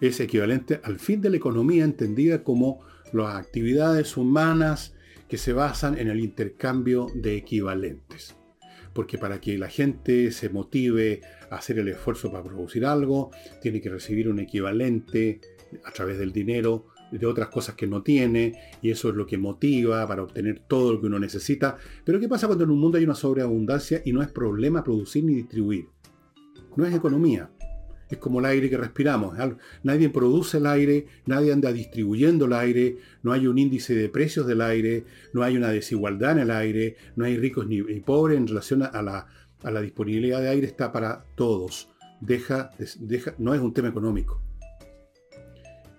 es 0.00 0.20
equivalente 0.20 0.80
al 0.82 0.98
fin 0.98 1.20
de 1.20 1.30
la 1.30 1.36
economía 1.36 1.84
entendida 1.84 2.42
como 2.42 2.80
las 3.12 3.36
actividades 3.36 4.16
humanas 4.16 4.94
que 5.28 5.38
se 5.38 5.52
basan 5.52 5.98
en 5.98 6.08
el 6.08 6.20
intercambio 6.20 7.06
de 7.14 7.36
equivalentes. 7.36 8.36
Porque 8.92 9.18
para 9.18 9.40
que 9.40 9.58
la 9.58 9.68
gente 9.68 10.32
se 10.32 10.48
motive 10.48 11.20
a 11.50 11.56
hacer 11.56 11.78
el 11.78 11.88
esfuerzo 11.88 12.32
para 12.32 12.44
producir 12.44 12.84
algo, 12.84 13.30
tiene 13.60 13.80
que 13.80 13.90
recibir 13.90 14.28
un 14.28 14.40
equivalente 14.40 15.40
a 15.84 15.92
través 15.92 16.18
del 16.18 16.32
dinero 16.32 16.86
de 17.10 17.26
otras 17.26 17.48
cosas 17.48 17.74
que 17.74 17.86
no 17.86 18.02
tiene, 18.02 18.52
y 18.82 18.90
eso 18.90 19.08
es 19.08 19.14
lo 19.14 19.26
que 19.26 19.38
motiva 19.38 20.06
para 20.06 20.22
obtener 20.22 20.60
todo 20.60 20.92
lo 20.92 21.00
que 21.00 21.06
uno 21.06 21.18
necesita. 21.18 21.78
Pero 22.04 22.20
¿qué 22.20 22.28
pasa 22.28 22.46
cuando 22.46 22.64
en 22.64 22.70
un 22.70 22.80
mundo 22.80 22.98
hay 22.98 23.04
una 23.04 23.14
sobreabundancia 23.14 24.02
y 24.04 24.12
no 24.12 24.22
es 24.22 24.30
problema 24.30 24.84
producir 24.84 25.24
ni 25.24 25.34
distribuir? 25.34 25.86
No 26.76 26.84
es 26.84 26.94
economía. 26.94 27.50
Es 28.10 28.18
como 28.18 28.40
el 28.40 28.46
aire 28.46 28.70
que 28.70 28.76
respiramos. 28.76 29.36
Nadie 29.82 30.08
produce 30.08 30.58
el 30.58 30.66
aire, 30.66 31.06
nadie 31.26 31.52
anda 31.52 31.72
distribuyendo 31.72 32.46
el 32.46 32.54
aire, 32.54 32.98
no 33.22 33.32
hay 33.32 33.46
un 33.46 33.58
índice 33.58 33.94
de 33.94 34.08
precios 34.08 34.46
del 34.46 34.62
aire, 34.62 35.04
no 35.32 35.42
hay 35.42 35.56
una 35.56 35.68
desigualdad 35.68 36.32
en 36.32 36.38
el 36.38 36.50
aire, 36.50 36.96
no 37.16 37.24
hay 37.24 37.36
ricos 37.36 37.66
ni, 37.66 37.82
pobres 38.00 38.38
en 38.38 38.46
relación 38.46 38.82
a 38.82 39.02
la, 39.02 39.82
disponibilidad 39.82 40.40
de 40.40 40.48
aire, 40.48 40.66
está 40.66 40.90
para 40.90 41.24
todos. 41.34 41.88
No 43.38 43.54
es 43.54 43.60
un 43.60 43.74
tema 43.74 43.88
económico. 43.88 44.40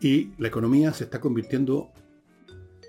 Y 0.02 0.32
la 0.38 0.48
economía 0.48 0.94
se 0.94 1.04
está 1.04 1.20
convirtiendo 1.20 1.92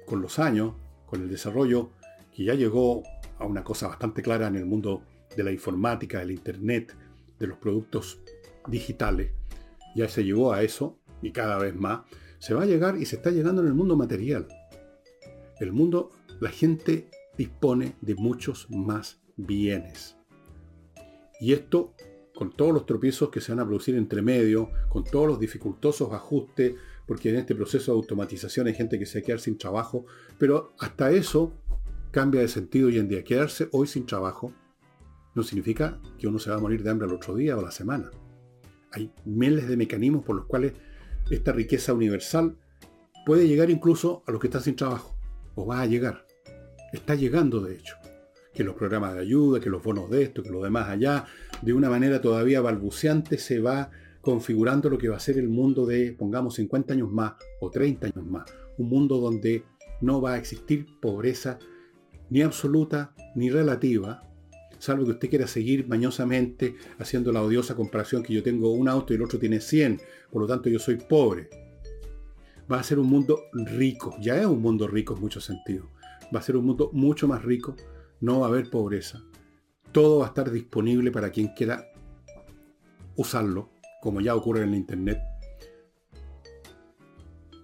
con 0.07 0.23
los 0.23 0.39
años, 0.39 0.75
con 1.07 1.23
el 1.23 1.29
desarrollo, 1.29 1.91
que 2.35 2.45
ya 2.45 2.55
llegó 2.55 3.03
a 3.39 3.45
una 3.45 3.65
cosa 3.65 3.89
bastante 3.89 4.23
clara 4.23 4.47
en 4.47 4.57
el 4.57 4.65
mundo 4.65 5.03
de 5.37 5.43
la 5.43 5.53
informática, 5.53 6.21
del 6.21 6.31
Internet, 6.31 6.95
de 7.39 7.47
los 7.47 7.59
productos 7.59 8.21
digitales. 8.67 9.33
Ya 9.95 10.09
se 10.09 10.25
llegó 10.25 10.53
a 10.53 10.63
eso 10.63 10.99
y 11.23 11.33
cada 11.33 11.59
vez 11.59 11.75
más. 11.75 12.03
Se 12.39 12.55
va 12.55 12.63
a 12.63 12.67
llegar 12.67 12.97
y 12.97 13.05
se 13.05 13.17
está 13.17 13.31
llegando 13.31 13.63
en 13.63 13.69
el 13.69 13.75
mundo 13.75 13.97
material. 13.97 14.47
El 15.61 15.73
mundo, 15.73 16.11
la 16.41 16.51
gente 16.51 17.11
dispone 17.37 17.97
de 18.01 18.15
muchos 18.15 18.71
más 18.71 19.21
bienes. 19.37 20.17
Y 21.41 21.53
esto, 21.53 21.95
con 22.35 22.53
todos 22.53 22.73
los 22.73 22.87
tropiezos 22.87 23.31
que 23.31 23.41
se 23.41 23.53
van 23.53 23.61
a 23.61 23.67
producir 23.67 23.95
entre 23.95 24.23
medio, 24.23 24.71
con 24.89 25.05
todos 25.05 25.27
los 25.27 25.41
dificultosos 25.41 26.13
ajustes, 26.13 26.75
porque 27.07 27.31
en 27.31 27.37
este 27.37 27.55
proceso 27.55 27.93
de 27.93 27.99
automatización 27.99 28.67
hay 28.67 28.75
gente 28.75 28.99
que 28.99 29.07
se 29.07 29.19
va 29.19 29.23
a 29.23 29.27
quedar 29.27 29.41
sin 29.41 29.59
trabajo, 29.59 30.07
pero 30.39 30.75
hasta 30.79 31.11
eso 31.11 31.53
cambia 32.11 32.41
de 32.41 32.49
sentido 32.49 32.89
hoy 32.89 32.99
en 32.99 33.09
día. 33.09 33.25
Quedarse 33.25 33.69
hoy 33.73 33.87
sin 33.87 34.07
trabajo 34.07 34.53
no 35.35 35.43
significa 35.43 36.01
que 36.19 36.29
uno 36.29 36.39
se 36.39 36.51
va 36.51 36.57
a 36.57 36.61
morir 36.61 36.83
de 36.83 36.91
hambre 36.91 37.09
al 37.09 37.15
otro 37.15 37.35
día 37.35 37.57
o 37.57 37.61
a 37.61 37.65
la 37.65 37.71
semana. 37.71 38.11
Hay 38.93 39.13
miles 39.25 39.69
de 39.69 39.77
mecanismos 39.77 40.25
por 40.25 40.37
los 40.37 40.47
cuales 40.47 40.73
esta 41.31 41.53
riqueza 41.53 41.93
universal 41.95 42.57
puede 43.25 43.47
llegar 43.47 43.71
incluso 43.71 44.23
a 44.27 44.33
los 44.33 44.41
que 44.41 44.49
están 44.49 44.63
sin 44.63 44.77
trabajo, 44.77 45.17
o 45.55 45.67
va 45.67 45.81
a 45.81 45.87
llegar. 45.87 46.27
Está 46.93 47.15
llegando, 47.15 47.61
de 47.61 47.77
hecho. 47.77 47.97
Que 48.53 48.65
los 48.65 48.75
programas 48.75 49.15
de 49.15 49.21
ayuda, 49.21 49.61
que 49.61 49.71
los 49.71 49.83
bonos 49.83 50.11
de 50.11 50.23
esto, 50.23 50.43
que 50.43 50.51
lo 50.51 50.63
demás 50.63 50.89
allá, 50.89 51.27
de 51.63 51.73
una 51.73 51.89
manera 51.89 52.21
todavía 52.21 52.61
balbuceante 52.61 53.39
se 53.39 53.61
va 53.61 53.91
configurando 54.21 54.91
lo 54.91 54.99
que 54.99 55.09
va 55.09 55.17
a 55.17 55.21
ser 55.21 55.39
el 55.39 55.49
mundo 55.49 55.87
de, 55.87 56.13
pongamos, 56.13 56.55
50 56.55 56.95
años 56.95 57.11
más 57.11 57.35
o 57.61 57.71
30 57.71 58.09
años 58.09 58.27
más. 58.27 58.51
Un 58.77 58.89
mundo 58.89 59.19
donde 59.19 59.65
no 60.01 60.21
va 60.21 60.35
a 60.35 60.39
existir 60.39 60.87
pobreza 61.01 61.59
ni 62.29 62.43
absoluta 62.43 63.15
ni 63.35 63.51
relativa, 63.51 64.23
salvo 64.81 65.05
que 65.05 65.13
usted 65.13 65.29
quiera 65.29 65.47
seguir 65.47 65.87
mañosamente 65.87 66.75
haciendo 66.99 67.31
la 67.33 67.43
odiosa 67.43 67.77
comparación 67.77 68.23
que 68.23 68.33
yo 68.33 68.43
tengo 68.43 68.73
un 68.73 68.89
auto 68.89 69.13
y 69.13 69.17
el 69.17 69.23
otro 69.23 69.39
tiene 69.39 69.61
100, 69.61 70.01
por 70.31 70.43
lo 70.43 70.49
tanto 70.49 70.69
yo 70.69 70.79
soy 70.79 70.97
pobre. 70.97 71.49
Va 72.71 72.81
a 72.81 72.83
ser 72.83 72.99
un 72.99 73.07
mundo 73.07 73.45
rico, 73.53 74.17
ya 74.21 74.41
es 74.41 74.47
un 74.47 74.63
mundo 74.63 74.89
rico 74.89 75.15
en 75.15 75.21
muchos 75.21 75.45
sentidos. 75.45 75.87
Va 76.35 76.41
a 76.41 76.43
ser 76.43 76.57
un 76.57 76.65
mundo 76.65 76.91
mucho 76.93 77.29
más 77.29 77.45
rico, 77.45 77.77
no 78.21 78.41
va 78.41 78.47
a 78.47 78.49
haber 78.49 78.71
pobreza. 78.71 79.23
Todo 79.93 80.21
va 80.21 80.27
a 80.27 80.29
estar 80.29 80.51
disponible 80.51 81.11
para 81.11 81.31
quien 81.31 81.49
quiera 81.49 81.93
usarlo 83.17 83.71
como 84.01 84.21
ya 84.21 84.35
ocurre 84.35 84.63
en 84.63 84.71
la 84.71 84.77
Internet. 84.77 85.21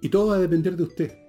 Y 0.02 0.08
todo 0.10 0.28
va 0.28 0.36
a 0.36 0.40
depender 0.40 0.76
de 0.76 0.82
usted. 0.82 1.25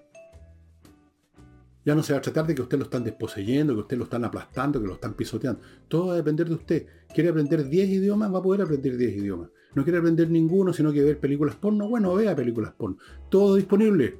Ya 1.88 1.96
no 1.96 2.04
se 2.04 2.12
va 2.12 2.20
a 2.20 2.22
tratar 2.22 2.46
de 2.46 2.54
que 2.54 2.62
usted 2.62 2.78
lo 2.78 2.84
están 2.84 3.06
desposeyendo, 3.06 3.74
que 3.74 3.80
usted 3.80 3.98
lo 3.98 4.04
están 4.04 4.26
aplastando, 4.26 4.82
que 4.82 4.88
lo 4.88 4.96
están 4.96 5.14
pisoteando. 5.14 5.62
Todo 5.88 6.08
va 6.08 6.14
a 6.14 6.16
depender 6.18 6.50
de 6.50 6.56
usted. 6.56 6.86
¿Quiere 7.16 7.30
aprender 7.30 7.70
10 7.70 7.90
idiomas? 7.90 8.34
Va 8.34 8.40
a 8.40 8.42
poder 8.42 8.64
aprender 8.64 8.98
10 8.98 9.16
idiomas. 9.16 9.52
No 9.74 9.86
quiere 9.86 10.00
aprender 10.00 10.30
ninguno, 10.30 10.74
sino 10.74 10.92
que 10.92 11.02
ver 11.02 11.18
películas 11.18 11.56
porno. 11.56 11.88
Bueno, 11.88 12.14
vea 12.14 12.36
películas 12.36 12.74
porno. 12.74 12.98
Todo 13.30 13.56
disponible. 13.56 14.20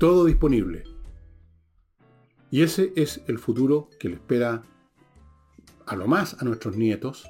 Todo 0.00 0.24
disponible. 0.24 0.84
Y 2.50 2.62
ese 2.62 2.94
es 2.96 3.20
el 3.26 3.38
futuro 3.38 3.90
que 4.00 4.08
le 4.08 4.14
espera 4.14 4.62
a 5.84 5.94
lo 5.94 6.06
más 6.06 6.40
a 6.40 6.44
nuestros 6.46 6.78
nietos. 6.78 7.28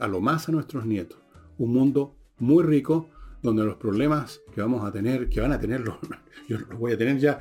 A 0.00 0.08
lo 0.08 0.20
más 0.20 0.48
a 0.48 0.52
nuestros 0.52 0.84
nietos 0.84 1.24
un 1.58 1.72
mundo 1.72 2.16
muy 2.38 2.64
rico 2.64 3.08
donde 3.44 3.62
los 3.62 3.76
problemas 3.76 4.40
que 4.54 4.62
vamos 4.62 4.82
a 4.84 4.90
tener, 4.90 5.28
que 5.28 5.38
van 5.38 5.52
a 5.52 5.60
tener, 5.60 5.82
los, 5.82 5.96
yo 6.48 6.58
los 6.58 6.78
voy 6.78 6.92
a 6.92 6.98
tener 6.98 7.18
ya, 7.18 7.38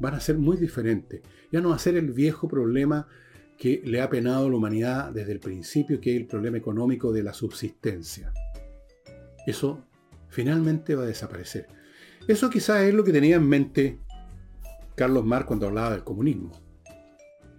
van 0.00 0.14
a 0.14 0.20
ser 0.20 0.38
muy 0.38 0.56
diferentes. 0.56 1.20
Ya 1.52 1.60
no 1.60 1.68
va 1.68 1.76
a 1.76 1.78
ser 1.78 1.94
el 1.96 2.10
viejo 2.10 2.48
problema 2.48 3.06
que 3.58 3.82
le 3.84 4.00
ha 4.00 4.08
penado 4.08 4.46
a 4.46 4.50
la 4.50 4.56
humanidad 4.56 5.12
desde 5.12 5.32
el 5.32 5.40
principio, 5.40 6.00
que 6.00 6.14
es 6.14 6.16
el 6.16 6.26
problema 6.26 6.56
económico 6.56 7.12
de 7.12 7.22
la 7.22 7.34
subsistencia. 7.34 8.32
Eso 9.46 9.84
finalmente 10.30 10.94
va 10.94 11.02
a 11.02 11.06
desaparecer. 11.06 11.66
Eso 12.26 12.48
quizás 12.48 12.82
es 12.84 12.94
lo 12.94 13.04
que 13.04 13.12
tenía 13.12 13.36
en 13.36 13.46
mente 13.46 14.00
Carlos 14.94 15.26
Marx 15.26 15.46
cuando 15.46 15.66
hablaba 15.66 15.90
del 15.90 16.02
comunismo. 16.02 16.50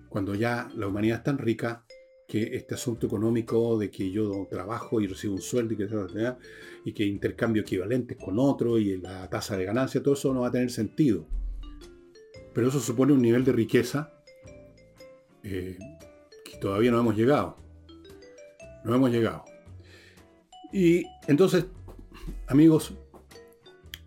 Cuando 0.09 0.33
ya 0.33 0.67
la 0.75 0.87
humanidad 0.87 1.19
es 1.19 1.23
tan 1.23 1.37
rica 1.37 1.85
que 2.27 2.55
este 2.55 2.75
asunto 2.75 3.07
económico 3.07 3.77
de 3.77 3.91
que 3.91 4.09
yo 4.11 4.47
trabajo 4.49 5.01
y 5.01 5.07
recibo 5.07 5.35
un 5.35 5.41
sueldo 5.41 5.73
y 5.73 5.77
que, 5.77 5.87
y 6.85 6.93
que 6.93 7.03
intercambio 7.03 7.61
equivalentes 7.61 8.17
con 8.17 8.39
otro 8.39 8.77
y 8.77 8.97
la 8.97 9.29
tasa 9.29 9.57
de 9.57 9.65
ganancia, 9.65 10.01
todo 10.01 10.13
eso 10.13 10.33
no 10.33 10.41
va 10.41 10.47
a 10.47 10.51
tener 10.51 10.71
sentido. 10.71 11.25
Pero 12.53 12.67
eso 12.67 12.79
supone 12.79 13.13
un 13.13 13.21
nivel 13.21 13.43
de 13.43 13.51
riqueza 13.51 14.13
eh, 15.43 15.77
que 16.45 16.57
todavía 16.57 16.91
no 16.91 16.99
hemos 16.99 17.15
llegado. 17.15 17.57
No 18.83 18.95
hemos 18.95 19.11
llegado. 19.11 19.43
Y 20.71 21.05
entonces, 21.27 21.65
amigos, 22.47 22.93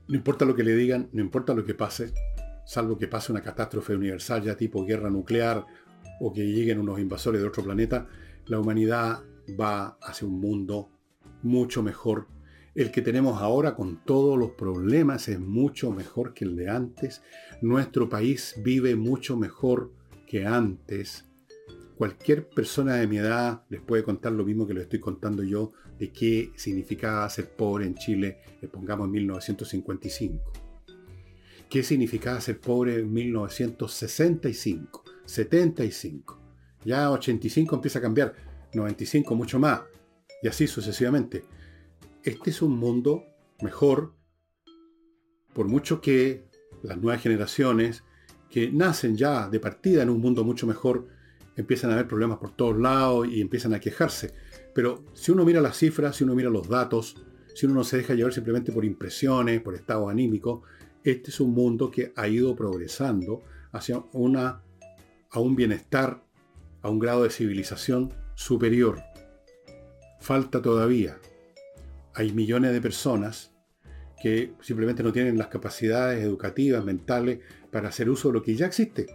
no 0.09 0.17
importa 0.17 0.45
lo 0.45 0.55
que 0.55 0.65
le 0.65 0.75
digan, 0.75 1.09
no 1.13 1.21
importa 1.21 1.55
lo 1.55 1.65
que 1.65 1.75
pase, 1.75 2.13
salvo 2.65 2.99
que 2.99 3.09
pase 3.09 3.33
una 3.33 3.43
catástrofe 3.43 3.95
universal 3.95 4.43
ya 4.43 4.57
tipo 4.57 4.85
guerra 4.85 5.11
nuclear 5.11 5.65
o 6.21 6.33
que 6.33 6.47
lleguen 6.47 6.79
unos 6.79 6.99
invasores 7.01 7.41
de 7.41 7.49
otro 7.49 7.65
planeta, 7.65 8.09
la 8.47 8.59
humanidad 8.59 9.23
va 9.59 9.99
hacia 10.01 10.27
un 10.27 10.41
mundo 10.41 10.91
mucho 11.43 11.83
mejor. 11.83 12.29
El 12.75 12.91
que 12.91 13.01
tenemos 13.03 13.41
ahora 13.41 13.75
con 13.75 14.05
todos 14.05 14.39
los 14.39 14.51
problemas 14.51 15.29
es 15.29 15.41
mucho 15.41 15.91
mejor 15.93 16.35
que 16.35 16.45
el 16.45 16.57
de 16.57 16.69
antes. 16.69 17.23
Nuestro 17.63 18.09
país 18.09 18.55
vive 18.63 18.97
mucho 18.97 19.37
mejor 19.37 19.93
que 20.27 20.45
antes. 20.45 21.25
Cualquier 21.97 22.49
persona 22.51 22.97
de 22.97 23.07
mi 23.07 23.17
edad 23.17 23.63
les 23.71 23.81
puede 23.81 24.03
contar 24.03 24.33
lo 24.33 24.45
mismo 24.45 24.67
que 24.67 24.75
le 24.75 24.83
estoy 24.83 25.01
contando 25.01 25.43
yo 25.43 25.73
de 25.99 26.13
qué 26.13 26.53
significaba 26.57 27.27
ser 27.31 27.49
pobre 27.57 27.87
en 27.87 27.95
Chile, 27.95 28.41
le 28.61 28.69
pongamos 28.69 29.07
en 29.07 29.13
1955. 29.13 30.53
¿Qué 31.71 31.83
significaba 31.83 32.39
ser 32.43 32.61
pobre 32.61 32.97
en 33.01 33.11
1965? 33.11 35.06
75. 35.27 36.41
Ya 36.85 37.11
85 37.11 37.75
empieza 37.77 37.99
a 37.99 38.03
cambiar, 38.03 38.35
95 38.73 39.35
mucho 39.35 39.59
más, 39.59 39.83
y 40.43 40.49
así 40.49 40.67
sucesivamente. 40.67 41.45
Este 42.23 42.51
es 42.51 42.63
un 42.63 42.79
mundo 42.79 43.25
mejor, 43.61 44.15
por 45.53 45.69
mucho 45.69 46.01
que 46.01 46.49
las 46.83 46.99
nuevas 46.99 47.23
generaciones, 47.23 48.05
que 48.51 48.71
nacen 48.71 49.17
ya 49.17 49.49
de 49.49 49.61
partida 49.61 50.03
en 50.03 50.11
un 50.11 50.21
mundo 50.21 50.45
mucho 50.45 50.67
mejor, 50.67 51.09
empiezan 51.57 51.91
a 51.91 51.95
haber 51.95 52.07
problemas 52.07 52.39
por 52.39 52.55
todos 52.55 52.79
lados 52.79 53.29
y 53.29 53.41
empiezan 53.41 53.75
a 53.75 53.81
quejarse. 53.81 54.35
Pero 54.75 55.05
si 55.15 55.33
uno 55.33 55.45
mira 55.45 55.61
las 55.61 55.77
cifras, 55.77 56.17
si 56.17 56.25
uno 56.25 56.35
mira 56.35 56.51
los 56.51 56.69
datos, 56.69 57.17
si 57.55 57.67
uno 57.67 57.77
no 57.77 57.85
se 57.85 57.97
deja 57.97 58.15
llevar 58.15 58.33
simplemente 58.33 58.73
por 58.73 58.85
impresiones, 58.85 59.63
por 59.63 59.75
estado 59.75 60.09
anímico, 60.09 60.63
este 61.03 61.31
es 61.31 61.41
un 61.41 61.55
mundo 61.55 61.91
que 61.91 62.13
ha 62.15 62.29
ido 62.29 62.55
progresando 62.55 63.43
hacia 63.73 64.05
una, 64.13 64.63
a 65.31 65.41
un 65.41 65.57
bienestar, 65.57 66.23
a 66.83 66.91
un 66.91 66.99
grado 66.99 67.25
de 67.25 67.31
civilización 67.31 68.13
superior. 68.35 69.03
Falta 70.21 70.63
todavía. 70.63 71.19
Hay 72.15 72.33
millones 72.33 72.73
de 72.73 72.81
personas 72.81 73.55
que 74.23 74.55
simplemente 74.61 75.03
no 75.03 75.13
tienen 75.13 75.39
las 75.39 75.49
capacidades 75.49 76.23
educativas, 76.25 76.85
mentales, 76.85 77.41
para 77.71 77.89
hacer 77.89 78.09
uso 78.09 78.29
de 78.29 78.35
lo 78.35 78.43
que 78.43 78.55
ya 78.55 78.67
existe. 78.67 79.07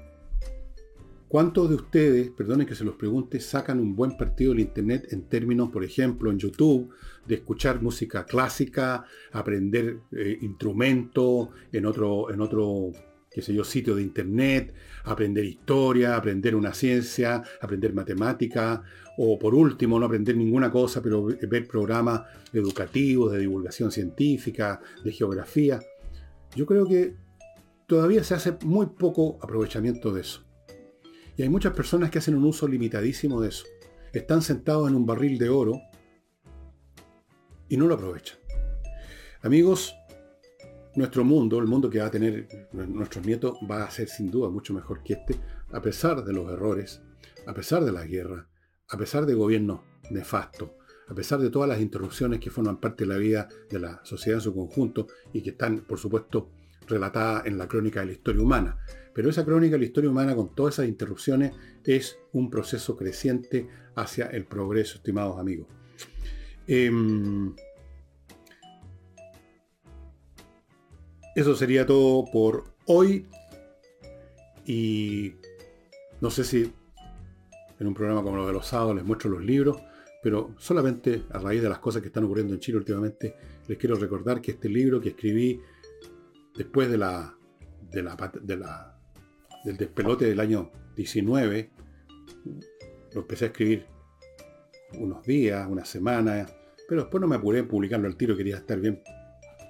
¿Cuántos 1.32 1.70
de 1.70 1.76
ustedes, 1.76 2.30
perdonen 2.30 2.68
que 2.68 2.76
se 2.76 2.84
los 2.84 2.96
pregunte, 2.96 3.40
sacan 3.40 3.80
un 3.80 3.96
buen 3.96 4.18
partido 4.18 4.52
del 4.52 4.60
Internet 4.60 5.08
en 5.12 5.30
términos, 5.30 5.70
por 5.70 5.86
ejemplo, 5.86 6.30
en 6.30 6.38
YouTube, 6.38 6.94
de 7.26 7.36
escuchar 7.36 7.82
música 7.82 8.26
clásica, 8.26 9.06
aprender 9.32 10.02
eh, 10.12 10.38
instrumentos 10.42 11.48
en 11.72 11.86
otro, 11.86 12.30
en 12.34 12.42
otro, 12.42 12.92
qué 13.32 13.42
sé 13.42 13.54
yo, 13.54 13.64
sitio 13.64 13.96
de 13.96 14.02
Internet, 14.02 14.74
aprender 15.06 15.46
historia, 15.46 16.18
aprender 16.18 16.54
una 16.54 16.74
ciencia, 16.74 17.42
aprender 17.62 17.94
matemática, 17.94 18.84
o 19.18 19.40
por 19.40 19.56
último, 19.56 20.00
no 20.00 20.06
aprender 20.06 20.36
ninguna 20.36 20.70
cosa, 20.70 21.02
pero 21.02 21.26
ver 21.26 21.68
programas 21.68 22.24
educativos, 22.52 23.32
de 23.32 23.40
divulgación 23.40 23.92
científica, 23.92 24.82
de 25.04 25.12
geografía? 25.12 25.80
Yo 26.56 26.66
creo 26.66 26.86
que 26.86 27.16
todavía 27.88 28.24
se 28.24 28.34
hace 28.34 28.58
muy 28.64 28.88
poco 28.88 29.38
aprovechamiento 29.42 30.14
de 30.14 30.22
eso. 30.22 30.44
Y 31.38 31.44
hay 31.44 31.50
muchas 31.50 31.74
personas 31.74 32.12
que 32.12 32.20
hacen 32.20 32.36
un 32.36 32.44
uso 32.44 32.68
limitadísimo 32.68 33.40
de 33.42 33.50
eso. 33.50 33.66
Están 34.12 34.42
sentados 34.42 34.90
en 34.90 34.96
un 34.96 35.06
barril 35.06 35.38
de 35.38 35.50
oro 35.50 35.82
y 37.70 37.78
no 37.78 37.88
lo 37.88 37.96
aprovechan. 37.96 38.38
Amigos, 39.42 39.96
nuestro 40.96 41.24
mundo, 41.24 41.60
el 41.60 41.68
mundo 41.68 41.90
que 41.90 42.00
va 42.00 42.08
a 42.08 42.12
tener 42.12 42.48
nuestros 42.74 43.26
nietos, 43.26 43.58
va 43.70 43.84
a 43.84 43.92
ser 43.92 44.08
sin 44.08 44.30
duda 44.30 44.50
mucho 44.50 44.74
mejor 44.74 45.04
que 45.04 45.14
este, 45.14 45.36
a 45.72 45.82
pesar 45.82 46.24
de 46.24 46.34
los 46.34 46.52
errores, 46.52 47.02
a 47.46 47.54
pesar 47.54 47.84
de 47.84 47.92
la 47.92 48.06
guerra, 48.06 48.48
a 48.90 48.98
pesar 48.98 49.26
de 49.26 49.34
gobiernos 49.34 49.82
nefastos, 50.10 50.72
a 51.08 51.14
pesar 51.14 51.40
de 51.40 51.50
todas 51.50 51.68
las 51.68 51.82
interrupciones 51.82 52.40
que 52.40 52.50
forman 52.50 52.80
parte 52.80 53.06
de 53.06 53.14
la 53.14 53.18
vida 53.18 53.50
de 53.70 53.80
la 53.80 54.02
sociedad 54.04 54.40
en 54.40 54.44
su 54.44 54.54
conjunto 54.54 55.08
y 55.34 55.42
que 55.42 55.52
están, 55.52 55.82
por 55.82 55.98
supuesto, 55.98 56.52
relatadas 56.88 57.46
en 57.46 57.58
la 57.58 57.68
crónica 57.68 58.02
de 58.02 58.08
la 58.08 58.12
historia 58.14 58.42
humana. 58.42 58.78
Pero 59.14 59.30
esa 59.30 59.46
crónica 59.46 59.74
de 59.74 59.80
la 59.80 59.86
historia 59.86 60.10
humana, 60.10 60.36
con 60.36 60.56
todas 60.56 60.76
esas 60.76 60.88
interrupciones, 60.88 61.54
es 61.84 62.18
un 62.32 62.50
proceso 62.50 62.96
creciente 62.96 63.68
hacia 63.96 64.28
el 64.28 64.46
progreso, 64.46 64.98
estimados 64.98 65.38
amigos. 65.38 65.68
Em, 66.68 67.54
eso 71.36 71.56
sería 71.56 71.86
todo 71.86 72.26
por 72.32 72.66
hoy. 72.86 73.28
Y 74.66 75.34
no 76.20 76.30
sé 76.30 76.44
si 76.44 76.72
en 77.80 77.88
un 77.88 77.94
programa 77.94 78.22
como 78.22 78.38
lo 78.38 78.48
de 78.48 78.54
los 78.54 78.68
sábados 78.68 78.96
les 78.96 79.04
muestro 79.04 79.32
los 79.32 79.44
libros, 79.44 79.82
pero 80.22 80.54
solamente 80.58 81.24
a 81.32 81.40
raíz 81.40 81.64
de 81.64 81.70
las 81.70 81.80
cosas 81.80 82.02
que 82.02 82.10
están 82.10 82.26
ocurriendo 82.26 82.54
en 82.54 82.60
Chile 82.60 82.78
últimamente, 82.78 83.36
les 83.68 83.78
quiero 83.78 83.96
recordar 83.96 84.40
que 84.40 84.52
este 84.52 84.70
libro 84.70 85.02
que 85.02 85.10
escribí 85.10 85.60
después 86.56 86.92
de 86.92 86.98
la, 86.98 87.36
de 87.90 88.04
de 88.44 88.58
la 88.58 88.98
del 89.64 89.78
despelote 89.78 90.26
del 90.26 90.40
año 90.40 90.72
19, 90.96 91.72
lo 93.14 93.22
empecé 93.22 93.46
a 93.46 93.48
escribir 93.48 93.86
unos 95.00 95.24
días, 95.26 95.68
unas 95.70 95.88
semanas, 95.88 96.54
pero 96.88 97.02
después 97.02 97.22
no 97.22 97.28
me 97.28 97.36
apuré 97.36 97.60
en 97.60 97.68
publicarlo 97.68 98.08
al 98.08 98.18
tiro, 98.18 98.36
quería 98.36 98.58
estar 98.58 98.80
bien, 98.80 99.02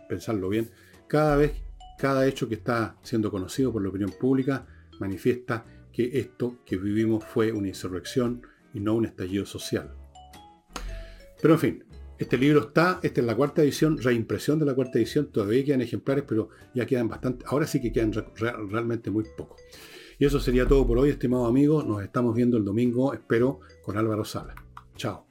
pensarlo 0.09 0.49
bien. 0.49 0.69
Cada 1.11 1.35
vez, 1.35 1.51
cada 1.97 2.25
hecho 2.25 2.47
que 2.47 2.55
está 2.55 2.95
siendo 3.03 3.29
conocido 3.29 3.73
por 3.73 3.83
la 3.83 3.89
opinión 3.89 4.13
pública 4.17 4.65
manifiesta 4.97 5.65
que 5.91 6.17
esto 6.17 6.59
que 6.65 6.77
vivimos 6.77 7.25
fue 7.25 7.51
una 7.51 7.67
insurrección 7.67 8.43
y 8.73 8.79
no 8.79 8.95
un 8.95 9.03
estallido 9.03 9.45
social. 9.45 9.93
Pero 11.41 11.55
en 11.55 11.59
fin, 11.59 11.83
este 12.17 12.37
libro 12.37 12.61
está, 12.61 13.01
esta 13.03 13.19
es 13.19 13.27
la 13.27 13.35
cuarta 13.35 13.61
edición, 13.61 13.97
reimpresión 13.97 14.57
de 14.57 14.65
la 14.65 14.73
cuarta 14.73 14.99
edición, 14.99 15.33
todavía 15.33 15.65
quedan 15.65 15.81
ejemplares, 15.81 16.23
pero 16.25 16.47
ya 16.73 16.85
quedan 16.85 17.09
bastante, 17.09 17.43
ahora 17.45 17.67
sí 17.67 17.81
que 17.81 17.91
quedan 17.91 18.13
realmente 18.69 19.11
muy 19.11 19.25
pocos. 19.35 19.59
Y 20.17 20.23
eso 20.23 20.39
sería 20.39 20.65
todo 20.65 20.87
por 20.87 20.97
hoy, 20.97 21.09
estimados 21.09 21.49
amigos. 21.49 21.85
Nos 21.85 22.01
estamos 22.01 22.33
viendo 22.33 22.55
el 22.55 22.63
domingo, 22.63 23.13
espero, 23.13 23.59
con 23.83 23.97
Álvaro 23.97 24.23
Sala. 24.23 24.55
Chao. 24.95 25.30